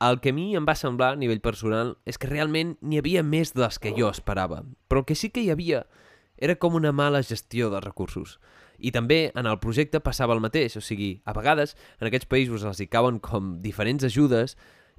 el 0.01 0.19
que 0.19 0.33
a 0.33 0.35
mi 0.35 0.49
em 0.57 0.65
va 0.67 0.75
semblar 0.75 1.13
a 1.13 1.19
nivell 1.21 1.39
personal 1.45 1.93
és 2.09 2.17
que 2.17 2.27
realment 2.27 2.73
n'hi 2.81 2.99
havia 2.99 3.23
més 3.23 3.53
dels 3.53 3.77
que 3.79 3.93
jo 3.95 4.09
esperava, 4.09 4.63
però 4.89 5.03
el 5.03 5.07
que 5.07 5.15
sí 5.15 5.29
que 5.29 5.45
hi 5.45 5.51
havia 5.53 5.85
era 6.41 6.57
com 6.57 6.75
una 6.75 6.91
mala 6.91 7.21
gestió 7.23 7.69
de 7.69 7.79
recursos. 7.79 8.39
I 8.81 8.91
també 8.95 9.21
en 9.37 9.47
el 9.47 9.59
projecte 9.61 10.01
passava 10.03 10.35
el 10.35 10.43
mateix, 10.43 10.75
o 10.77 10.83
sigui, 10.83 11.13
a 11.25 11.35
vegades 11.37 11.75
en 11.99 12.09
aquests 12.09 12.29
països 12.31 12.65
els 12.67 12.81
hi 12.81 12.89
cauen 12.91 13.21
com 13.23 13.55
diferents 13.61 14.03
ajudes 14.07 14.57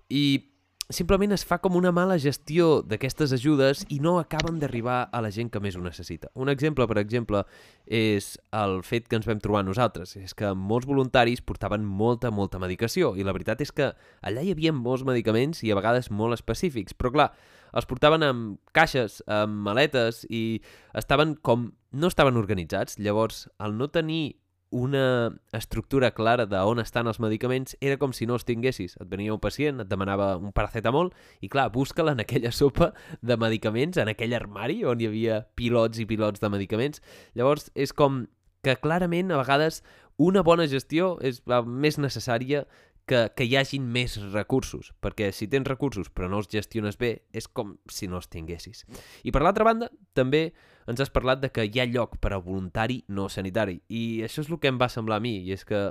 i 0.08 0.52
simplement 0.92 1.32
es 1.32 1.44
fa 1.46 1.58
com 1.62 1.76
una 1.78 1.92
mala 1.94 2.18
gestió 2.20 2.82
d'aquestes 2.86 3.32
ajudes 3.34 3.84
i 3.90 3.98
no 4.04 4.18
acaben 4.20 4.58
d'arribar 4.60 5.08
a 5.12 5.22
la 5.24 5.30
gent 5.34 5.50
que 5.52 5.60
més 5.62 5.76
ho 5.76 5.82
necessita. 5.82 6.28
Un 6.34 6.50
exemple, 6.52 6.86
per 6.88 6.98
exemple, 7.00 7.44
és 7.86 8.34
el 8.52 8.82
fet 8.86 9.08
que 9.08 9.16
ens 9.18 9.28
vam 9.28 9.40
trobar 9.42 9.64
nosaltres. 9.64 10.16
És 10.20 10.34
que 10.34 10.52
molts 10.54 10.86
voluntaris 10.86 11.40
portaven 11.40 11.84
molta, 11.84 12.30
molta 12.30 12.60
medicació 12.62 13.14
i 13.16 13.26
la 13.26 13.34
veritat 13.34 13.64
és 13.64 13.72
que 13.72 13.92
allà 14.22 14.44
hi 14.44 14.52
havia 14.52 14.74
molts 14.76 15.06
medicaments 15.08 15.62
i 15.64 15.72
a 15.72 15.78
vegades 15.78 16.10
molt 16.10 16.36
específics, 16.38 16.94
però 16.94 17.12
clar, 17.14 17.30
els 17.72 17.88
portaven 17.88 18.24
amb 18.26 18.60
caixes, 18.76 19.20
amb 19.26 19.62
maletes 19.66 20.26
i 20.30 20.60
estaven 20.98 21.34
com... 21.40 21.70
no 21.92 22.12
estaven 22.12 22.36
organitzats. 22.40 22.98
Llavors, 22.98 23.48
al 23.58 23.76
no 23.78 23.90
tenir 23.90 24.38
una 24.72 25.38
estructura 25.52 26.12
clara 26.12 26.46
de 26.46 26.56
on 26.64 26.80
estan 26.80 27.06
els 27.06 27.20
medicaments 27.20 27.76
era 27.84 27.98
com 28.00 28.14
si 28.16 28.24
no 28.26 28.38
els 28.38 28.46
tinguessis. 28.48 28.96
Et 28.96 29.08
venia 29.08 29.34
un 29.34 29.40
pacient, 29.40 29.82
et 29.84 29.88
demanava 29.88 30.32
un 30.40 30.54
paracetamol 30.56 31.12
i 31.44 31.50
clar, 31.52 31.68
busca-la 31.74 32.16
en 32.16 32.24
aquella 32.24 32.50
sopa 32.56 32.92
de 33.20 33.36
medicaments, 33.36 34.00
en 34.00 34.08
aquell 34.08 34.32
armari 34.34 34.80
on 34.88 35.00
hi 35.00 35.10
havia 35.10 35.42
pilots 35.60 36.00
i 36.00 36.08
pilots 36.08 36.40
de 36.40 36.48
medicaments. 36.48 37.04
Llavors 37.36 37.68
és 37.76 37.92
com 37.92 38.24
que 38.64 38.78
clarament 38.80 39.30
a 39.30 39.42
vegades 39.42 39.82
una 40.16 40.42
bona 40.46 40.64
gestió 40.70 41.16
és 41.20 41.42
més 41.66 41.98
necessària 42.00 42.64
que, 43.06 43.26
que 43.36 43.46
hi 43.46 43.56
hagin 43.58 43.86
més 43.92 44.16
recursos, 44.32 44.92
perquè 45.02 45.30
si 45.34 45.48
tens 45.50 45.68
recursos 45.68 46.10
però 46.10 46.28
no 46.30 46.40
els 46.42 46.50
gestiones 46.52 46.98
bé, 47.00 47.12
és 47.32 47.48
com 47.48 47.76
si 47.90 48.08
no 48.08 48.20
els 48.20 48.30
tinguessis. 48.32 48.84
I 49.24 49.34
per 49.34 49.42
l'altra 49.42 49.66
banda, 49.66 49.90
també 50.14 50.50
ens 50.90 51.02
has 51.02 51.12
parlat 51.14 51.42
de 51.42 51.52
que 51.54 51.66
hi 51.66 51.82
ha 51.82 51.88
lloc 51.90 52.18
per 52.22 52.32
a 52.34 52.40
voluntari 52.42 53.02
no 53.08 53.28
sanitari, 53.28 53.80
i 53.88 54.22
això 54.26 54.44
és 54.44 54.50
el 54.50 54.60
que 54.62 54.70
em 54.72 54.80
va 54.80 54.90
semblar 54.92 55.20
a 55.20 55.24
mi, 55.24 55.38
i 55.42 55.54
és 55.54 55.66
que 55.68 55.90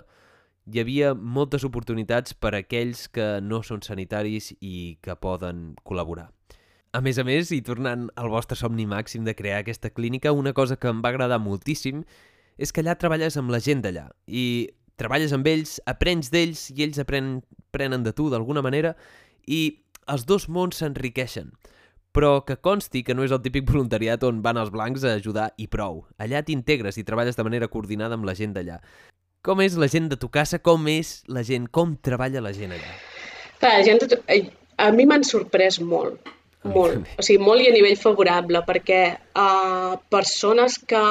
hi 0.71 0.82
havia 0.82 1.13
moltes 1.15 1.63
oportunitats 1.67 2.36
per 2.38 2.54
a 2.54 2.62
aquells 2.62 3.08
que 3.10 3.39
no 3.41 3.62
són 3.65 3.82
sanitaris 3.82 4.52
i 4.60 4.97
que 5.02 5.17
poden 5.17 5.71
col·laborar. 5.84 6.30
A 6.91 7.00
més 7.00 7.17
a 7.21 7.24
més, 7.24 7.54
i 7.56 7.62
tornant 7.63 8.10
al 8.19 8.28
vostre 8.30 8.58
somni 8.60 8.86
màxim 8.86 9.24
de 9.24 9.36
crear 9.36 9.62
aquesta 9.62 9.93
clínica, 9.95 10.34
una 10.36 10.52
cosa 10.54 10.76
que 10.76 10.91
em 10.91 11.00
va 11.02 11.13
agradar 11.13 11.39
moltíssim 11.39 12.04
és 12.62 12.71
que 12.71 12.84
allà 12.84 12.97
treballes 13.00 13.38
amb 13.39 13.50
la 13.54 13.62
gent 13.63 13.82
d'allà 13.82 14.10
i 14.28 14.69
treballes 15.02 15.34
amb 15.36 15.48
ells, 15.50 15.80
aprens 15.90 16.32
d'ells 16.34 16.70
i 16.76 16.86
ells 16.86 17.02
aprenen, 17.02 17.40
aprenen 17.72 18.06
de 18.06 18.14
tu 18.14 18.30
d'alguna 18.32 18.64
manera 18.66 18.94
i 19.48 19.62
els 20.12 20.28
dos 20.30 20.48
mons 20.50 20.82
s'enriqueixen. 20.82 21.52
Però 22.12 22.42
que 22.44 22.58
consti 22.60 23.06
que 23.08 23.16
no 23.16 23.24
és 23.24 23.32
el 23.32 23.42
típic 23.44 23.66
voluntariat 23.72 24.24
on 24.28 24.44
van 24.46 24.60
els 24.62 24.74
blancs 24.74 25.06
a 25.08 25.16
ajudar 25.20 25.52
i 25.58 25.70
prou. 25.72 26.04
Allà 26.22 26.44
t'integres 26.46 27.00
i 27.00 27.08
treballes 27.08 27.40
de 27.40 27.48
manera 27.48 27.72
coordinada 27.72 28.20
amb 28.20 28.28
la 28.28 28.36
gent 28.38 28.54
d'allà. 28.58 28.82
Com 29.42 29.64
és 29.64 29.74
la 29.80 29.90
gent 29.90 30.12
de 30.12 30.20
tu 30.22 30.30
casa? 30.30 30.60
Com 30.62 30.86
és 30.92 31.22
la 31.28 31.42
gent? 31.42 31.66
Com 31.74 31.96
treballa 31.98 32.44
la 32.46 32.54
gent 32.54 32.76
allà? 32.76 32.92
La 33.64 33.80
gent. 33.86 34.06
A 34.82 34.92
mi 34.94 35.08
m'han 35.10 35.26
sorprès 35.26 35.80
molt 35.82 36.30
molt, 36.63 37.08
o 37.17 37.24
sigui, 37.26 37.41
molt 37.41 37.63
i 37.63 37.69
a 37.71 37.74
nivell 37.74 37.97
favorable, 37.97 38.60
perquè 38.67 39.00
uh, 39.17 39.95
persones 40.13 40.76
que 40.78 41.02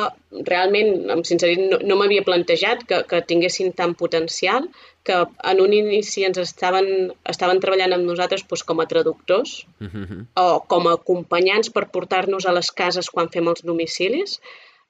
realment, 0.46 1.08
amb 1.10 1.26
sinceritat, 1.26 1.64
no, 1.72 1.78
no 1.82 1.96
m'havia 1.98 2.22
plantejat 2.26 2.84
que, 2.86 3.00
que 3.10 3.22
tinguessin 3.26 3.72
tant 3.74 3.96
potencial, 3.98 4.68
que 5.02 5.16
en 5.50 5.62
un 5.64 5.74
inici 5.74 6.22
ens 6.28 6.38
estaven, 6.38 7.10
estaven 7.32 7.58
treballant 7.62 7.96
amb 7.96 8.06
nosaltres 8.06 8.44
doncs, 8.46 8.62
com 8.68 8.82
a 8.82 8.86
traductors 8.86 9.64
uh. 9.80 9.88
-huh. 9.88 10.20
o 10.38 10.60
com 10.70 10.86
a 10.86 10.94
acompanyants 11.00 11.72
per 11.74 11.90
portar-nos 11.90 12.46
a 12.46 12.54
les 12.54 12.70
cases 12.70 13.10
quan 13.10 13.28
fem 13.28 13.48
els 13.48 13.64
domicilis, 13.66 14.38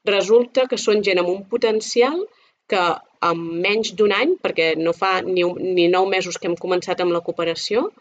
resulta 0.05 0.67
que 0.67 0.77
són 0.77 1.01
gent 1.01 1.19
amb 1.19 1.29
un 1.29 1.43
potencial 1.45 2.27
que 2.67 2.83
en 3.21 3.37
menys 3.65 3.95
d'un 3.97 4.11
any, 4.13 4.37
perquè 4.37 4.75
no 4.77 4.93
fa 4.93 5.21
ni, 5.21 5.43
ni 5.43 5.87
nou 5.87 6.05
mesos 6.05 6.37
que 6.37 6.47
hem 6.47 6.55
començat 6.55 7.01
amb 7.01 7.11
la 7.11 7.21
cooperació, 7.25 7.91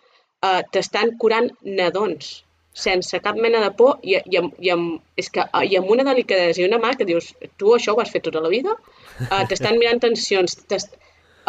eh, 0.45 0.63
t'estan 0.73 1.17
curant 1.17 1.51
nadons 1.63 2.45
sense 2.73 3.19
cap 3.21 3.37
mena 3.37 3.61
de 3.65 3.71
por 3.77 3.99
i, 4.03 4.17
i, 4.17 4.37
amb, 4.39 4.55
i, 4.59 4.71
amb, 4.71 5.01
és 5.19 5.31
que, 5.33 5.45
i 5.67 5.77
amb 5.79 5.91
una 5.91 6.07
delicadesa 6.07 6.63
i 6.63 6.69
una 6.69 6.79
mà 6.83 6.93
que 6.97 7.07
dius, 7.09 7.33
tu 7.59 7.75
això 7.75 7.95
ho 7.95 8.03
has 8.03 8.13
fet 8.15 8.25
tota 8.29 8.43
la 8.43 8.53
vida? 8.53 8.77
Uh, 9.27 9.43
T'estan 9.51 9.79
mirant 9.79 10.01
tensions, 10.03 10.57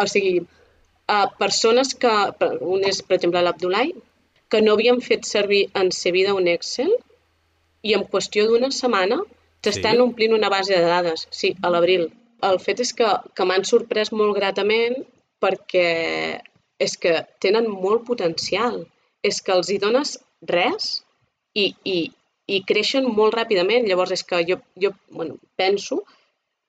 o 0.01 0.07
sigui, 0.09 0.39
uh, 0.41 1.27
persones 1.39 1.93
que, 1.93 2.15
un 2.61 2.87
és 2.87 3.03
per 3.05 3.19
exemple 3.19 3.43
l'Abdulai, 3.45 3.93
que 4.51 4.61
no 4.65 4.73
havien 4.75 4.99
fet 5.05 5.27
servir 5.29 5.67
en 5.77 5.91
sa 5.95 6.11
vida 6.11 6.33
un 6.35 6.49
Excel 6.51 6.91
i 7.87 7.93
en 7.97 8.03
qüestió 8.09 8.47
d'una 8.49 8.71
setmana 8.75 9.21
t'estan 9.63 9.95
sí? 9.95 10.01
omplint 10.03 10.33
una 10.35 10.49
base 10.49 10.73
de 10.73 10.89
dades, 10.89 11.27
sí, 11.31 11.53
a 11.61 11.69
l'abril. 11.69 12.09
El 12.43 12.57
fet 12.59 12.81
és 12.81 12.91
que, 12.97 13.07
que 13.37 13.45
m'han 13.45 13.63
sorprès 13.69 14.11
molt 14.11 14.33
gratament 14.35 14.97
perquè 15.41 16.41
és 16.81 16.97
que 16.97 17.13
tenen 17.43 17.69
molt 17.69 18.03
potencial. 18.07 18.81
És 19.21 19.37
que 19.45 19.53
els 19.53 19.69
hi 19.69 19.77
dones 19.77 20.15
res 20.49 21.03
i, 21.53 21.65
i, 21.83 21.97
i 22.47 22.61
creixen 22.67 23.07
molt 23.17 23.35
ràpidament. 23.37 23.87
Llavors, 23.89 24.13
és 24.17 24.23
que 24.27 24.41
jo, 24.47 24.59
jo 24.83 24.93
bueno, 25.11 25.37
penso 25.59 26.01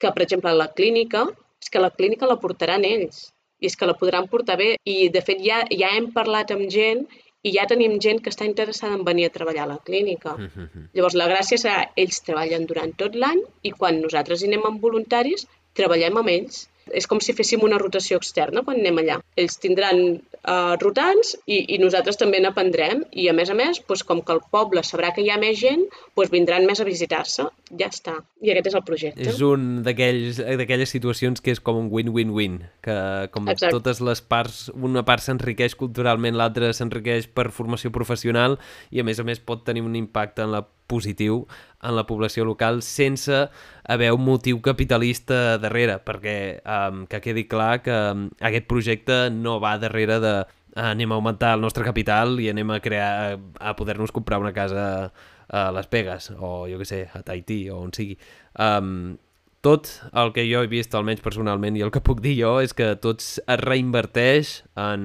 que, 0.00 0.10
per 0.10 0.24
exemple, 0.26 0.54
la 0.58 0.70
clínica, 0.78 1.26
és 1.62 1.70
que 1.70 1.82
la 1.82 1.92
clínica 1.94 2.30
la 2.30 2.40
portaran 2.42 2.86
ells 2.88 3.28
i 3.62 3.68
és 3.70 3.76
que 3.78 3.86
la 3.86 3.94
podran 3.98 4.26
portar 4.30 4.56
bé. 4.58 4.72
I, 4.84 4.96
de 5.14 5.22
fet, 5.22 5.42
ja, 5.46 5.62
ja 5.70 5.92
hem 5.96 6.10
parlat 6.16 6.50
amb 6.54 6.66
gent 6.74 7.04
i 7.46 7.52
ja 7.54 7.66
tenim 7.70 7.94
gent 8.02 8.20
que 8.22 8.30
està 8.30 8.46
interessada 8.46 8.96
en 8.98 9.06
venir 9.06 9.28
a 9.28 9.34
treballar 9.36 9.64
a 9.64 9.72
la 9.72 9.78
clínica. 9.86 10.34
Mm 10.36 10.50
-hmm. 10.50 10.84
Llavors, 10.94 11.16
la 11.20 11.28
gràcia 11.30 11.58
serà, 11.62 11.78
ells 11.96 12.22
treballen 12.26 12.66
durant 12.66 12.92
tot 12.96 13.14
l'any 13.14 13.40
i 13.62 13.70
quan 13.70 14.00
nosaltres 14.02 14.42
hi 14.42 14.50
anem 14.50 14.66
amb 14.66 14.82
voluntaris, 14.82 15.46
treballem 15.74 16.16
amb 16.18 16.28
ells. 16.28 16.68
És 16.90 17.06
com 17.06 17.20
si 17.22 17.34
féssim 17.36 17.62
una 17.62 17.78
rotació 17.80 18.18
externa 18.20 18.64
quan 18.66 18.80
anem 18.80 19.00
allà. 19.02 19.18
Ells 19.38 19.58
tindran 19.62 20.00
uh, 20.42 20.74
rotants 20.80 21.34
i, 21.46 21.60
i 21.74 21.78
nosaltres 21.82 22.18
també 22.20 22.40
n'aprendrem 22.42 23.04
i 23.12 23.28
a 23.30 23.36
més 23.36 23.52
a 23.52 23.56
més, 23.58 23.80
doncs, 23.86 24.04
com 24.08 24.22
que 24.24 24.34
el 24.34 24.42
poble 24.54 24.82
sabrà 24.86 25.12
que 25.14 25.24
hi 25.24 25.30
ha 25.32 25.38
més 25.40 25.58
gent, 25.60 25.84
doncs 26.16 26.32
vindran 26.32 26.66
més 26.68 26.82
a 26.82 26.88
visitar-se. 26.88 27.48
Ja 27.78 27.88
està. 27.88 28.18
I 28.42 28.52
aquest 28.52 28.72
és 28.72 28.78
el 28.78 28.84
projecte. 28.86 29.28
És 29.30 29.40
un 29.46 29.82
d'aquelles 29.86 30.90
situacions 30.90 31.40
que 31.40 31.54
és 31.54 31.62
com 31.62 31.78
un 31.78 31.88
win-win-win, 31.92 32.58
que 32.84 32.98
com 33.32 33.48
Exacte. 33.48 33.72
totes 33.78 34.02
les 34.04 34.20
parts, 34.20 34.66
una 34.74 35.04
part 35.06 35.24
s'enriqueix 35.24 35.76
culturalment, 35.78 36.36
l'altra 36.38 36.72
s'enriqueix 36.76 37.30
per 37.32 37.50
formació 37.54 37.92
professional 37.94 38.58
i 38.90 39.00
a 39.00 39.06
més 39.06 39.20
a 39.20 39.26
més 39.26 39.40
pot 39.40 39.64
tenir 39.64 39.84
un 39.86 39.96
impacte 39.96 40.44
en 40.44 40.52
la 40.56 40.66
positiu 40.92 41.46
en 41.82 41.96
la 41.96 42.04
població 42.06 42.44
local 42.44 42.82
sense 42.84 43.46
haver 43.82 44.12
un 44.12 44.22
motiu 44.28 44.60
capitalista 44.62 45.58
darrere, 45.58 45.98
perquè 46.04 46.36
um, 46.62 47.06
que 47.08 47.22
quedi 47.24 47.48
clar 47.48 47.80
que 47.82 47.96
um, 48.12 48.28
aquest 48.44 48.68
projecte 48.70 49.24
no 49.32 49.58
va 49.64 49.78
darrere 49.82 50.20
de 50.22 50.36
uh, 50.44 50.86
anem 50.92 51.12
a 51.12 51.18
augmentar 51.18 51.56
el 51.56 51.64
nostre 51.64 51.84
capital 51.88 52.38
i 52.40 52.48
anem 52.52 52.70
a 52.70 52.80
crear 52.84 53.38
a 53.58 53.74
poder-nos 53.76 54.12
comprar 54.12 54.40
una 54.40 54.54
casa 54.54 55.12
a 55.48 55.70
Las 55.72 55.90
Vegas 55.90 56.32
o 56.38 56.66
jo 56.68 56.78
que 56.78 56.88
sé, 56.88 57.08
a 57.12 57.22
Tahití 57.22 57.68
o 57.70 57.82
on 57.82 57.92
sigui. 57.92 58.16
Um, 58.56 59.18
tot 59.62 59.88
el 60.18 60.32
que 60.34 60.44
jo 60.48 60.64
he 60.64 60.70
vist, 60.70 60.94
almenys 60.98 61.22
personalment, 61.22 61.76
i 61.78 61.84
el 61.86 61.92
que 61.94 62.02
puc 62.02 62.22
dir 62.24 62.34
jo, 62.40 62.56
és 62.64 62.74
que 62.74 62.94
tot 62.98 63.22
es 63.22 63.36
reinverteix 63.62 64.62
en 64.80 65.04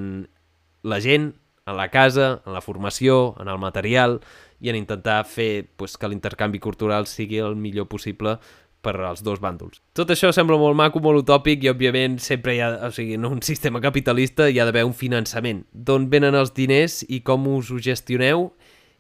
la 0.88 0.98
gent, 1.04 1.36
en 1.68 1.78
la 1.78 1.90
casa, 1.92 2.38
en 2.46 2.56
la 2.56 2.64
formació, 2.64 3.36
en 3.42 3.52
el 3.52 3.60
material, 3.60 4.22
i 4.60 4.72
en 4.72 4.78
intentar 4.80 5.24
fer 5.30 5.68
pues, 5.78 5.98
que 5.98 6.10
l'intercanvi 6.10 6.60
cultural 6.60 7.06
sigui 7.06 7.42
el 7.44 7.56
millor 7.60 7.88
possible 7.92 8.38
per 8.82 8.96
als 9.04 9.24
dos 9.26 9.42
bàndols. 9.44 9.82
Tot 9.98 10.12
això 10.14 10.32
sembla 10.34 10.58
molt 10.62 10.78
maco, 10.78 11.02
molt 11.04 11.26
utòpic 11.26 11.66
i, 11.66 11.72
òbviament, 11.72 12.18
sempre 12.24 12.56
hi 12.56 12.62
ha, 12.64 12.72
o 12.88 12.92
sigui, 12.94 13.18
en 13.18 13.28
un 13.28 13.42
sistema 13.44 13.82
capitalista 13.84 14.48
hi 14.50 14.62
ha 14.62 14.68
d'haver 14.68 14.86
un 14.88 14.96
finançament. 14.96 15.66
D'on 15.74 16.08
venen 16.14 16.38
els 16.38 16.54
diners 16.56 17.02
i 17.10 17.22
com 17.28 17.50
us 17.58 17.72
ho 17.74 17.82
gestioneu? 17.84 18.52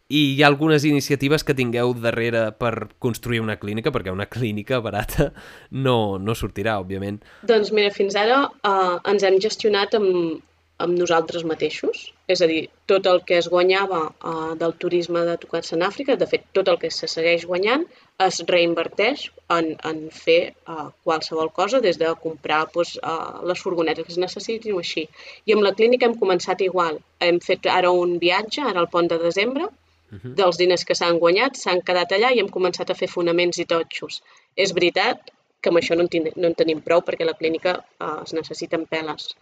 I 0.07 0.21
hi 0.33 0.41
ha 0.41 0.47
algunes 0.47 0.85
iniciatives 0.87 1.43
que 1.43 1.55
tingueu 1.55 1.91
darrere 1.99 2.45
per 2.55 2.89
construir 3.03 3.41
una 3.43 3.57
clínica, 3.59 3.91
perquè 3.91 4.11
una 4.11 4.27
clínica 4.35 4.81
barata 4.83 5.31
no, 5.71 6.17
no 6.19 6.35
sortirà, 6.35 6.77
òbviament. 6.83 7.21
Doncs 7.47 7.73
mira, 7.75 7.93
fins 7.95 8.15
ara 8.19 8.45
uh, 8.47 8.99
ens 9.07 9.27
hem 9.27 9.39
gestionat 9.43 9.95
amb, 9.99 10.39
amb 10.83 10.93
nosaltres 10.93 11.43
mateixos, 11.49 12.01
és 12.29 12.41
a 12.45 12.47
dir, 12.49 12.67
tot 12.91 13.07
el 13.09 13.23
que 13.25 13.37
es 13.41 13.47
guanyava 13.49 14.01
uh, 14.09 14.51
del 14.59 14.75
turisme 14.81 15.23
de 15.25 15.33
tocats 15.41 15.73
en 15.73 15.85
Àfrica, 15.87 16.15
de 16.21 16.27
fet, 16.29 16.43
tot 16.53 16.67
el 16.69 16.77
que 16.81 16.91
se 16.93 17.09
segueix 17.09 17.47
guanyant 17.49 17.85
es 18.25 18.37
reinverteix 18.51 19.23
en, 19.55 19.71
en 19.89 20.03
fer 20.13 20.37
uh, 20.69 20.89
qualsevol 21.07 21.49
cosa, 21.55 21.81
des 21.81 21.97
de 22.01 22.11
comprar 22.21 22.61
pues, 22.73 22.93
uh, 23.01 23.41
les 23.49 23.63
furgonetes 23.63 24.05
que 24.05 24.13
es 24.13 24.21
necessitin 24.21 24.75
o 24.77 24.81
així. 24.83 25.07
I 25.49 25.55
amb 25.55 25.65
la 25.65 25.73
clínica 25.79 26.05
hem 26.05 26.17
començat 26.21 26.61
igual. 26.65 26.99
Hem 27.25 27.39
fet 27.47 27.65
ara 27.73 27.93
un 28.03 28.17
viatge, 28.21 28.61
ara 28.61 28.83
al 28.83 28.91
pont 28.93 29.09
de 29.09 29.17
desembre, 29.23 29.65
uh 29.65 30.13
mhm. 30.15 30.19
-huh. 30.21 30.35
dels 30.41 30.57
diners 30.61 30.85
que 30.85 30.95
s'han 30.95 31.17
guanyat, 31.23 31.57
s'han 31.57 31.81
quedat 31.81 32.11
allà 32.11 32.29
i 32.33 32.39
hem 32.39 32.51
començat 32.57 32.89
a 32.89 32.99
fer 33.01 33.09
fonaments 33.09 33.57
i 33.57 33.65
totxos. 33.65 34.21
És 34.55 34.73
veritat 34.73 35.31
que 35.61 35.69
amb 35.69 35.79
això 35.79 35.95
no 35.97 36.05
en, 36.05 36.29
no 36.35 36.47
en 36.47 36.55
tenim 36.55 36.81
prou 36.81 37.01
perquè 37.01 37.25
la 37.25 37.37
clínica 37.39 37.71
uh, 37.99 38.21
es 38.23 38.33
necessiten 38.33 38.85
peles. 38.85 39.33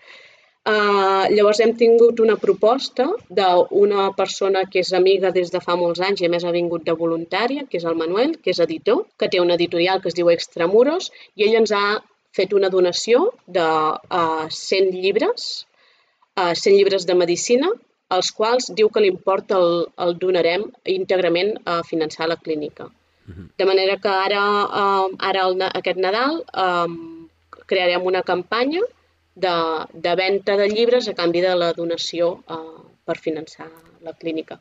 Uh, 0.66 1.28
llavors 1.30 1.60
hem 1.62 1.76
tingut 1.78 2.18
una 2.24 2.36
proposta 2.42 3.06
d'una 3.38 4.08
persona 4.18 4.64
que 4.66 4.82
és 4.82 4.90
amiga 4.98 5.30
des 5.36 5.52
de 5.54 5.60
fa 5.62 5.76
molts 5.78 6.02
anys 6.08 6.24
i 6.24 6.26
a 6.26 6.32
més 6.34 6.42
ha 6.42 6.54
vingut 6.56 6.88
de 6.88 6.96
voluntària, 6.98 7.68
que 7.70 7.78
és 7.78 7.86
el 7.86 7.98
Manuel, 8.00 8.34
que 8.42 8.50
és 8.50 8.62
editor, 8.66 9.04
que 9.20 9.30
té 9.30 9.42
una 9.44 9.54
editorial 9.60 10.02
que 10.02 10.10
es 10.10 10.18
diu 10.18 10.32
Extramuros 10.34 11.12
i 11.36 11.46
ell 11.46 11.60
ens 11.60 11.76
ha 11.76 11.84
fet 12.34 12.58
una 12.58 12.72
donació 12.74 13.28
de 13.46 13.62
uh, 13.62 14.48
100 14.50 14.90
llibres, 15.04 15.68
uh, 16.34 16.56
100 16.58 16.80
llibres 16.80 17.06
de 17.06 17.20
medicina, 17.22 17.70
els 18.18 18.34
quals 18.34 18.72
diu 18.74 18.90
que 18.90 19.06
l'import 19.06 19.54
el, 19.54 19.70
el 20.02 20.18
donarem 20.18 20.66
íntegrament 20.98 21.56
a 21.70 21.84
finançar 21.86 22.26
la 22.32 22.42
clínica. 22.42 22.90
Mhm. 23.30 23.48
De 23.58 23.70
manera 23.70 24.02
que 24.02 24.10
ara, 24.10 24.44
uh, 24.66 25.14
ara 25.30 25.46
el, 25.46 25.62
aquest 25.70 26.02
Nadal 26.02 26.42
um, 26.66 27.00
crearem 27.70 28.06
una 28.06 28.26
campanya 28.26 28.82
de, 29.36 29.56
de 29.94 30.16
venda 30.16 30.56
de 30.58 30.68
llibres 30.72 31.08
a 31.08 31.16
canvi 31.18 31.44
de 31.44 31.54
la 31.60 31.72
donació 31.76 32.32
eh, 32.50 32.60
per 33.06 33.18
finançar 33.20 33.70
la 34.02 34.14
clínica. 34.14 34.60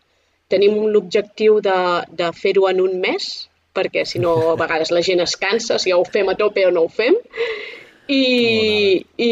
Tenim 0.51 0.77
l'objectiu 0.93 1.61
de, 1.65 1.79
de 2.11 2.31
fer-ho 2.37 2.69
en 2.69 2.83
un 2.85 2.99
mes, 3.01 3.49
perquè 3.75 4.05
si 4.07 4.21
no 4.23 4.35
a 4.53 4.57
vegades 4.61 4.93
la 4.95 5.03
gent 5.03 5.23
es 5.25 5.37
cansa 5.41 5.81
si 5.83 5.93
ho 5.93 6.03
fem 6.05 6.29
a 6.31 6.37
tope 6.39 6.67
o 6.67 6.73
no 6.75 6.85
ho 6.85 6.93
fem. 6.93 7.17
I, 8.13 8.25
i 9.17 9.31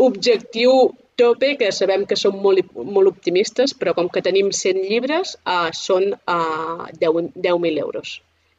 objectiu 0.00 0.94
tope, 1.16 1.56
que 1.60 1.70
sabem 1.72 2.06
que 2.08 2.16
som 2.18 2.36
molt, 2.42 2.72
molt 2.74 3.12
optimistes, 3.12 3.74
però 3.78 3.94
com 3.94 4.08
que 4.10 4.22
tenim 4.24 4.50
100 4.50 4.80
llibres, 4.88 5.36
uh, 5.46 5.68
són 5.76 6.08
uh, 6.14 6.88
10.000 6.98 7.34
10 7.44 7.82
euros. 7.84 8.16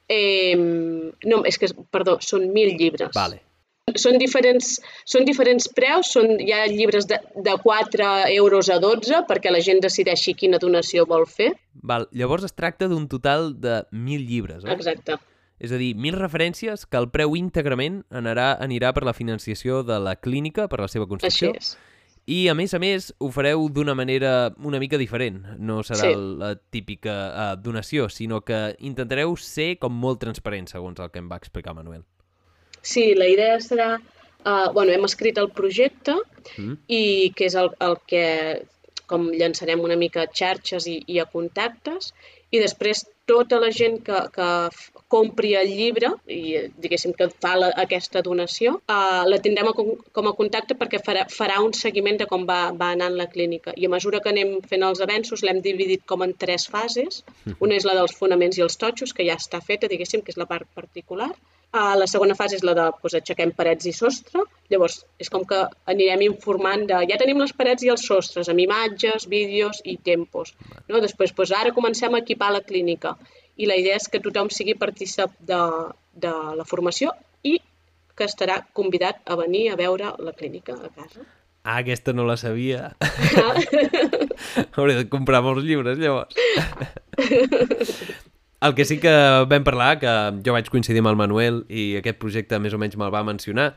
Eh, 0.08 0.56
no, 0.56 1.42
és 1.50 1.58
que, 1.58 1.72
perdó, 1.92 2.20
són 2.22 2.46
1.000 2.48 2.78
llibres. 2.80 3.12
Vale. 3.18 3.42
Són 4.02 4.20
diferents, 4.22 4.76
són 5.08 5.28
diferents 5.28 5.70
preus, 5.76 6.12
són, 6.16 6.36
hi 6.42 6.52
ha 6.56 6.66
llibres 6.72 7.08
de, 7.10 7.20
de 7.46 7.56
4 7.64 8.10
euros 8.36 8.70
a 8.74 8.80
12 8.84 9.24
perquè 9.30 9.54
la 9.54 9.64
gent 9.64 9.82
decideixi 9.84 10.36
quina 10.38 10.60
donació 10.62 11.08
vol 11.10 11.26
fer. 11.30 11.54
Val, 11.82 12.10
llavors 12.12 12.48
es 12.48 12.56
tracta 12.56 12.90
d'un 12.92 13.08
total 13.12 13.54
de 13.62 13.82
1.000 13.92 14.28
llibres, 14.28 14.66
eh? 14.66 14.76
Exacte. 14.76 15.20
És 15.60 15.72
a 15.72 15.80
dir, 15.80 15.94
1.000 15.96 16.20
referències 16.20 16.84
que 16.86 17.00
el 17.00 17.08
preu 17.14 17.36
íntegrament 17.40 18.04
anarà, 18.12 18.54
anirà 18.60 18.92
per 18.96 19.06
la 19.08 19.16
financiació 19.16 19.84
de 19.88 20.00
la 20.04 20.18
clínica, 20.20 20.68
per 20.68 20.82
la 20.84 20.90
seva 20.92 21.08
construcció. 21.08 21.54
Així 21.56 21.64
és. 21.64 21.76
I, 22.26 22.48
a 22.50 22.56
més 22.58 22.74
a 22.74 22.80
més, 22.82 23.12
ho 23.22 23.30
fareu 23.30 23.68
d'una 23.70 23.94
manera 23.94 24.50
una 24.58 24.80
mica 24.82 24.98
diferent. 24.98 25.44
No 25.62 25.84
serà 25.86 26.10
sí. 26.10 26.16
la 26.42 26.56
típica 26.74 27.14
uh, 27.30 27.44
donació, 27.62 28.10
sinó 28.10 28.42
que 28.42 28.74
intentareu 28.82 29.36
ser 29.38 29.76
com 29.78 29.94
molt 29.94 30.24
transparent, 30.26 30.72
segons 30.74 31.00
el 31.00 31.14
que 31.14 31.22
em 31.22 31.30
va 31.30 31.38
explicar 31.38 31.76
Manuel. 31.78 32.02
Sí, 32.86 33.10
la 33.18 33.30
idea 33.32 33.58
serà... 33.64 33.96
Uh, 34.46 34.70
bueno, 34.76 34.92
hem 34.94 35.08
escrit 35.08 35.40
el 35.42 35.48
projecte 35.58 36.14
mm. 36.60 36.74
i 36.94 37.32
que 37.34 37.48
és 37.48 37.56
el, 37.58 37.72
el 37.82 37.96
que 38.06 38.26
com 39.10 39.24
llançarem 39.34 39.82
una 39.82 39.98
mica 39.98 40.22
a 40.22 40.30
xarxes 40.30 40.86
i, 40.92 41.00
i 41.10 41.18
a 41.18 41.26
contactes 41.26 42.12
i 42.54 42.62
després 42.62 43.02
tota 43.26 43.58
la 43.62 43.72
gent 43.74 43.98
que, 44.06 44.20
que 44.36 44.50
compri 45.12 45.56
el 45.58 45.72
llibre 45.78 46.12
i 46.30 46.68
diguéssim 46.82 47.14
que 47.18 47.28
fa 47.42 47.56
la, 47.58 47.72
aquesta 47.84 48.22
donació, 48.26 48.76
uh, 48.92 49.24
la 49.26 49.40
tindrem 49.42 49.72
a, 49.72 49.74
com 49.76 50.30
a 50.30 50.36
contacte 50.38 50.78
perquè 50.78 51.02
farà, 51.08 51.26
farà 51.34 51.58
un 51.66 51.74
seguiment 51.78 52.22
de 52.22 52.30
com 52.30 52.46
va, 52.50 52.60
va 52.84 52.92
anant 52.94 53.18
la 53.18 53.28
clínica. 53.34 53.74
I 53.76 53.90
a 53.90 53.94
mesura 53.96 54.22
que 54.22 54.30
anem 54.34 54.60
fent 54.70 54.86
els 54.86 55.02
avenços 55.06 55.44
l'hem 55.46 55.62
dividit 55.66 56.06
com 56.12 56.26
en 56.26 56.38
tres 56.46 56.70
fases. 56.70 57.24
Mm. 57.46 57.58
Una 57.66 57.80
és 57.82 57.90
la 57.90 57.98
dels 57.98 58.16
fonaments 58.20 58.62
i 58.62 58.66
els 58.68 58.78
totxos, 58.82 59.14
que 59.18 59.26
ja 59.28 59.38
està 59.42 59.62
feta, 59.72 59.90
diguéssim, 59.92 60.22
que 60.22 60.34
és 60.36 60.42
la 60.42 60.50
part 60.50 60.70
particular. 60.78 61.34
Uh, 61.74 61.96
la 62.00 62.08
segona 62.08 62.38
fase 62.40 62.56
és 62.56 62.64
la 62.64 62.76
de 62.78 62.86
doncs, 62.88 63.18
aixequem 63.20 63.52
parets 63.56 63.88
i 63.90 63.94
sostre. 63.96 64.46
Llavors, 64.72 65.02
és 65.20 65.32
com 65.32 65.44
que 65.48 65.60
anirem 65.92 66.24
informant 66.28 66.86
de... 66.90 67.02
Ja 67.10 67.20
tenim 67.22 67.42
les 67.42 67.54
parets 67.58 67.84
i 67.84 67.92
els 67.92 68.06
sostres, 68.08 68.50
amb 68.52 68.64
imatges, 68.64 69.28
vídeos 69.32 69.82
i 69.84 69.98
tempos. 69.98 70.54
No? 70.88 71.02
Després, 71.04 71.36
doncs, 71.36 71.56
ara 71.58 71.76
comencem 71.76 72.16
a 72.16 72.24
equipar 72.24 72.54
la 72.56 72.64
clínica. 72.64 73.16
I 73.58 73.70
la 73.70 73.80
idea 73.80 74.00
és 74.00 74.08
que 74.12 74.24
tothom 74.24 74.52
sigui 74.52 74.76
partícip 74.80 75.36
de, 75.52 75.62
de 76.16 76.34
la 76.60 76.68
formació 76.68 77.14
i 77.44 77.58
que 78.16 78.30
estarà 78.30 78.62
convidat 78.74 79.24
a 79.28 79.36
venir 79.40 79.70
a 79.72 79.80
veure 79.80 80.14
la 80.24 80.36
clínica 80.36 80.76
a 80.76 80.92
casa. 80.92 81.26
Ah, 81.66 81.80
aquesta 81.80 82.14
no 82.14 82.28
la 82.28 82.38
sabia. 82.38 82.94
Ah. 83.02 83.56
Hauré 84.78 85.00
de 85.00 85.08
comprar 85.10 85.42
molts 85.42 85.66
llibres, 85.66 85.98
llavors. 85.98 86.36
El 88.66 88.74
que 88.74 88.84
sí 88.84 88.98
que 88.98 89.12
vam 89.46 89.62
parlar, 89.62 90.00
que 90.02 90.12
jo 90.42 90.54
vaig 90.56 90.72
coincidir 90.74 91.04
amb 91.04 91.12
el 91.12 91.18
Manuel 91.20 91.60
i 91.70 92.00
aquest 92.00 92.18
projecte 92.18 92.58
més 92.58 92.74
o 92.74 92.80
menys 92.82 92.96
me'l 92.98 93.12
va 93.14 93.22
mencionar, 93.22 93.76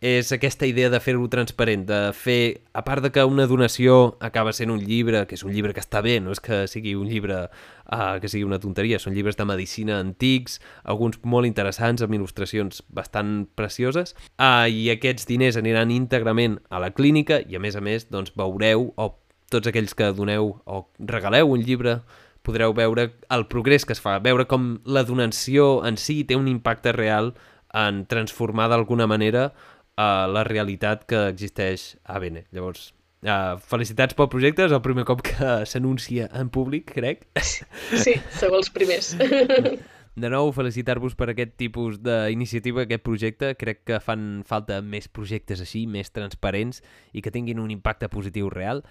és 0.00 0.30
aquesta 0.30 0.68
idea 0.70 0.86
de 0.92 1.00
fer-ho 1.02 1.26
transparent, 1.32 1.82
de 1.88 1.98
fer, 2.14 2.62
a 2.72 2.84
part 2.86 3.02
de 3.02 3.10
que 3.10 3.24
una 3.26 3.48
donació 3.50 4.14
acaba 4.22 4.52
sent 4.54 4.70
un 4.70 4.78
llibre, 4.86 5.24
que 5.26 5.34
és 5.34 5.42
un 5.42 5.50
llibre 5.50 5.74
que 5.74 5.82
està 5.82 5.98
bé, 6.06 6.20
no 6.22 6.30
és 6.30 6.40
que 6.40 6.62
sigui 6.70 6.94
un 6.94 7.10
llibre 7.10 7.40
uh, 7.48 8.14
que 8.22 8.30
sigui 8.30 8.46
una 8.46 8.60
tonteria, 8.62 9.02
són 9.02 9.18
llibres 9.18 9.40
de 9.40 9.48
medicina 9.50 9.98
antics, 9.98 10.60
alguns 10.84 11.18
molt 11.24 11.50
interessants, 11.50 12.06
amb 12.06 12.14
il·lustracions 12.14 12.84
bastant 12.86 13.48
precioses, 13.58 14.14
uh, 14.38 14.70
i 14.70 14.92
aquests 14.94 15.26
diners 15.26 15.58
aniran 15.58 15.90
íntegrament 15.90 16.60
a 16.70 16.78
la 16.78 16.94
clínica 16.94 17.42
i 17.42 17.58
a 17.58 17.66
més 17.66 17.74
a 17.74 17.82
més 17.82 18.06
doncs, 18.14 18.30
veureu, 18.38 18.92
o 18.94 19.12
tots 19.50 19.66
aquells 19.66 19.98
que 19.98 20.14
doneu 20.14 20.54
o 20.64 20.84
regaleu 21.02 21.50
un 21.50 21.66
llibre 21.66 21.98
podreu 22.46 22.74
veure 22.76 23.10
el 23.32 23.46
progrés 23.52 23.84
que 23.86 23.94
es 23.96 24.02
fa, 24.02 24.18
veure 24.22 24.46
com 24.50 24.78
la 24.84 25.04
donació 25.08 25.80
en 25.86 25.98
si 26.00 26.22
té 26.24 26.38
un 26.38 26.48
impacte 26.48 26.92
real 26.96 27.34
en 27.76 28.04
transformar 28.10 28.68
d'alguna 28.70 29.06
manera 29.10 29.50
uh, 29.50 30.26
la 30.30 30.44
realitat 30.46 31.04
que 31.08 31.28
existeix 31.28 31.94
a 32.04 32.18
Bene. 32.22 32.46
Llavors, 32.54 32.90
uh, 33.26 33.56
felicitats 33.72 34.16
pel 34.18 34.30
projecte, 34.32 34.66
és 34.66 34.74
el 34.74 34.82
primer 34.84 35.06
cop 35.08 35.22
que 35.26 35.60
s'anuncia 35.68 36.28
en 36.36 36.50
públic, 36.52 36.92
crec. 36.96 37.26
Sí, 38.04 38.16
sou 38.38 38.54
els 38.56 38.70
primers. 38.72 39.14
de 40.20 40.28
nou, 40.32 40.50
felicitar-vos 40.52 41.14
per 41.18 41.30
aquest 41.32 41.54
tipus 41.60 42.00
d'iniciativa, 42.02 42.84
aquest 42.84 43.04
projecte. 43.06 43.54
Crec 43.60 43.84
que 43.88 44.00
fan 44.02 44.42
falta 44.48 44.80
més 44.82 45.08
projectes 45.08 45.62
així, 45.62 45.86
més 45.86 46.12
transparents 46.14 46.82
i 47.12 47.22
que 47.22 47.32
tinguin 47.34 47.62
un 47.62 47.70
impacte 47.74 48.10
positiu 48.12 48.50
real. 48.52 48.84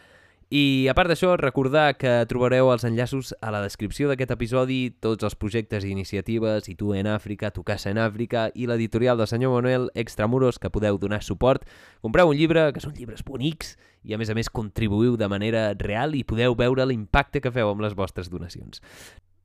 I 0.49 0.87
a 0.89 0.95
part 0.97 1.11
d'això, 1.11 1.35
recordar 1.37 1.91
que 2.01 2.09
trobareu 2.25 2.71
els 2.73 2.81
enllaços 2.87 3.35
a 3.37 3.51
la 3.53 3.59
descripció 3.61 4.07
d'aquest 4.09 4.31
episodi, 4.33 4.79
tots 4.97 5.27
els 5.27 5.35
projectes 5.37 5.85
i 5.85 5.91
iniciatives, 5.93 6.65
i 6.71 6.73
tu 6.73 6.95
en 6.97 7.05
Àfrica, 7.05 7.51
tu 7.53 7.61
casa 7.61 7.91
en 7.93 7.99
Àfrica, 8.01 8.47
i 8.57 8.65
l'editorial 8.65 9.21
del 9.21 9.29
senyor 9.29 9.53
Manuel 9.53 9.91
Extramuros, 9.93 10.57
que 10.57 10.71
podeu 10.73 10.97
donar 10.97 11.21
suport. 11.21 11.69
Compreu 12.01 12.33
un 12.33 12.39
llibre, 12.39 12.63
que 12.73 12.81
són 12.81 12.97
llibres 12.97 13.21
bonics, 13.27 13.75
i 14.01 14.17
a 14.17 14.17
més 14.17 14.33
a 14.33 14.37
més 14.37 14.49
contribuïu 14.49 15.19
de 15.21 15.29
manera 15.29 15.67
real 15.77 16.17
i 16.17 16.25
podeu 16.25 16.57
veure 16.57 16.89
l'impacte 16.89 17.43
que 17.45 17.53
feu 17.53 17.69
amb 17.69 17.85
les 17.85 17.93
vostres 17.93 18.33
donacions. 18.33 18.81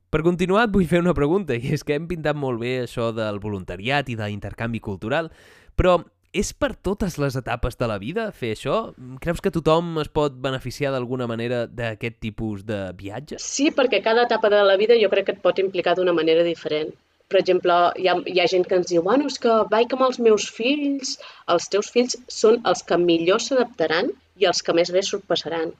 Per 0.09 0.23
continuar, 0.25 0.65
et 0.65 0.73
vull 0.73 0.89
fer 0.89 1.03
una 1.05 1.13
pregunta, 1.13 1.53
i 1.53 1.69
és 1.77 1.85
que 1.85 1.93
hem 1.99 2.09
pintat 2.09 2.33
molt 2.33 2.57
bé 2.65 2.79
això 2.87 3.11
del 3.13 3.37
voluntariat 3.43 4.09
i 4.09 4.17
de 4.17 4.25
l'intercanvi 4.25 4.81
cultural, 4.81 5.29
però 5.77 5.99
és 6.35 6.51
per 6.51 6.73
totes 6.87 7.15
les 7.21 7.37
etapes 7.39 7.77
de 7.79 7.87
la 7.87 7.95
vida 8.01 8.25
fer 8.35 8.51
això? 8.55 8.75
Creus 9.23 9.41
que 9.43 9.53
tothom 9.55 10.01
es 10.01 10.09
pot 10.19 10.35
beneficiar 10.45 10.91
d'alguna 10.91 11.27
manera 11.31 11.63
d'aquest 11.79 12.17
tipus 12.25 12.65
de 12.67 12.79
viatge? 12.99 13.39
Sí, 13.43 13.69
perquè 13.77 14.01
cada 14.03 14.25
etapa 14.27 14.51
de 14.51 14.59
la 14.67 14.75
vida 14.81 14.97
jo 14.99 15.09
crec 15.13 15.29
que 15.29 15.35
et 15.37 15.43
pot 15.45 15.61
implicar 15.63 15.95
d'una 15.95 16.15
manera 16.17 16.43
diferent. 16.47 16.91
Per 17.31 17.39
exemple, 17.39 17.77
hi 18.01 18.09
ha, 18.11 18.17
hi 18.33 18.41
ha 18.41 18.49
gent 18.51 18.67
que 18.69 18.77
ens 18.77 18.91
diu 18.91 19.05
bueno, 19.07 19.29
és 19.31 19.39
que 19.41 19.55
vaig 19.71 19.95
amb 19.95 20.05
els 20.09 20.19
meus 20.27 20.49
fills, 20.57 21.15
els 21.55 21.71
teus 21.73 21.89
fills 21.95 22.19
són 22.41 22.59
els 22.71 22.83
que 22.89 22.99
millor 23.01 23.41
s'adaptaran 23.45 24.11
i 24.43 24.51
els 24.51 24.61
que 24.61 24.75
més 24.77 24.91
bé 24.93 25.01
sorpassaran. 25.07 25.71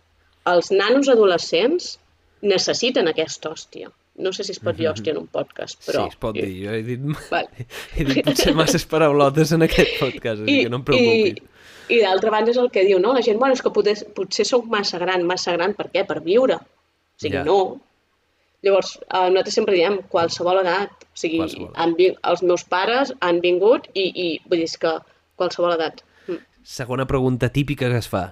Els 0.56 0.72
nanos 0.72 1.12
adolescents 1.12 1.94
necessiten 2.56 3.12
aquesta 3.12 3.52
hòstia. 3.52 3.92
No 4.16 4.32
sé 4.32 4.46
si 4.48 4.54
es 4.56 4.62
pot 4.64 4.78
dir 4.78 4.88
hòstia 4.88 5.12
en 5.12 5.18
un 5.20 5.28
podcast, 5.28 5.82
però... 5.84 6.06
Sí, 6.06 6.14
es 6.14 6.20
pot 6.20 6.38
dir. 6.38 6.48
Jo 6.62 6.76
he 6.76 6.84
dit, 6.88 7.02
vale. 7.32 7.66
he 7.98 8.06
dit 8.08 8.22
potser 8.24 8.54
masses 8.56 8.86
paraulotes 8.88 9.52
en 9.58 9.66
aquest 9.68 9.98
podcast, 10.00 10.46
I, 10.48 10.62
que 10.64 10.72
no 10.72 10.80
em 10.80 10.86
preocupi. 10.88 11.34
I, 11.34 11.98
i 11.98 12.00
d'altra 12.02 12.32
banda 12.32 12.54
és 12.54 12.60
el 12.62 12.70
que 12.72 12.86
diu, 12.88 13.02
no? 13.04 13.12
La 13.18 13.24
gent, 13.26 13.42
bueno, 13.42 13.58
és 13.58 13.64
que 13.66 13.74
potser, 13.76 13.98
potser 14.16 14.48
soc 14.48 14.70
massa 14.72 15.02
gran. 15.02 15.26
Massa 15.28 15.58
gran 15.58 15.76
per 15.76 15.90
què? 15.92 16.06
Per 16.08 16.22
viure. 16.24 16.62
O 16.62 17.22
sigui, 17.22 17.36
ja. 17.42 17.44
no. 17.48 17.60
Llavors, 18.66 18.96
eh, 19.04 19.28
nosaltres 19.30 19.60
sempre 19.60 19.76
diem 19.76 20.00
qualsevol 20.10 20.64
edat. 20.64 21.06
O 21.06 21.20
sigui, 21.20 21.44
qualsevol. 21.44 21.70
Han, 21.76 21.94
els 22.32 22.48
meus 22.48 22.66
pares 22.72 23.14
han 23.20 23.44
vingut 23.44 23.92
i, 23.94 24.08
i 24.08 24.28
vull 24.48 24.64
dir, 24.64 24.72
que 24.80 24.96
qualsevol 25.36 25.76
edat. 25.76 26.02
Mm. 26.30 26.42
Segona 26.64 27.06
pregunta 27.10 27.52
típica 27.54 27.92
que 27.92 28.00
es 28.00 28.10
fa. 28.10 28.30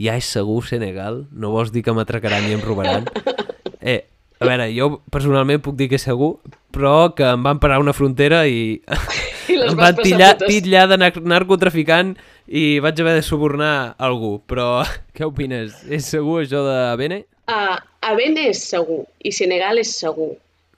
Ja 0.00 0.16
és 0.18 0.30
segur 0.30 0.62
Senegal? 0.66 1.24
No 1.30 1.52
vols 1.54 1.74
dir 1.74 1.84
que 1.86 1.94
m'atracaran 1.94 2.48
i 2.48 2.56
em 2.56 2.64
robaran? 2.64 3.10
Eh, 3.84 4.00
a 4.40 4.48
veure, 4.48 4.68
jo 4.74 5.00
personalment 5.14 5.62
puc 5.62 5.76
dir 5.78 5.88
que 5.92 6.00
segur, 6.00 6.34
però 6.74 7.14
que 7.16 7.26
em 7.28 7.42
van 7.44 7.60
parar 7.62 7.80
una 7.82 7.94
frontera 7.96 8.44
i, 8.50 8.80
I 9.52 9.58
em 9.68 9.78
van 9.78 9.98
tillar, 10.00 10.34
tillar 10.42 10.86
de 10.90 10.98
narcotraficant 10.98 12.14
i 12.46 12.80
vaig 12.84 13.00
haver 13.00 13.16
de 13.18 13.24
subornar 13.26 13.74
algú. 13.98 14.38
Però 14.50 14.82
què 15.16 15.26
opines? 15.28 15.82
És 15.88 16.10
segur 16.10 16.42
això 16.42 16.64
de 16.66 16.78
Bene? 17.00 17.22
Uh, 17.50 17.76
a 17.78 18.14
Bene 18.18 18.48
és 18.50 18.64
segur 18.70 19.04
i 19.22 19.32
Senegal 19.36 19.80
és 19.82 19.94
segur. 20.00 20.32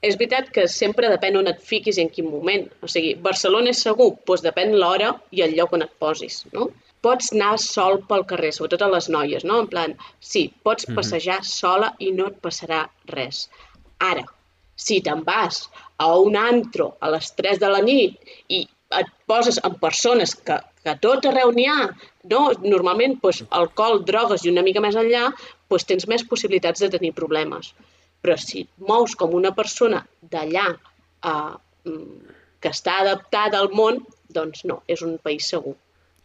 És 0.05 0.19
veritat 0.21 0.51
que 0.55 0.67
sempre 0.71 1.09
depèn 1.11 1.39
on 1.41 1.49
et 1.51 1.63
fiquis 1.65 1.97
i 1.97 2.05
en 2.05 2.11
quin 2.13 2.29
moment. 2.29 2.67
O 2.85 2.91
sigui, 2.91 3.15
Barcelona 3.23 3.73
és 3.73 3.81
segur, 3.83 4.13
doncs 4.29 4.45
depèn 4.45 4.77
l'hora 4.77 5.15
i 5.35 5.43
el 5.47 5.57
lloc 5.57 5.73
on 5.75 5.87
et 5.87 5.95
posis, 6.03 6.45
no? 6.53 6.69
Pots 7.07 7.33
anar 7.35 7.55
sol 7.63 8.01
pel 8.11 8.27
carrer, 8.31 8.53
sobretot 8.55 8.85
a 8.87 8.93
les 8.93 9.11
noies, 9.17 9.47
no? 9.49 9.63
En 9.65 9.71
plan, 9.73 9.97
sí, 10.21 10.49
pots 10.67 10.89
mhm. 10.89 10.99
passejar 10.99 11.41
sola 11.47 11.93
i 12.03 12.13
no 12.19 12.31
et 12.33 12.41
passarà 12.45 12.87
res. 13.13 13.47
Ara, 14.11 14.27
si 14.77 15.01
te'n 15.01 15.23
vas 15.25 15.67
a 16.05 16.13
un 16.21 16.37
antro 16.37 16.95
a 17.01 17.11
les 17.15 17.31
3 17.39 17.61
de 17.63 17.69
la 17.73 17.83
nit 17.85 18.35
i 18.53 18.67
et 19.01 19.09
poses 19.27 19.59
amb 19.67 19.79
persones 19.83 20.35
que, 20.49 20.59
que 20.85 20.95
tot 21.03 21.27
arreu 21.27 21.51
n'hi 21.55 21.67
ha, 21.71 21.89
no? 22.31 22.43
normalment 22.63 23.17
doncs, 23.23 23.43
alcohol, 23.61 24.03
drogues 24.11 24.45
i 24.45 24.53
una 24.53 24.65
mica 24.67 24.83
més 24.85 24.99
enllà, 25.01 25.31
doncs, 25.71 25.87
tens 25.89 26.07
més 26.13 26.27
possibilitats 26.29 26.85
de 26.85 26.91
tenir 26.93 27.15
problemes. 27.17 27.73
Però 28.23 28.37
si 28.41 28.65
et 28.67 28.87
mous 28.91 29.17
com 29.19 29.35
una 29.39 29.53
persona 29.57 30.05
d'allà 30.35 30.69
eh, 30.75 31.33
mm, 31.89 32.37
que 32.61 32.73
està 32.75 33.01
adaptada 33.03 33.59
al 33.63 33.73
món, 33.75 34.05
doncs 34.29 34.65
no, 34.69 34.83
és 34.91 35.03
un 35.07 35.19
país 35.23 35.49
segur. 35.55 35.77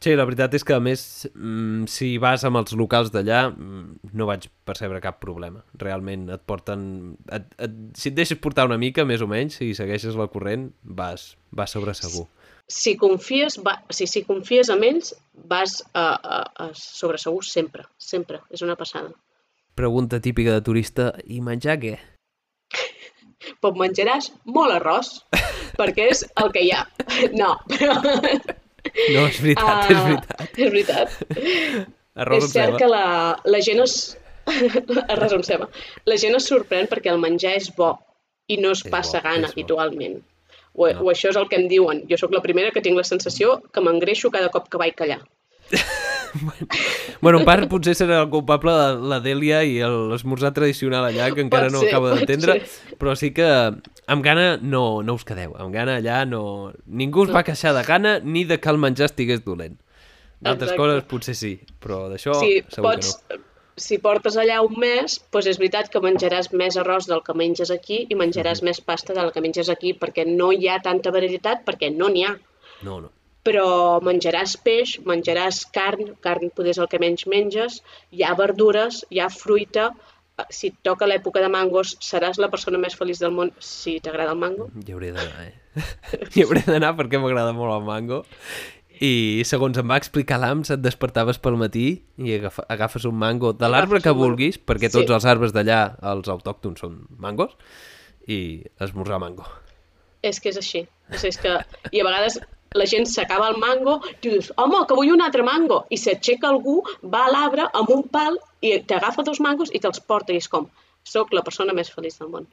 Sí, 0.02 0.16
la 0.18 0.24
veritat 0.26 0.56
és 0.58 0.64
que, 0.66 0.74
a 0.74 0.82
més, 0.82 1.02
mm, 1.30 1.86
si 1.86 2.16
vas 2.18 2.42
amb 2.48 2.58
els 2.58 2.74
locals 2.74 3.12
d'allà, 3.14 3.52
mm, 3.52 4.14
no 4.18 4.26
vaig 4.26 4.48
percebre 4.66 5.00
cap 5.00 5.20
problema. 5.22 5.62
Realment 5.78 6.28
et 6.34 6.42
porten... 6.42 7.18
Et, 7.30 7.44
et, 7.62 7.76
si 7.94 8.10
et 8.10 8.16
deixes 8.18 8.40
portar 8.42 8.66
una 8.66 8.80
mica, 8.82 9.06
més 9.06 9.22
o 9.22 9.28
menys, 9.30 9.60
si 9.60 9.76
segueixes 9.78 10.18
la 10.18 10.26
corrent, 10.34 10.72
vas, 10.82 11.36
vas 11.52 11.70
sobre 11.70 11.94
segur. 11.94 12.26
Si 12.66 12.96
confies, 12.98 13.60
va, 13.62 13.76
si, 13.94 14.08
si 14.10 14.24
confies 14.26 14.72
en 14.74 14.82
ells, 14.88 15.14
vas 15.46 15.84
a, 15.94 16.08
a, 16.18 16.40
a 16.66 16.68
sobre 16.74 17.22
segur 17.22 17.46
sempre, 17.46 17.86
sempre. 18.00 18.42
És 18.50 18.66
una 18.66 18.76
passada. 18.80 19.14
Pregunta 19.78 20.20
típica 20.20 20.58
de 20.58 20.66
turista, 20.66 21.12
i 21.30 21.44
menjar 21.46 21.78
què? 21.84 21.94
Pot 23.62 23.78
menjaràs 23.78 24.32
molt 24.50 24.74
arròs, 24.80 25.14
perquè 25.78 26.10
és 26.10 26.26
el 26.42 26.50
que 26.58 26.66
hi 26.66 26.74
ha. 26.74 26.88
No, 27.38 27.54
però... 27.70 28.02
No, 28.92 29.26
és 29.28 29.40
veritat, 29.44 29.68
uh, 29.68 29.92
és 29.92 29.98
ah, 29.98 30.06
veritat. 30.08 30.42
És 30.52 30.72
veritat. 30.74 31.14
Arròs 32.22 32.48
és 32.48 32.56
cert 32.56 32.78
que 32.82 32.90
la, 32.92 33.06
la 33.48 33.62
gent 33.64 33.84
es... 33.86 33.96
Arròs 35.14 35.38
amb 35.38 35.48
ceba. 35.48 35.70
La 36.10 36.18
gent 36.20 36.36
es 36.38 36.50
sorprèn 36.50 36.90
perquè 36.92 37.14
el 37.14 37.22
menjar 37.22 37.56
és 37.60 37.70
bo 37.78 37.94
i 38.52 38.58
no 38.60 38.74
es 38.76 38.84
és 38.84 38.92
passa 38.92 39.22
bo, 39.22 39.30
gana 39.30 39.52
habitualment. 39.52 40.20
O, 40.74 40.88
no. 40.88 41.06
o 41.06 41.12
això 41.14 41.32
és 41.32 41.40
el 41.40 41.48
que 41.52 41.60
em 41.62 41.68
diuen. 41.72 42.04
Jo 42.10 42.20
sóc 42.20 42.36
la 42.36 42.44
primera 42.44 42.74
que 42.76 42.84
tinc 42.84 43.00
la 43.00 43.08
sensació 43.08 43.60
que 43.72 43.84
m'engreixo 43.86 44.34
cada 44.34 44.52
cop 44.54 44.68
que 44.72 44.82
vaig 44.82 44.98
callar. 45.00 45.22
bueno, 47.22 47.40
en 47.40 47.46
part 47.48 47.68
potser 47.72 47.94
serà 47.98 48.22
el 48.24 48.30
culpable 48.32 48.74
de 48.74 49.10
la 49.12 49.20
Dèlia 49.24 49.62
i 49.68 49.78
l'esmorzar 49.84 50.54
tradicional 50.56 51.08
allà, 51.10 51.30
que 51.36 51.44
encara 51.44 51.70
ser, 51.70 51.76
no 51.76 51.84
acaba 51.84 52.16
d'entendre, 52.16 52.58
però 53.02 53.16
sí 53.20 53.32
que 53.36 53.48
amb 53.52 54.26
gana 54.26 54.58
no, 54.62 55.02
no 55.06 55.18
us 55.20 55.28
quedeu. 55.28 55.56
Amb 55.60 55.74
gana 55.76 56.00
allà 56.02 56.24
no... 56.30 56.72
Ningú 56.88 57.26
us 57.28 57.36
va 57.36 57.46
queixar 57.48 57.76
de 57.78 57.86
gana 57.88 58.18
ni 58.24 58.46
de 58.48 58.60
que 58.62 58.72
el 58.72 58.82
menjar 58.82 59.12
estigués 59.12 59.46
dolent. 59.46 59.78
D'altres 60.42 60.74
coses 60.74 61.06
potser 61.10 61.38
sí, 61.38 61.54
però 61.84 62.08
d'això 62.10 62.34
sí, 62.40 62.60
segur 62.74 62.88
pots, 62.90 63.14
que 63.22 63.38
no. 63.38 63.48
Si 63.82 63.98
portes 64.04 64.36
allà 64.38 64.60
un 64.66 64.76
mes, 64.82 65.16
doncs 65.34 65.48
és 65.48 65.58
veritat 65.62 65.88
que 65.94 66.02
menjaràs 66.04 66.52
més 66.54 66.76
arròs 66.78 67.08
del 67.10 67.22
que 67.26 67.34
menges 67.38 67.72
aquí 67.74 68.04
i 68.10 68.18
menjaràs 68.18 68.60
-hmm. 68.60 68.70
més 68.70 68.82
pasta 68.82 69.14
del 69.14 69.32
que 69.32 69.42
menges 69.42 69.70
aquí, 69.70 69.94
perquè 69.94 70.26
no 70.28 70.52
hi 70.52 70.68
ha 70.68 70.82
tanta 70.82 71.12
varietat, 71.12 71.64
perquè 71.66 71.90
no 71.96 72.10
n'hi 72.10 72.26
ha. 72.26 72.36
No, 72.84 73.00
no 73.00 73.10
però 73.48 74.00
menjaràs 74.06 74.56
peix, 74.62 74.96
menjaràs 75.08 75.64
carn, 75.74 76.14
carn 76.22 76.52
poder 76.56 76.76
és 76.76 76.82
el 76.82 76.90
que 76.92 77.02
menys 77.02 77.28
menges, 77.30 77.80
hi 78.14 78.26
ha 78.26 78.36
verdures, 78.38 79.02
hi 79.10 79.22
ha 79.22 79.30
fruita, 79.34 79.92
si 80.50 80.72
et 80.72 80.78
toca 80.86 81.08
l'època 81.10 81.42
de 81.44 81.50
mangos, 81.54 81.96
seràs 82.02 82.40
la 82.42 82.50
persona 82.54 82.80
més 82.82 82.96
feliç 82.98 83.22
del 83.22 83.34
món 83.36 83.52
si 83.62 84.00
t'agrada 84.04 84.34
el 84.34 84.42
mango. 84.42 84.70
Hi 84.82 84.96
hauré 84.96 85.12
d'anar, 85.16 85.48
eh? 85.48 85.88
Hi 86.34 86.46
hauré 86.46 86.64
d'anar 86.68 86.94
perquè 86.98 87.22
m'agrada 87.22 87.54
molt 87.58 87.76
el 87.76 87.84
mango. 87.88 88.22
I 89.02 89.42
segons 89.50 89.80
em 89.82 89.90
va 89.90 89.98
explicar 89.98 90.38
l'AMS, 90.38 90.76
et 90.76 90.82
despertaves 90.82 91.40
pel 91.42 91.58
matí 91.58 91.88
i 92.22 92.36
agafes 92.38 93.08
un 93.10 93.18
mango 93.18 93.50
de 93.58 93.70
l'arbre 93.70 94.02
que 94.04 94.14
vulguis, 94.14 94.60
perquè 94.62 94.92
tots 94.94 95.10
sí. 95.10 95.16
els 95.18 95.26
arbres 95.26 95.56
d'allà, 95.56 95.82
els 96.14 96.30
autòctons, 96.30 96.84
són 96.86 97.00
mangos, 97.18 97.58
i 98.30 98.62
esmorzar 98.86 99.18
mango. 99.24 99.48
És 100.22 100.38
que 100.38 100.54
és 100.54 100.60
així. 100.62 100.86
És, 101.10 101.26
és 101.32 101.42
que... 101.42 101.56
I 101.90 102.04
a 102.04 102.06
vegades 102.06 102.38
la 102.74 102.86
gent 102.86 103.06
s'acaba 103.06 103.50
el 103.52 103.58
mango, 103.60 103.98
i 104.22 104.30
dius, 104.30 104.52
home, 104.56 104.86
que 104.88 104.96
vull 104.96 105.12
un 105.12 105.22
altre 105.24 105.44
mango. 105.44 105.82
I 105.92 105.98
s'aixeca 106.00 106.48
algú, 106.50 106.80
va 107.04 107.26
a 107.26 107.32
l'arbre 107.34 107.68
amb 107.68 107.92
un 107.92 108.06
pal 108.08 108.40
i 108.64 108.78
t'agafa 108.88 109.26
dos 109.28 109.42
mangos 109.44 109.74
i 109.76 109.82
te'ls 109.84 110.00
porta. 110.08 110.32
I 110.32 110.40
és 110.40 110.48
com, 110.52 110.70
sóc 111.04 111.34
la 111.36 111.44
persona 111.44 111.76
més 111.76 111.92
feliç 111.92 112.20
del 112.22 112.32
món. 112.32 112.48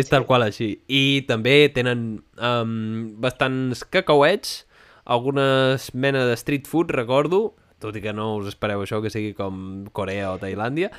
és 0.00 0.10
tal 0.10 0.26
qual 0.26 0.48
així. 0.48 0.72
I 0.90 1.22
també 1.30 1.70
tenen 1.74 2.08
um, 2.42 2.74
bastants 3.22 3.84
cacauets, 3.86 4.64
algunes 5.06 5.92
mena 5.94 6.26
de 6.26 6.34
street 6.36 6.66
food, 6.66 6.90
recordo, 6.90 7.54
tot 7.78 7.94
i 7.94 8.02
que 8.02 8.12
no 8.12 8.32
us 8.40 8.50
espereu 8.50 8.82
això 8.82 8.98
que 9.04 9.14
sigui 9.14 9.30
com 9.38 9.86
Corea 9.94 10.34
o 10.34 10.42
Tailàndia, 10.42 10.90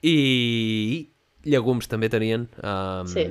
i 0.00 0.16
llegums 1.44 1.90
també 1.92 2.08
tenien. 2.08 2.48
Um, 2.64 3.12
sí 3.12 3.28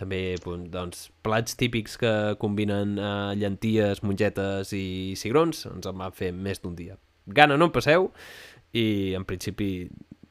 també 0.00 0.20
doncs, 0.42 1.08
plats 1.24 1.56
típics 1.60 1.98
que 2.00 2.12
combinen 2.40 2.96
eh, 2.98 3.10
llenties, 3.40 4.02
mongetes 4.06 4.72
i 4.76 5.12
cigrons, 5.20 5.66
ens 5.68 5.90
en 5.90 6.00
van 6.00 6.14
fer 6.16 6.32
més 6.32 6.62
d'un 6.62 6.76
dia. 6.78 6.96
Gana 7.28 7.58
no 7.60 7.68
en 7.68 7.74
passeu 7.74 8.08
i 8.72 9.12
en 9.18 9.26
principi 9.28 9.90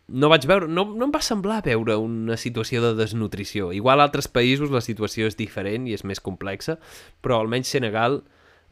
no 0.09 0.29
vaig 0.31 0.47
veure, 0.49 0.67
no, 0.67 0.87
no 0.95 1.05
em 1.05 1.13
va 1.13 1.21
semblar 1.21 1.61
veure 1.65 1.99
una 2.01 2.37
situació 2.39 2.81
de 2.81 2.95
desnutrició. 2.97 3.69
Igual 3.75 4.01
a 4.01 4.07
altres 4.09 4.27
països 4.31 4.73
la 4.73 4.81
situació 4.81 5.29
és 5.29 5.37
diferent 5.37 5.87
i 5.87 5.93
és 5.93 6.03
més 6.07 6.21
complexa, 6.23 6.79
però 7.21 7.39
almenys 7.39 7.69
Senegal 7.75 8.23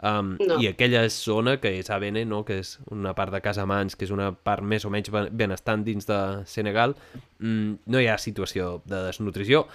um, 0.01 0.33
no. 0.41 0.57
i 0.61 0.69
aquella 0.71 1.03
zona 1.13 1.57
que 1.61 1.75
és 1.79 1.91
Avene, 1.93 2.25
no? 2.25 2.43
que 2.47 2.61
és 2.63 2.77
una 2.93 3.13
part 3.17 3.33
de 3.33 3.43
Casamans, 3.45 3.95
que 3.95 4.07
és 4.09 4.15
una 4.15 4.31
part 4.33 4.65
més 4.65 4.85
o 4.85 4.93
menys 4.93 5.13
benestant 5.13 5.85
dins 5.85 6.09
de 6.09 6.21
Senegal, 6.49 6.97
mm, 7.39 7.85
no 7.85 8.01
hi 8.01 8.09
ha 8.09 8.17
situació 8.21 8.79
de 8.89 9.05
desnutrició 9.09 9.67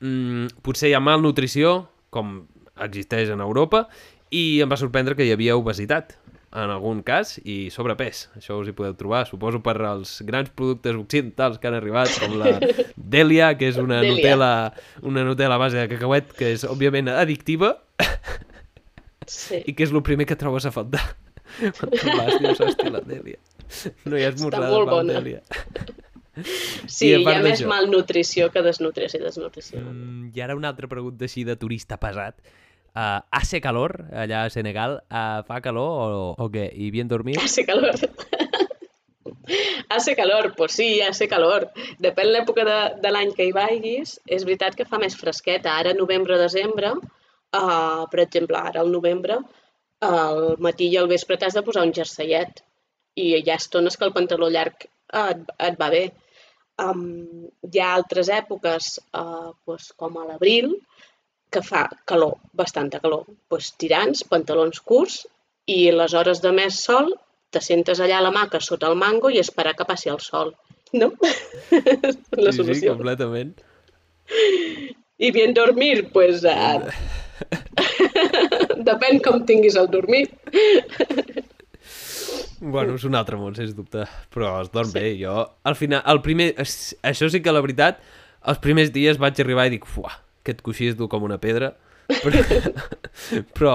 mm, 0.00 0.60
potser 0.64 0.90
hi 0.90 0.94
ha 0.96 1.00
malnutrició, 1.04 1.88
com 2.10 2.44
existeix 2.82 3.30
en 3.34 3.40
Europa, 3.44 3.86
i 4.34 4.60
em 4.64 4.70
va 4.70 4.76
sorprendre 4.80 5.14
que 5.14 5.26
hi 5.26 5.32
havia 5.34 5.56
obesitat 5.56 6.16
en 6.54 6.70
algun 6.70 7.00
cas 7.02 7.36
i 7.42 7.68
sobrepès. 7.74 8.28
Això 8.38 8.54
us 8.60 8.68
hi 8.70 8.74
podeu 8.78 8.94
trobar, 8.94 9.24
suposo, 9.26 9.58
per 9.62 9.74
als 9.82 10.20
grans 10.26 10.50
productes 10.54 10.94
occidentals 10.94 11.58
que 11.58 11.66
han 11.66 11.74
arribat, 11.78 12.12
com 12.22 12.36
la 12.38 12.52
Delia, 12.96 13.52
que 13.58 13.68
és 13.72 13.78
una 13.82 13.98
Delia. 14.02 14.14
Nutella, 14.14 14.50
una 15.02 15.24
Nutella 15.26 15.56
a 15.58 15.62
base 15.62 15.80
de 15.82 15.88
cacauet, 15.90 16.30
que 16.38 16.52
és, 16.54 16.62
òbviament, 16.70 17.10
addictiva, 17.10 17.76
Sí. 19.26 19.62
i 19.64 19.72
que 19.72 19.86
és 19.86 19.92
el 19.94 20.02
primer 20.04 20.26
que 20.28 20.36
trobes 20.36 20.66
a 20.68 20.70
faltar. 20.74 21.00
Quan 21.78 21.90
te'n 21.94 22.10
vas, 22.18 22.34
dius, 22.42 22.58
hòstia, 22.60 22.90
la 22.92 23.00
Delia. 23.06 23.38
No 24.04 24.18
hi 24.18 24.26
ha 24.26 24.30
esmorzades 24.34 24.70
molt 24.74 24.90
amb 24.90 24.98
bona. 24.98 25.14
Delia. 25.16 25.40
Sí, 26.42 27.12
I 27.12 27.22
hi 27.22 27.30
ha 27.30 27.40
més 27.44 27.62
malnutrició 27.68 28.50
que 28.50 28.62
desnutrició. 28.66 29.22
desnutrició. 29.22 29.80
Mm, 29.80 30.30
I 30.34 30.44
ara 30.44 30.56
una 30.58 30.70
altra 30.72 30.90
pregunta 30.90 31.28
així 31.28 31.44
de 31.46 31.56
turista 31.56 31.98
pesat. 32.02 32.40
Uh, 32.94 33.18
hace 33.34 33.60
calor 33.60 34.04
allà 34.14 34.44
a 34.46 34.50
Senegal? 34.54 35.00
Uh, 35.10 35.42
fa 35.48 35.60
calor 35.62 36.12
o, 36.14 36.26
o 36.38 36.50
què? 36.50 36.68
I 36.70 36.92
bien 36.94 37.08
dormir? 37.10 37.34
Hace 37.42 37.64
calor. 37.66 37.98
hace 39.88 40.14
calor, 40.14 40.54
pues 40.56 40.72
sí, 40.72 41.00
hace 41.00 41.28
calor. 41.28 41.68
Depèn 41.98 42.30
l'època 42.30 42.64
de, 42.66 42.78
de 43.02 43.12
l'any 43.12 43.34
que 43.34 43.48
hi 43.48 43.54
vagis. 43.56 44.18
És 44.26 44.46
veritat 44.46 44.78
que 44.78 44.86
fa 44.86 45.00
més 45.02 45.16
fresqueta. 45.18 45.74
Ara, 45.74 45.94
novembre-desembre, 45.98 46.94
uh, 46.94 48.04
per 48.10 48.22
exemple, 48.26 48.58
ara 48.58 48.84
al 48.84 48.92
novembre, 48.92 49.40
al 50.04 50.54
matí 50.62 50.90
i 50.92 50.98
al 51.00 51.10
vespre 51.10 51.38
t'has 51.40 51.56
de 51.56 51.64
posar 51.66 51.82
un 51.86 51.94
jerseiet. 51.96 52.62
I 53.18 53.30
hi 53.40 53.50
ha 53.50 53.58
estones 53.58 53.96
que 53.98 54.06
el 54.06 54.14
pantaló 54.14 54.50
llarg 54.50 54.86
uh, 54.86 55.30
et, 55.32 55.50
et 55.70 55.80
va 55.80 55.90
bé. 55.90 56.04
Um, 56.82 57.04
hi 57.70 57.80
ha 57.80 57.92
altres 57.94 58.30
èpoques, 58.34 58.96
uh, 59.14 59.52
pues, 59.66 59.92
com 60.00 60.16
a 60.18 60.26
l'abril, 60.28 60.72
que 61.54 61.62
fa 61.62 61.84
calor, 62.10 62.36
bastanta 62.52 63.00
calor. 63.02 63.28
Pues, 63.48 63.72
tirants, 63.78 64.24
pantalons 64.30 64.80
curts 64.80 65.20
i 65.70 65.78
les 65.94 66.14
hores 66.14 66.42
de 66.44 66.52
més 66.52 66.80
sol 66.82 67.12
te 67.54 67.62
sentes 67.62 68.00
allà 68.02 68.18
a 68.18 68.26
la 68.26 68.34
maca 68.34 68.58
sota 68.60 68.90
el 68.90 68.98
mango 68.98 69.30
i 69.30 69.38
esperar 69.38 69.76
que 69.78 69.86
passi 69.86 70.10
el 70.10 70.20
sol. 70.20 70.54
No? 70.92 71.12
la 71.70 72.10
sí, 72.10 72.24
sí, 72.50 72.56
solució. 72.58 72.94
completament. 72.96 73.54
I 75.18 75.30
bien 75.30 75.54
dormir, 75.54 76.08
pues... 76.12 76.42
Uh, 76.42 76.90
depèn 78.88 79.20
com 79.24 79.42
tinguis 79.48 79.76
el 79.80 79.88
dormir. 79.92 80.26
Bueno, 82.64 82.94
és 82.96 83.04
un 83.04 83.16
altre 83.18 83.36
món, 83.36 83.52
sens 83.56 83.74
dubte, 83.76 84.06
però 84.32 84.54
es 84.62 84.70
dorm 84.72 84.88
sí. 84.88 84.96
bé. 84.96 85.08
Jo, 85.20 85.36
al 85.68 85.76
final, 85.76 86.00
el 86.08 86.22
primer... 86.24 86.54
Això 86.56 87.28
sí 87.28 87.42
que 87.44 87.52
la 87.52 87.60
veritat, 87.64 87.98
els 88.48 88.60
primers 88.64 88.92
dies 88.94 89.20
vaig 89.20 89.40
arribar 89.42 89.66
i 89.68 89.74
dic, 89.74 89.84
fuà, 89.88 90.14
aquest 90.40 90.62
coixí 90.64 90.88
és 90.88 90.96
dur 90.96 91.10
com 91.12 91.26
una 91.26 91.36
pedra, 91.42 91.74
però, 92.08 92.44
però, 93.56 93.74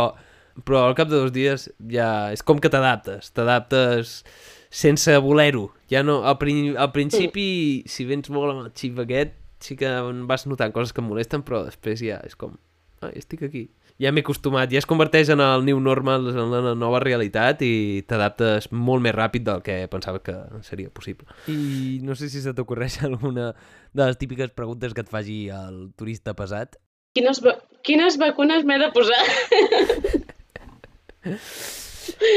però 0.65 0.85
al 0.87 0.97
cap 0.97 1.11
de 1.11 1.19
dos 1.19 1.33
dies 1.35 1.67
ja 1.91 2.09
és 2.33 2.41
com 2.45 2.61
que 2.61 2.71
t'adaptes, 2.73 3.29
t'adaptes 3.37 4.23
sense 4.69 5.17
voler-ho. 5.21 5.67
Ja 5.89 6.01
no, 6.05 6.21
al, 6.25 6.39
prin, 6.41 6.75
al 6.77 6.91
principi, 6.95 7.47
si 7.89 8.05
vens 8.09 8.29
molt 8.33 8.53
amb 8.53 8.65
el 8.65 8.73
xip 8.77 9.01
aquest, 9.05 9.37
sí 9.61 9.77
que 9.77 9.89
vas 10.29 10.45
notant 10.47 10.73
coses 10.73 10.93
que 10.95 11.03
em 11.03 11.09
molesten, 11.09 11.45
però 11.45 11.65
després 11.67 12.01
ja 12.05 12.21
és 12.25 12.37
com, 12.39 12.57
ah, 13.01 13.13
estic 13.13 13.45
aquí. 13.45 13.67
Ja 13.99 14.13
m'he 14.15 14.21
acostumat, 14.23 14.71
ja 14.71 14.79
es 14.79 14.85
converteix 14.87 15.27
en 15.33 15.41
el 15.43 15.65
new 15.67 15.79
normal, 15.83 16.29
en 16.31 16.53
la 16.53 16.71
nova 16.79 17.01
realitat 17.03 17.59
i 17.67 17.99
t'adaptes 18.07 18.69
molt 18.71 19.03
més 19.03 19.11
ràpid 19.11 19.43
del 19.43 19.59
que 19.65 19.75
pensava 19.91 20.21
que 20.23 20.37
seria 20.63 20.87
possible. 20.89 21.27
I 21.51 21.99
no 22.07 22.15
sé 22.15 22.29
si 22.31 22.39
se 22.39 22.53
t'ocorreix 22.55 23.01
alguna 23.09 23.49
de 23.91 24.05
les 24.05 24.15
típiques 24.21 24.53
preguntes 24.55 24.95
que 24.95 25.03
et 25.03 25.11
faci 25.11 25.39
el 25.51 25.89
turista 25.99 26.31
pesat. 26.37 26.77
Quines, 27.17 27.41
va- 27.43 27.57
quines 27.83 28.15
vacunes 28.21 28.63
m'he 28.63 28.77
de 28.79 28.87
posar? 28.95 29.19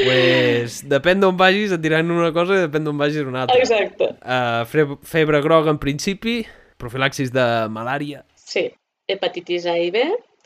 pues, 0.02 0.80
depèn 0.90 1.22
d'on 1.22 1.36
vagis, 1.38 1.72
et 1.76 1.82
diran 1.82 2.10
una 2.10 2.32
cosa 2.34 2.58
i 2.58 2.64
depèn 2.66 2.82
d'on 2.86 2.98
vagis 2.98 3.22
una 3.26 3.44
altra. 3.46 3.58
Exacte. 3.62 4.10
Uh, 4.18 4.64
fe- 4.66 4.98
febre 5.06 5.38
groga 5.44 5.70
en 5.70 5.78
principi, 5.82 6.40
profilaxis 6.80 7.30
de 7.34 7.44
malària. 7.70 8.24
Sí, 8.34 8.66
hepatitis 9.08 9.66
A 9.70 9.76
i 9.78 9.92
B, 9.94 10.02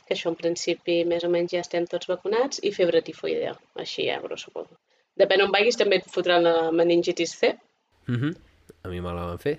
que 0.07 0.15
això 0.15 0.31
en 0.31 0.39
principi 0.39 1.01
més 1.05 1.25
o 1.27 1.31
menys 1.33 1.53
ja 1.53 1.63
estem 1.65 1.87
tots 1.91 2.09
vacunats, 2.11 2.61
i 2.63 2.73
febre 2.73 3.03
tifoidea, 3.03 3.55
així 3.83 4.09
a 4.11 4.21
grosso 4.23 4.53
modo. 4.55 4.79
Depèn 5.19 5.43
on 5.47 5.53
vagis 5.55 5.79
també 5.81 6.01
et 6.01 6.11
fotran 6.13 6.45
la 6.45 6.71
meningitis 6.71 7.33
C. 7.39 7.57
Uh 8.09 8.15
-huh. 8.15 8.35
A 8.85 8.89
mi 8.89 9.01
me 9.01 9.13
la 9.13 9.25
van 9.27 9.39
fer. 9.39 9.59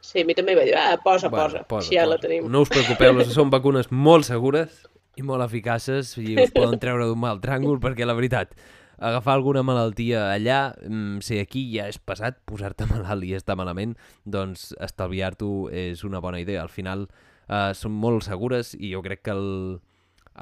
Sí, 0.00 0.22
a 0.22 0.24
mi 0.24 0.34
també 0.34 0.54
va 0.54 0.64
dir, 0.64 0.74
ah, 0.74 0.98
posa, 1.02 1.30
posa, 1.30 1.62
posa, 1.62 1.86
així 1.86 1.94
ja 1.94 2.06
la 2.06 2.16
posa. 2.16 2.28
tenim. 2.28 2.50
No 2.50 2.62
us 2.62 2.68
preocupeu, 2.68 3.12
les 3.12 3.28
són 3.32 3.50
vacunes 3.50 3.90
molt 3.90 4.24
segures 4.24 4.88
i 5.16 5.22
molt 5.22 5.44
eficaces 5.44 6.16
i 6.18 6.34
us 6.40 6.50
poden 6.50 6.78
treure 6.78 7.06
d'un 7.06 7.20
mal 7.20 7.40
tràngol 7.40 7.78
perquè 7.78 8.04
la 8.04 8.14
veritat, 8.14 8.56
agafar 8.98 9.34
alguna 9.34 9.62
malaltia 9.62 10.32
allà, 10.32 10.74
mm, 10.88 11.20
si 11.20 11.38
aquí 11.38 11.64
ja 11.76 11.88
és 11.88 11.98
passat, 11.98 12.38
posar-te 12.44 12.86
malalt 12.86 13.24
i 13.24 13.34
estar 13.34 13.56
malament, 13.56 13.96
doncs 14.24 14.74
estalviar-t'ho 14.80 15.70
és 15.70 16.04
una 16.04 16.20
bona 16.20 16.40
idea. 16.40 16.62
Al 16.62 16.68
final 16.68 17.08
eh, 17.48 17.72
són 17.74 17.92
molt 17.92 18.24
segures 18.26 18.74
i 18.78 18.92
jo 18.94 19.02
crec 19.02 19.22
que 19.26 19.34
el, 19.34 19.80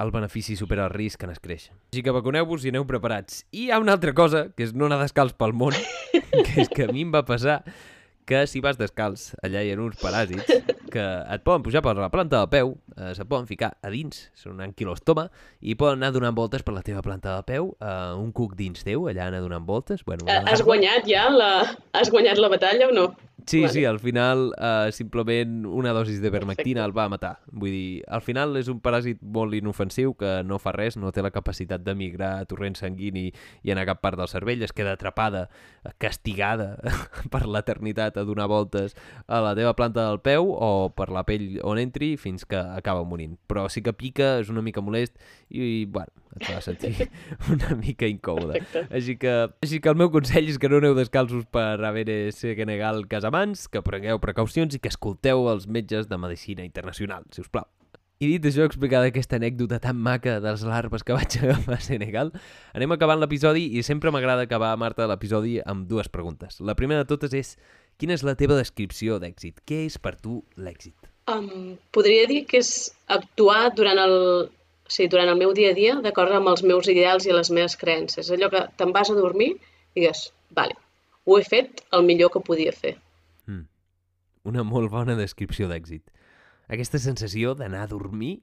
el 0.01 0.11
benefici 0.15 0.57
supera 0.57 0.87
el 0.89 0.95
risc 0.95 1.23
en 1.25 1.31
es 1.35 1.41
creix. 1.43 1.71
Així 1.93 2.03
que 2.07 2.15
vacuneu-vos 2.15 2.65
i 2.65 2.73
aneu 2.75 2.85
preparats. 2.87 3.45
I 3.53 3.69
hi 3.69 3.71
ha 3.71 3.81
una 3.83 3.97
altra 3.99 4.13
cosa, 4.15 4.49
que 4.57 4.67
és 4.69 4.75
no 4.75 4.87
anar 4.91 5.01
descalç 5.03 5.35
pel 5.39 5.53
món, 5.57 5.75
que 6.47 6.61
és 6.65 6.69
que 6.71 6.87
a 6.89 6.93
mi 6.93 7.03
em 7.07 7.15
va 7.15 7.25
passar 7.27 7.63
que 8.31 8.45
si 8.47 8.61
vas 8.63 8.77
descalç, 8.79 9.33
allà 9.43 9.59
hi 9.67 9.73
ha 9.73 9.79
uns 9.83 9.97
paràsits 9.99 10.47
que 10.93 11.03
et 11.35 11.43
poden 11.43 11.65
pujar 11.67 11.81
per 11.83 11.97
la 11.99 12.11
planta 12.13 12.39
del 12.39 12.49
peu, 12.53 12.69
eh, 12.95 13.11
se 13.17 13.25
poden 13.27 13.49
ficar 13.49 13.73
a 13.83 13.91
dins, 13.91 14.29
són 14.39 14.53
un 14.55 14.63
anquilostoma, 14.69 15.25
i 15.67 15.75
poden 15.75 15.99
anar 15.99 16.13
donant 16.15 16.37
voltes 16.37 16.63
per 16.63 16.75
la 16.77 16.83
teva 16.87 17.03
planta 17.03 17.33
del 17.35 17.43
peu, 17.49 17.73
eh, 17.83 18.13
un 18.15 18.31
cuc 18.37 18.55
dins 18.59 18.85
teu, 18.87 19.09
allà 19.11 19.27
anar 19.33 19.41
donant 19.43 19.67
voltes. 19.67 20.05
Bueno, 20.07 20.29
Eh, 20.31 20.39
Has 20.47 20.63
guanyat 20.63 21.09
ja 21.11 21.25
la... 21.31 21.51
Has 21.93 22.11
guanyat 22.15 22.39
la 22.39 22.53
batalla 22.53 22.87
o 22.87 22.95
no? 22.95 23.09
Sí, 23.47 23.63
Vale. 23.63 23.73
sí, 23.73 23.85
al 23.85 23.99
final 24.01 24.53
uh, 24.57 24.91
simplement 24.93 25.67
una 25.67 25.93
dosis 25.93 26.21
de 26.21 26.31
vermectina 26.31 26.85
el 26.85 26.97
va 26.97 27.09
matar. 27.09 27.39
Vull 27.53 27.71
dir, 27.71 28.03
al 28.09 28.23
final 28.25 28.57
és 28.61 28.69
un 28.73 28.81
paràsit 28.83 29.21
molt 29.23 29.55
inofensiu 29.57 30.15
que 30.19 30.41
no 30.47 30.59
fa 30.63 30.73
res, 30.77 30.97
no 31.01 31.13
té 31.13 31.23
la 31.25 31.33
capacitat 31.35 31.85
de 31.87 31.95
migrar 31.95 32.33
a 32.41 32.47
torrent 32.49 32.77
sanguini 32.79 33.29
i 33.63 33.73
anar 33.73 33.87
a 33.87 33.91
cap 33.93 34.03
part 34.05 34.19
del 34.21 34.31
cervell, 34.31 34.63
es 34.67 34.75
queda 34.77 34.95
atrapada, 34.97 35.49
castigada 35.99 36.77
per 37.33 37.47
l'eternitat 37.47 38.19
a 38.21 38.25
donar 38.29 38.49
voltes 38.51 38.97
a 39.27 39.41
la 39.45 39.55
teva 39.59 39.75
planta 39.79 40.07
del 40.09 40.21
peu 40.21 40.51
o 40.51 40.91
per 40.95 41.11
la 41.15 41.25
pell 41.29 41.61
on 41.65 41.81
entri 41.81 42.17
fins 42.21 42.45
que 42.45 42.59
acaba 42.59 43.05
morint. 43.05 43.39
Però 43.51 43.69
sí 43.69 43.83
que 43.83 43.95
pica, 43.97 44.39
és 44.41 44.51
una 44.53 44.63
mica 44.63 44.83
molest 44.85 45.17
i, 45.49 45.85
bueno, 45.91 46.13
et 46.37 46.47
fa 46.47 46.61
sentir 46.63 47.09
una 47.53 47.75
mica 47.79 48.09
incòmode. 48.11 48.61
Perfecte. 48.61 48.87
Així 48.95 49.17
que, 49.21 49.35
així 49.63 49.81
que 49.83 49.91
el 49.91 49.99
meu 49.99 50.11
consell 50.15 50.51
és 50.51 50.59
que 50.61 50.71
no 50.71 50.79
aneu 50.81 50.95
descalços 50.99 51.47
per 51.51 51.81
haver 51.87 52.33
Senegal 52.35 53.07
Casamans, 53.41 53.69
que 53.73 53.81
prengueu 53.81 54.19
precaucions 54.21 54.75
i 54.77 54.79
que 54.79 54.91
escolteu 54.93 55.47
els 55.49 55.67
metges 55.67 56.09
de 56.09 56.17
medicina 56.21 56.65
internacional, 56.67 57.25
si 57.33 57.41
us 57.41 57.49
plau. 57.49 57.65
I 58.21 58.29
dit 58.29 58.45
això, 58.45 58.67
explicada 58.69 59.09
aquesta 59.09 59.39
anècdota 59.41 59.79
tan 59.81 59.97
maca 59.97 60.35
de 60.45 60.51
les 60.51 60.65
larves 60.69 61.03
que 61.03 61.17
vaig 61.17 61.39
agafar 61.41 61.79
a 61.79 61.81
Senegal, 61.81 62.35
anem 62.77 62.93
acabant 62.93 63.21
l'episodi 63.23 63.63
i 63.79 63.83
sempre 63.83 64.13
m'agrada 64.13 64.45
acabar, 64.45 64.75
Marta, 64.77 65.09
l'episodi 65.09 65.57
amb 65.65 65.89
dues 65.89 66.13
preguntes. 66.13 66.61
La 66.61 66.77
primera 66.77 67.01
de 67.01 67.09
totes 67.09 67.33
és, 67.33 67.57
quina 67.97 68.13
és 68.13 68.27
la 68.29 68.37
teva 68.37 68.61
descripció 68.61 69.17
d'èxit? 69.23 69.65
Què 69.65 69.87
és 69.87 69.97
per 69.97 70.19
tu 70.21 70.43
l'èxit? 70.61 71.09
Um, 71.33 71.79
podria 71.97 72.29
dir 72.29 72.45
que 72.45 72.61
és 72.61 72.93
actuar 73.09 73.71
durant 73.73 74.05
el, 74.05 74.17
o 74.53 74.93
sigui, 74.93 75.15
durant 75.17 75.33
el 75.33 75.41
meu 75.41 75.57
dia 75.57 75.73
a 75.73 75.79
dia 75.81 75.97
d'acord 76.05 76.37
amb 76.37 76.53
els 76.53 76.61
meus 76.61 76.93
ideals 76.93 77.25
i 77.25 77.33
les 77.33 77.49
meves 77.49 77.81
creences. 77.81 78.29
Allò 78.29 78.53
que 78.53 78.67
te'n 78.77 78.93
vas 78.93 79.09
a 79.09 79.17
dormir 79.17 79.55
i 79.57 80.03
digues, 80.03 80.29
vale, 80.53 80.77
ho 81.25 81.41
he 81.41 81.55
fet 81.57 81.87
el 81.97 82.05
millor 82.05 82.37
que 82.37 82.45
podia 82.45 82.77
fer. 82.77 82.99
Una 84.49 84.65
molt 84.65 84.91
bona 84.93 85.17
descripció 85.19 85.69
d'èxit. 85.69 86.09
Aquesta 86.71 87.01
sensació 87.03 87.55
d'anar 87.59 87.85
a 87.85 87.91
dormir 87.91 88.39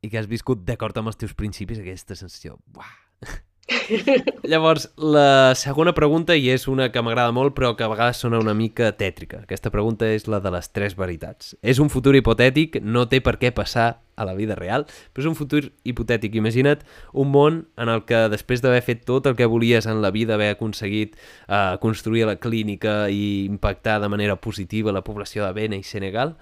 i 0.00 0.08
que 0.08 0.18
has 0.20 0.28
viscut 0.30 0.62
d'acord 0.64 0.96
amb 1.00 1.10
els 1.10 1.18
teus 1.20 1.34
principis, 1.36 1.80
aquesta 1.80 2.16
sensació... 2.16 2.58
Buah. 2.66 3.40
Llavors, 4.50 4.88
la 4.96 5.54
segona 5.58 5.92
pregunta, 5.94 6.34
i 6.36 6.48
és 6.52 6.66
una 6.70 6.88
que 6.92 7.02
m'agrada 7.04 7.32
molt, 7.34 7.54
però 7.56 7.72
que 7.76 7.84
a 7.86 7.90
vegades 7.90 8.20
sona 8.22 8.40
una 8.42 8.54
mica 8.56 8.90
tètrica. 8.98 9.44
Aquesta 9.44 9.72
pregunta 9.72 10.08
és 10.10 10.26
la 10.30 10.40
de 10.42 10.52
les 10.54 10.70
tres 10.74 10.96
veritats. 10.98 11.54
És 11.62 11.80
un 11.82 11.90
futur 11.92 12.14
hipotètic, 12.18 12.80
no 12.82 13.06
té 13.10 13.20
per 13.24 13.36
què 13.40 13.52
passar 13.54 13.88
a 14.20 14.26
la 14.28 14.34
vida 14.36 14.56
real, 14.58 14.84
però 15.14 15.24
és 15.24 15.30
un 15.30 15.38
futur 15.38 15.62
hipotètic. 15.88 16.36
Imagina't 16.36 16.84
un 17.12 17.30
món 17.32 17.62
en 17.80 17.92
el 17.92 18.04
que 18.08 18.26
després 18.32 18.62
d'haver 18.64 18.82
fet 18.84 19.04
tot 19.08 19.30
el 19.30 19.36
que 19.38 19.48
volies 19.48 19.88
en 19.88 20.02
la 20.02 20.12
vida, 20.14 20.36
haver 20.36 20.52
aconseguit 20.56 21.16
eh, 21.16 21.76
construir 21.80 22.26
la 22.28 22.36
clínica 22.42 23.08
i 23.08 23.46
impactar 23.46 24.00
de 24.02 24.12
manera 24.12 24.36
positiva 24.36 24.92
la 24.92 25.04
població 25.06 25.46
de 25.46 25.54
Bena 25.56 25.78
i 25.78 25.86
Senegal, 25.86 26.36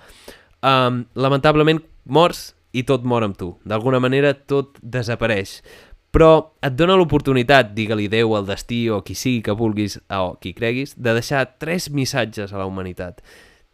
um, 0.63 1.05
lamentablement 1.15 1.85
mors 2.05 2.53
i 2.77 2.85
tot 2.85 3.05
mor 3.09 3.25
amb 3.25 3.37
tu. 3.39 3.53
D'alguna 3.69 4.01
manera 4.03 4.35
tot 4.35 4.77
desapareix. 4.83 5.59
Però 6.15 6.55
et 6.65 6.73
dona 6.73 6.97
l'oportunitat, 6.97 7.75
digue-li 7.77 8.09
Déu, 8.09 8.33
el 8.39 8.47
destí 8.49 8.87
o 8.89 9.03
qui 9.05 9.15
sigui 9.15 9.43
que 9.45 9.53
vulguis 9.53 9.99
o 10.09 10.39
qui 10.41 10.55
creguis, 10.57 10.95
de 10.97 11.13
deixar 11.19 11.45
tres 11.59 11.91
missatges 11.91 12.53
a 12.53 12.59
la 12.59 12.67
humanitat. 12.67 13.23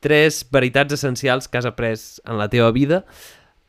tres 0.04 0.44
veritats 0.52 0.92
essencials 0.92 1.48
que 1.48 1.56
has 1.56 1.64
après 1.64 2.20
en 2.28 2.36
la 2.36 2.50
teva 2.52 2.70
vida 2.76 3.06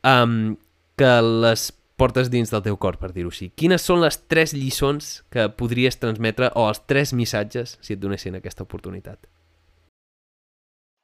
um, 0.04 0.56
que 1.00 1.12
les 1.24 1.72
portes 1.96 2.28
dins 2.28 2.50
del 2.52 2.60
teu 2.60 2.76
cor, 2.76 2.98
per 3.00 3.08
dir-ho 3.16 3.30
així. 3.32 3.48
Quines 3.56 3.80
són 3.80 4.02
les 4.04 4.18
tres 4.28 4.52
lliçons 4.52 5.22
que 5.32 5.46
podries 5.56 5.96
transmetre 5.96 6.50
o 6.52 6.66
els 6.68 6.82
tres 6.84 7.14
missatges 7.16 7.78
si 7.80 7.96
et 7.96 8.02
donessin 8.02 8.36
aquesta 8.36 8.66
oportunitat? 8.68 9.24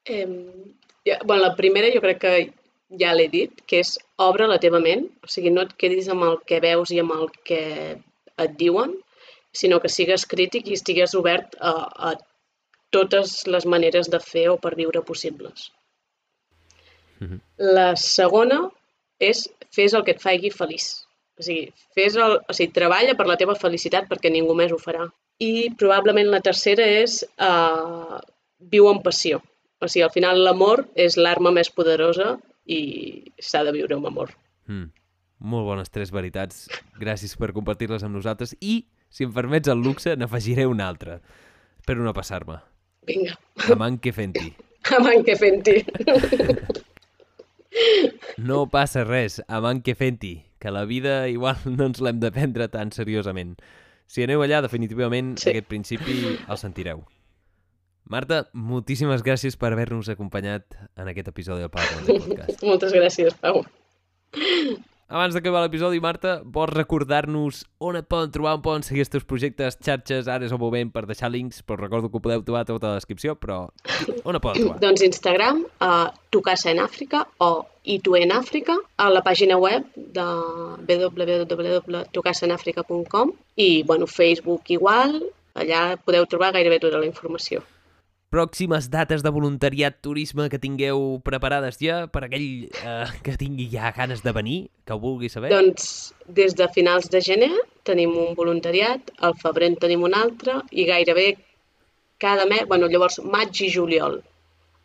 Eh, 0.04 0.28
ja, 1.08 1.16
bueno, 1.24 1.46
la 1.46 1.56
primera 1.56 1.88
jo 1.94 2.04
crec 2.04 2.20
que 2.20 2.34
ja 3.00 3.12
l'he 3.16 3.28
dit, 3.32 3.62
que 3.66 3.80
és 3.82 3.94
obre 4.20 4.48
la 4.50 4.58
teva 4.62 4.80
ment, 4.82 5.06
o 5.24 5.30
sigui, 5.30 5.52
no 5.54 5.64
et 5.66 5.72
quedis 5.80 6.10
amb 6.12 6.26
el 6.26 6.38
que 6.48 6.60
veus 6.64 6.92
i 6.92 7.00
amb 7.02 7.14
el 7.16 7.30
que 7.48 7.62
et 8.42 8.56
diuen, 8.58 8.94
sinó 9.52 9.80
que 9.80 9.92
sigues 9.92 10.26
crític 10.28 10.68
i 10.68 10.76
estigues 10.78 11.14
obert 11.18 11.56
a, 11.60 11.72
a 12.10 12.12
totes 12.92 13.46
les 13.48 13.66
maneres 13.68 14.10
de 14.12 14.20
fer 14.20 14.48
o 14.52 14.58
per 14.60 14.74
viure 14.76 15.02
possibles. 15.02 15.70
Mm 17.20 17.28
-hmm. 17.28 17.40
La 17.78 17.96
segona 17.96 18.70
és 19.18 19.48
fes 19.70 19.94
el 19.94 20.04
que 20.04 20.12
et 20.12 20.22
faci 20.22 20.50
feliç. 20.50 20.86
O 21.38 21.42
sigui, 21.42 21.72
fes 21.94 22.16
el, 22.16 22.38
o 22.48 22.52
sigui, 22.52 22.72
treballa 22.72 23.14
per 23.14 23.26
la 23.26 23.36
teva 23.36 23.54
felicitat 23.54 24.08
perquè 24.08 24.30
ningú 24.30 24.54
més 24.54 24.72
ho 24.72 24.78
farà. 24.78 25.08
I 25.38 25.70
probablement 25.78 26.28
la 26.30 26.40
tercera 26.40 26.84
és 26.84 27.24
uh, 27.40 28.20
viu 28.58 28.88
amb 28.88 29.02
passió. 29.02 29.40
O 29.80 29.88
sigui, 29.88 30.04
al 30.04 30.14
final 30.14 30.44
l'amor 30.44 30.86
és 30.94 31.16
l'arma 31.16 31.50
més 31.50 31.70
poderosa 31.70 32.38
i 32.66 33.32
s'ha 33.42 33.64
de 33.66 33.74
viure 33.74 33.96
amb 33.98 34.10
amor. 34.10 34.34
Mm. 34.70 34.90
Molt 35.52 35.66
bones 35.66 35.90
tres 35.90 36.12
veritats. 36.14 36.68
Gràcies 37.00 37.34
per 37.38 37.50
compartir-les 37.56 38.04
amb 38.06 38.14
nosaltres 38.14 38.54
i, 38.60 38.84
si 39.10 39.26
em 39.26 39.32
permets 39.34 39.70
el 39.72 39.82
luxe, 39.82 40.14
n'afegiré 40.16 40.68
una 40.70 40.86
altra. 40.88 41.18
Espero 41.82 42.04
no 42.06 42.14
passar-me. 42.14 42.60
Vinga. 43.08 43.34
Amant 43.74 43.98
que 43.98 44.12
fenti. 44.14 44.52
Amant 44.98 45.26
que 45.26 45.34
fenti. 45.38 45.80
No 48.36 48.66
passa 48.68 49.02
res, 49.06 49.38
amant 49.48 49.80
que 49.84 49.94
fenti, 49.96 50.34
que 50.60 50.70
la 50.70 50.84
vida 50.84 51.28
igual 51.32 51.56
no 51.64 51.88
ens 51.88 52.02
l'hem 52.04 52.20
de 52.20 52.30
prendre 52.34 52.68
tan 52.68 52.92
seriosament. 52.92 53.56
Si 54.06 54.22
aneu 54.22 54.42
allà, 54.44 54.60
definitivament, 54.60 55.34
sí. 55.40 55.50
aquest 55.50 55.70
principi 55.70 56.36
el 56.36 56.58
sentireu. 56.60 57.02
Marta, 58.10 58.48
moltíssimes 58.52 59.22
gràcies 59.24 59.56
per 59.56 59.72
haver-nos 59.72 60.10
acompanyat 60.12 60.64
en 60.98 61.08
aquest 61.12 61.28
episodi 61.30 61.60
del 61.62 61.70
Pau 61.72 61.82
Podcast. 62.06 62.64
Moltes 62.66 62.92
gràcies, 62.94 63.34
Pau. 63.40 63.62
Abans 65.12 65.34
d'acabar 65.36 65.60
l'episodi, 65.60 66.00
Marta, 66.00 66.38
vols 66.54 66.72
recordar-nos 66.72 67.68
on 67.84 67.98
et 68.00 68.06
poden 68.08 68.30
trobar, 68.32 68.54
on 68.56 68.64
poden 68.64 68.80
seguir 68.86 69.02
els 69.04 69.12
teus 69.12 69.26
projectes, 69.28 69.76
xarxes, 69.84 70.24
ara 70.24 70.48
és 70.48 70.54
el 70.56 70.60
moment 70.60 70.88
per 70.94 71.02
deixar 71.04 71.28
links, 71.28 71.60
però 71.68 71.76
recordo 71.82 72.08
que 72.08 72.16
ho 72.16 72.24
podeu 72.24 72.40
trobar 72.46 72.64
tota 72.64 72.88
la 72.88 72.96
descripció, 72.96 73.36
però 73.36 73.68
on 74.24 74.32
et 74.38 74.40
poden 74.40 74.56
trobar? 74.62 74.80
doncs 74.86 75.04
Instagram, 75.04 75.68
uh, 75.84 76.08
Tucasa 76.32 76.72
en 76.72 76.80
Àfrica 76.80 77.28
o 77.44 77.68
Itu 77.84 78.16
en 78.16 78.32
Àfrica, 78.32 78.72
a 78.96 79.12
la 79.12 79.20
pàgina 79.26 79.58
web 79.60 79.84
de 79.92 80.24
www.tucasenafrica.com 80.88 83.36
i, 83.60 83.84
bueno, 83.84 84.08
Facebook 84.08 84.72
igual, 84.72 85.20
allà 85.52 86.00
podeu 86.00 86.24
trobar 86.24 86.56
gairebé 86.56 86.80
tota 86.80 86.96
la 86.96 87.04
informació 87.10 87.60
pròximes 88.32 88.88
dates 88.92 89.22
de 89.24 89.30
voluntariat 89.34 89.98
turisme 90.04 90.48
que 90.48 90.60
tingueu 90.62 91.20
preparades 91.24 91.76
ja 91.82 92.06
per 92.08 92.24
aquell 92.26 92.68
eh, 92.72 93.12
que 93.24 93.36
tingui 93.40 93.68
ja 93.72 93.92
ganes 93.92 94.24
de 94.24 94.32
venir, 94.32 94.58
que 94.86 94.96
ho 94.96 95.00
vulgui 95.02 95.28
saber? 95.32 95.52
Doncs 95.52 96.14
des 96.26 96.56
de 96.56 96.68
finals 96.72 97.10
de 97.12 97.20
gener 97.20 97.52
tenim 97.84 98.14
un 98.16 98.34
voluntariat, 98.38 99.12
al 99.20 99.36
febrer 99.38 99.72
en 99.72 99.78
tenim 99.84 100.04
un 100.08 100.16
altre 100.16 100.60
i 100.70 100.86
gairebé 100.88 101.34
cada 102.22 102.46
mes, 102.46 102.64
bueno, 102.70 102.88
llavors 102.88 103.18
maig 103.26 103.58
i 103.66 103.68
juliol, 103.74 104.20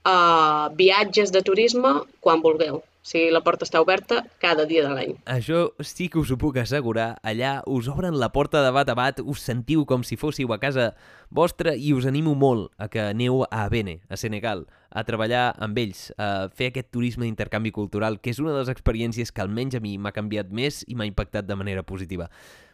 uh, 0.10 0.68
viatges 0.76 1.32
de 1.32 1.44
turisme 1.46 1.94
quan 2.20 2.42
vulgueu. 2.42 2.82
O 3.08 3.10
sigui, 3.10 3.30
la 3.32 3.40
porta 3.40 3.64
està 3.64 3.80
oberta 3.80 4.18
cada 4.44 4.66
dia 4.68 4.82
de 4.84 4.92
l'any. 4.92 5.14
Això 5.32 5.70
sí 5.80 6.10
que 6.12 6.20
us 6.20 6.34
ho 6.34 6.36
puc 6.36 6.58
assegurar. 6.60 7.14
Allà 7.24 7.62
us 7.64 7.88
obren 7.88 8.18
la 8.20 8.34
porta 8.36 8.60
de 8.66 8.74
bat 8.76 8.92
a 8.92 8.98
bat, 9.00 9.22
us 9.24 9.46
sentiu 9.48 9.86
com 9.88 10.04
si 10.04 10.18
fóssiu 10.20 10.52
a 10.52 10.60
casa 10.60 10.90
vostra 11.32 11.72
i 11.72 11.94
us 11.96 12.04
animo 12.04 12.36
molt 12.36 12.68
a 12.76 12.90
que 12.92 13.00
aneu 13.00 13.46
a 13.48 13.64
Bene, 13.72 14.02
a 14.12 14.20
Senegal, 14.20 14.66
a 14.92 15.06
treballar 15.08 15.54
amb 15.56 15.80
ells, 15.80 16.10
a 16.20 16.50
fer 16.52 16.74
aquest 16.74 16.92
turisme 16.92 17.24
d'intercanvi 17.24 17.72
cultural, 17.72 18.20
que 18.20 18.36
és 18.36 18.44
una 18.44 18.52
de 18.52 18.60
les 18.60 18.76
experiències 18.76 19.32
que 19.32 19.46
almenys 19.46 19.80
a 19.80 19.84
mi 19.88 19.96
m'ha 19.96 20.12
canviat 20.12 20.52
més 20.52 20.84
i 20.84 21.00
m'ha 21.00 21.08
impactat 21.08 21.48
de 21.48 21.56
manera 21.56 21.88
positiva. 21.88 22.28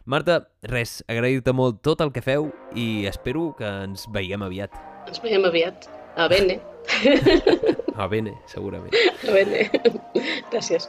Marta, 0.04 0.48
res, 0.66 1.04
agrair-te 1.06 1.54
molt 1.54 1.78
tot 1.86 2.02
el 2.02 2.10
que 2.10 2.26
feu 2.26 2.50
i 2.74 3.06
espero 3.06 3.52
que 3.54 3.70
ens 3.86 4.10
veiem 4.10 4.42
aviat. 4.42 4.74
Ens 5.06 5.22
veiem 5.22 5.46
aviat. 5.46 5.86
A 6.16 6.28
Bene. 6.28 6.60
A 7.96 8.06
Bene, 8.06 8.34
segurament. 8.46 8.94
A 9.26 9.32
Bene. 9.32 9.70
Gràcies. 10.52 10.88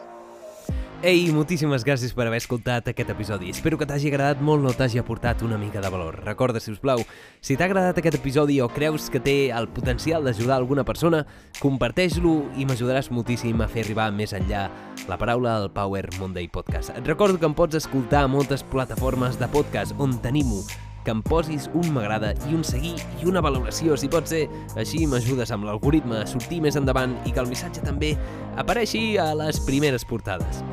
Ei, 1.05 1.27
moltíssimes 1.29 1.83
gràcies 1.85 2.15
per 2.17 2.25
haver 2.25 2.39
escoltat 2.39 2.87
aquest 2.89 3.11
episodi. 3.13 3.51
Espero 3.53 3.77
que 3.77 3.85
t'hagi 3.85 4.09
agradat 4.09 4.39
molt 4.41 4.65
o 4.65 4.71
t'hagi 4.73 4.97
aportat 4.97 5.43
una 5.45 5.57
mica 5.61 5.81
de 5.83 5.91
valor. 5.93 6.17
Recorda, 6.25 6.61
si 6.63 6.71
us 6.73 6.79
plau, 6.81 7.03
si 7.45 7.57
t'ha 7.57 7.67
agradat 7.67 7.99
aquest 7.99 8.17
episodi 8.17 8.57
o 8.63 8.69
creus 8.73 9.09
que 9.13 9.21
té 9.21 9.35
el 9.53 9.67
potencial 9.69 10.25
d'ajudar 10.25 10.57
alguna 10.57 10.85
persona, 10.87 11.25
comparteix-lo 11.59 12.39
i 12.57 12.65
m'ajudaràs 12.65 13.11
moltíssim 13.13 13.61
a 13.61 13.69
fer 13.69 13.83
arribar 13.85 14.07
més 14.15 14.33
enllà 14.33 14.65
la 15.09 15.19
paraula 15.21 15.59
del 15.59 15.69
Power 15.75 16.07
Monday 16.17 16.47
Podcast. 16.47 16.95
Et 16.97 17.05
recordo 17.05 17.37
que 17.37 17.45
em 17.45 17.53
pots 17.53 17.77
escoltar 17.77 18.23
a 18.25 18.31
moltes 18.31 18.65
plataformes 18.65 19.37
de 19.37 19.51
podcast 19.53 19.93
on 20.01 20.17
tenim-ho 20.23 20.63
que 21.05 21.13
em 21.13 21.21
posis 21.23 21.69
un 21.77 21.93
m'agrada 21.95 22.33
i 22.49 22.57
un 22.57 22.65
seguir 22.65 22.95
i 23.21 23.29
una 23.29 23.43
valoració, 23.45 23.95
si 23.95 24.09
pot 24.11 24.27
ser. 24.27 24.47
Així 24.75 25.05
m'ajudes 25.07 25.53
amb 25.53 25.69
l'algoritme 25.69 26.23
a 26.23 26.27
sortir 26.29 26.59
més 26.65 26.75
endavant 26.79 27.15
i 27.23 27.31
que 27.31 27.43
el 27.43 27.51
missatge 27.51 27.85
també 27.85 28.15
apareixi 28.57 29.15
a 29.21 29.31
les 29.37 29.61
primeres 29.67 30.03
portades. 30.07 30.65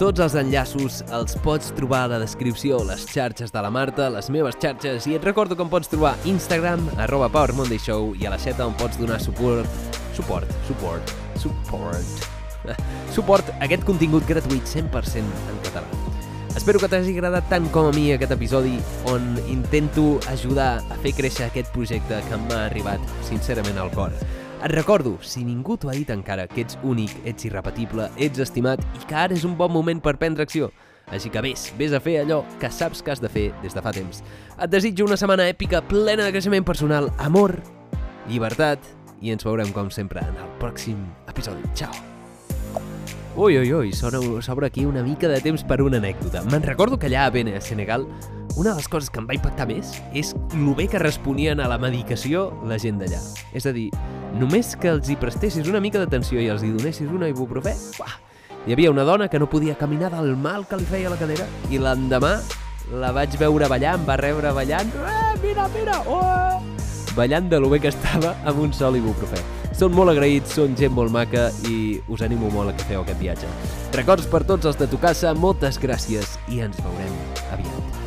Tots 0.00 0.22
els 0.24 0.34
enllaços 0.34 1.00
els 1.14 1.36
pots 1.44 1.70
trobar 1.76 2.06
a 2.06 2.12
la 2.14 2.20
descripció, 2.22 2.80
les 2.88 3.04
xarxes 3.06 3.52
de 3.54 3.62
la 3.62 3.70
Marta, 3.70 4.08
les 4.10 4.30
meves 4.34 4.56
xarxes, 4.58 5.06
i 5.06 5.14
et 5.14 5.24
recordo 5.24 5.54
que 5.54 5.62
em 5.62 5.70
pots 5.72 5.92
trobar 5.92 6.16
Instagram, 6.26 6.82
arroba 7.04 7.30
Power 7.30 7.54
Monday 7.54 7.78
Show, 7.78 8.12
i 8.18 8.26
a 8.26 8.34
la 8.34 8.40
xeta 8.42 8.66
on 8.66 8.74
pots 8.80 8.98
donar 8.98 9.20
suport, 9.22 9.68
suport, 10.16 10.50
suport, 10.66 11.16
suport, 11.38 12.30
suport 13.16 13.52
a 13.54 13.60
aquest 13.68 13.86
contingut 13.86 14.26
gratuït 14.26 14.66
100% 14.66 15.22
en 15.22 15.68
català. 15.68 16.01
Espero 16.56 16.78
que 16.78 16.88
t'hagi 16.92 17.14
agradat 17.16 17.46
tant 17.48 17.64
com 17.72 17.88
a 17.88 17.92
mi 17.96 18.10
aquest 18.12 18.34
episodi 18.34 18.74
on 19.08 19.24
intento 19.48 20.20
ajudar 20.28 20.82
a 20.92 20.98
fer 21.00 21.14
créixer 21.16 21.46
aquest 21.46 21.72
projecte 21.72 22.20
que 22.28 22.38
m'ha 22.44 22.66
arribat 22.66 23.00
sincerament 23.24 23.80
al 23.80 23.90
cor. 23.96 24.12
Et 24.62 24.70
recordo, 24.70 25.16
si 25.24 25.42
ningú 25.48 25.78
t'ho 25.80 25.90
ha 25.90 25.96
dit 25.96 26.12
encara, 26.12 26.44
que 26.46 26.62
ets 26.62 26.76
únic, 26.84 27.16
ets 27.26 27.48
irrepetible, 27.48 28.10
ets 28.20 28.44
estimat 28.44 28.84
i 29.00 29.02
que 29.08 29.16
ara 29.16 29.34
és 29.34 29.48
un 29.48 29.56
bon 29.56 29.72
moment 29.72 30.04
per 30.04 30.18
prendre 30.20 30.44
acció. 30.44 30.70
Així 31.10 31.32
que 31.32 31.42
vés, 31.42 31.70
vés 31.80 31.96
a 31.96 32.00
fer 32.04 32.20
allò 32.20 32.42
que 32.60 32.70
saps 32.70 33.02
que 33.02 33.16
has 33.16 33.24
de 33.24 33.32
fer 33.32 33.48
des 33.64 33.74
de 33.74 33.82
fa 33.82 33.96
temps. 33.96 34.22
Et 34.60 34.70
desitjo 34.70 35.08
una 35.08 35.18
setmana 35.18 35.48
èpica 35.50 35.82
plena 35.88 36.28
de 36.28 36.36
creixement 36.36 36.68
personal, 36.68 37.10
amor, 37.18 37.58
llibertat 38.28 38.86
i 39.24 39.34
ens 39.34 39.48
veurem 39.48 39.72
com 39.74 39.90
sempre 39.90 40.22
en 40.22 40.36
el 40.36 40.56
pròxim 40.62 41.00
episodi. 41.32 41.64
Ciao! 41.74 42.11
Ui, 43.34 43.56
ui, 43.56 43.72
ui, 43.72 43.92
s'obre 43.94 44.66
aquí 44.66 44.84
una 44.84 45.02
mica 45.02 45.26
de 45.26 45.40
temps 45.40 45.62
per 45.64 45.80
una 45.80 45.96
anècdota. 45.96 46.42
Me'n 46.52 46.66
recordo 46.66 46.98
que 47.00 47.08
allà 47.08 47.24
a 47.24 47.30
Bene, 47.32 47.54
a 47.56 47.62
Senegal, 47.64 48.04
una 48.60 48.74
de 48.74 48.76
les 48.76 48.88
coses 48.92 49.08
que 49.08 49.22
em 49.22 49.28
va 49.30 49.32
impactar 49.32 49.64
més 49.70 49.94
és 50.12 50.34
el 50.52 50.74
bé 50.76 50.84
que 50.92 51.00
responien 51.00 51.62
a 51.64 51.68
la 51.70 51.78
medicació 51.80 52.50
la 52.68 52.76
gent 52.76 53.00
d'allà. 53.00 53.22
És 53.56 53.64
a 53.64 53.72
dir, 53.72 53.86
només 54.36 54.74
que 54.76 54.92
els 54.92 55.08
hi 55.08 55.16
prestessis 55.16 55.70
una 55.72 55.80
mica 55.80 56.02
d'atenció 56.02 56.44
i 56.44 56.50
els 56.52 56.60
hi 56.60 56.74
donessis 56.74 57.08
una 57.08 57.30
ibuprofè, 57.32 57.72
uah, 58.02 58.18
hi 58.66 58.76
havia 58.76 58.92
una 58.92 59.08
dona 59.08 59.30
que 59.32 59.40
no 59.40 59.48
podia 59.48 59.78
caminar 59.80 60.12
del 60.12 60.36
mal 60.36 60.68
que 60.68 60.76
li 60.76 60.90
feia 60.92 61.14
la 61.14 61.16
cadera 61.16 61.48
i 61.72 61.80
l'endemà 61.80 62.36
la 63.00 63.16
vaig 63.16 63.40
veure 63.40 63.72
ballant, 63.72 64.04
va 64.04 64.20
rebre 64.20 64.52
ballant, 64.52 64.92
eh, 65.08 65.32
mira, 65.40 65.70
mira, 65.72 65.98
oh! 66.04 66.60
ballant 67.16 67.48
de 67.48 67.64
lo 67.64 67.72
bé 67.72 67.80
que 67.80 67.96
estava 67.96 68.36
amb 68.44 68.60
un 68.68 68.76
sol 68.76 69.00
ibuprofè. 69.00 69.61
Són 69.82 69.96
molt 69.98 70.12
agraïts, 70.12 70.52
són 70.54 70.76
gent 70.78 70.92
molt 70.94 71.10
maca 71.10 71.48
i 71.66 71.96
us 72.14 72.22
animo 72.22 72.52
molt 72.54 72.70
a 72.70 72.74
que 72.76 72.86
feu 72.86 73.00
aquest 73.02 73.18
viatge. 73.18 73.50
Records 73.96 74.28
per 74.30 74.44
tots 74.46 74.70
els 74.70 74.78
de 74.78 74.86
Tocassa, 74.92 75.34
moltes 75.34 75.80
gràcies 75.82 76.38
i 76.54 76.62
ens 76.62 76.78
veurem 76.86 77.18
aviat. 77.50 78.01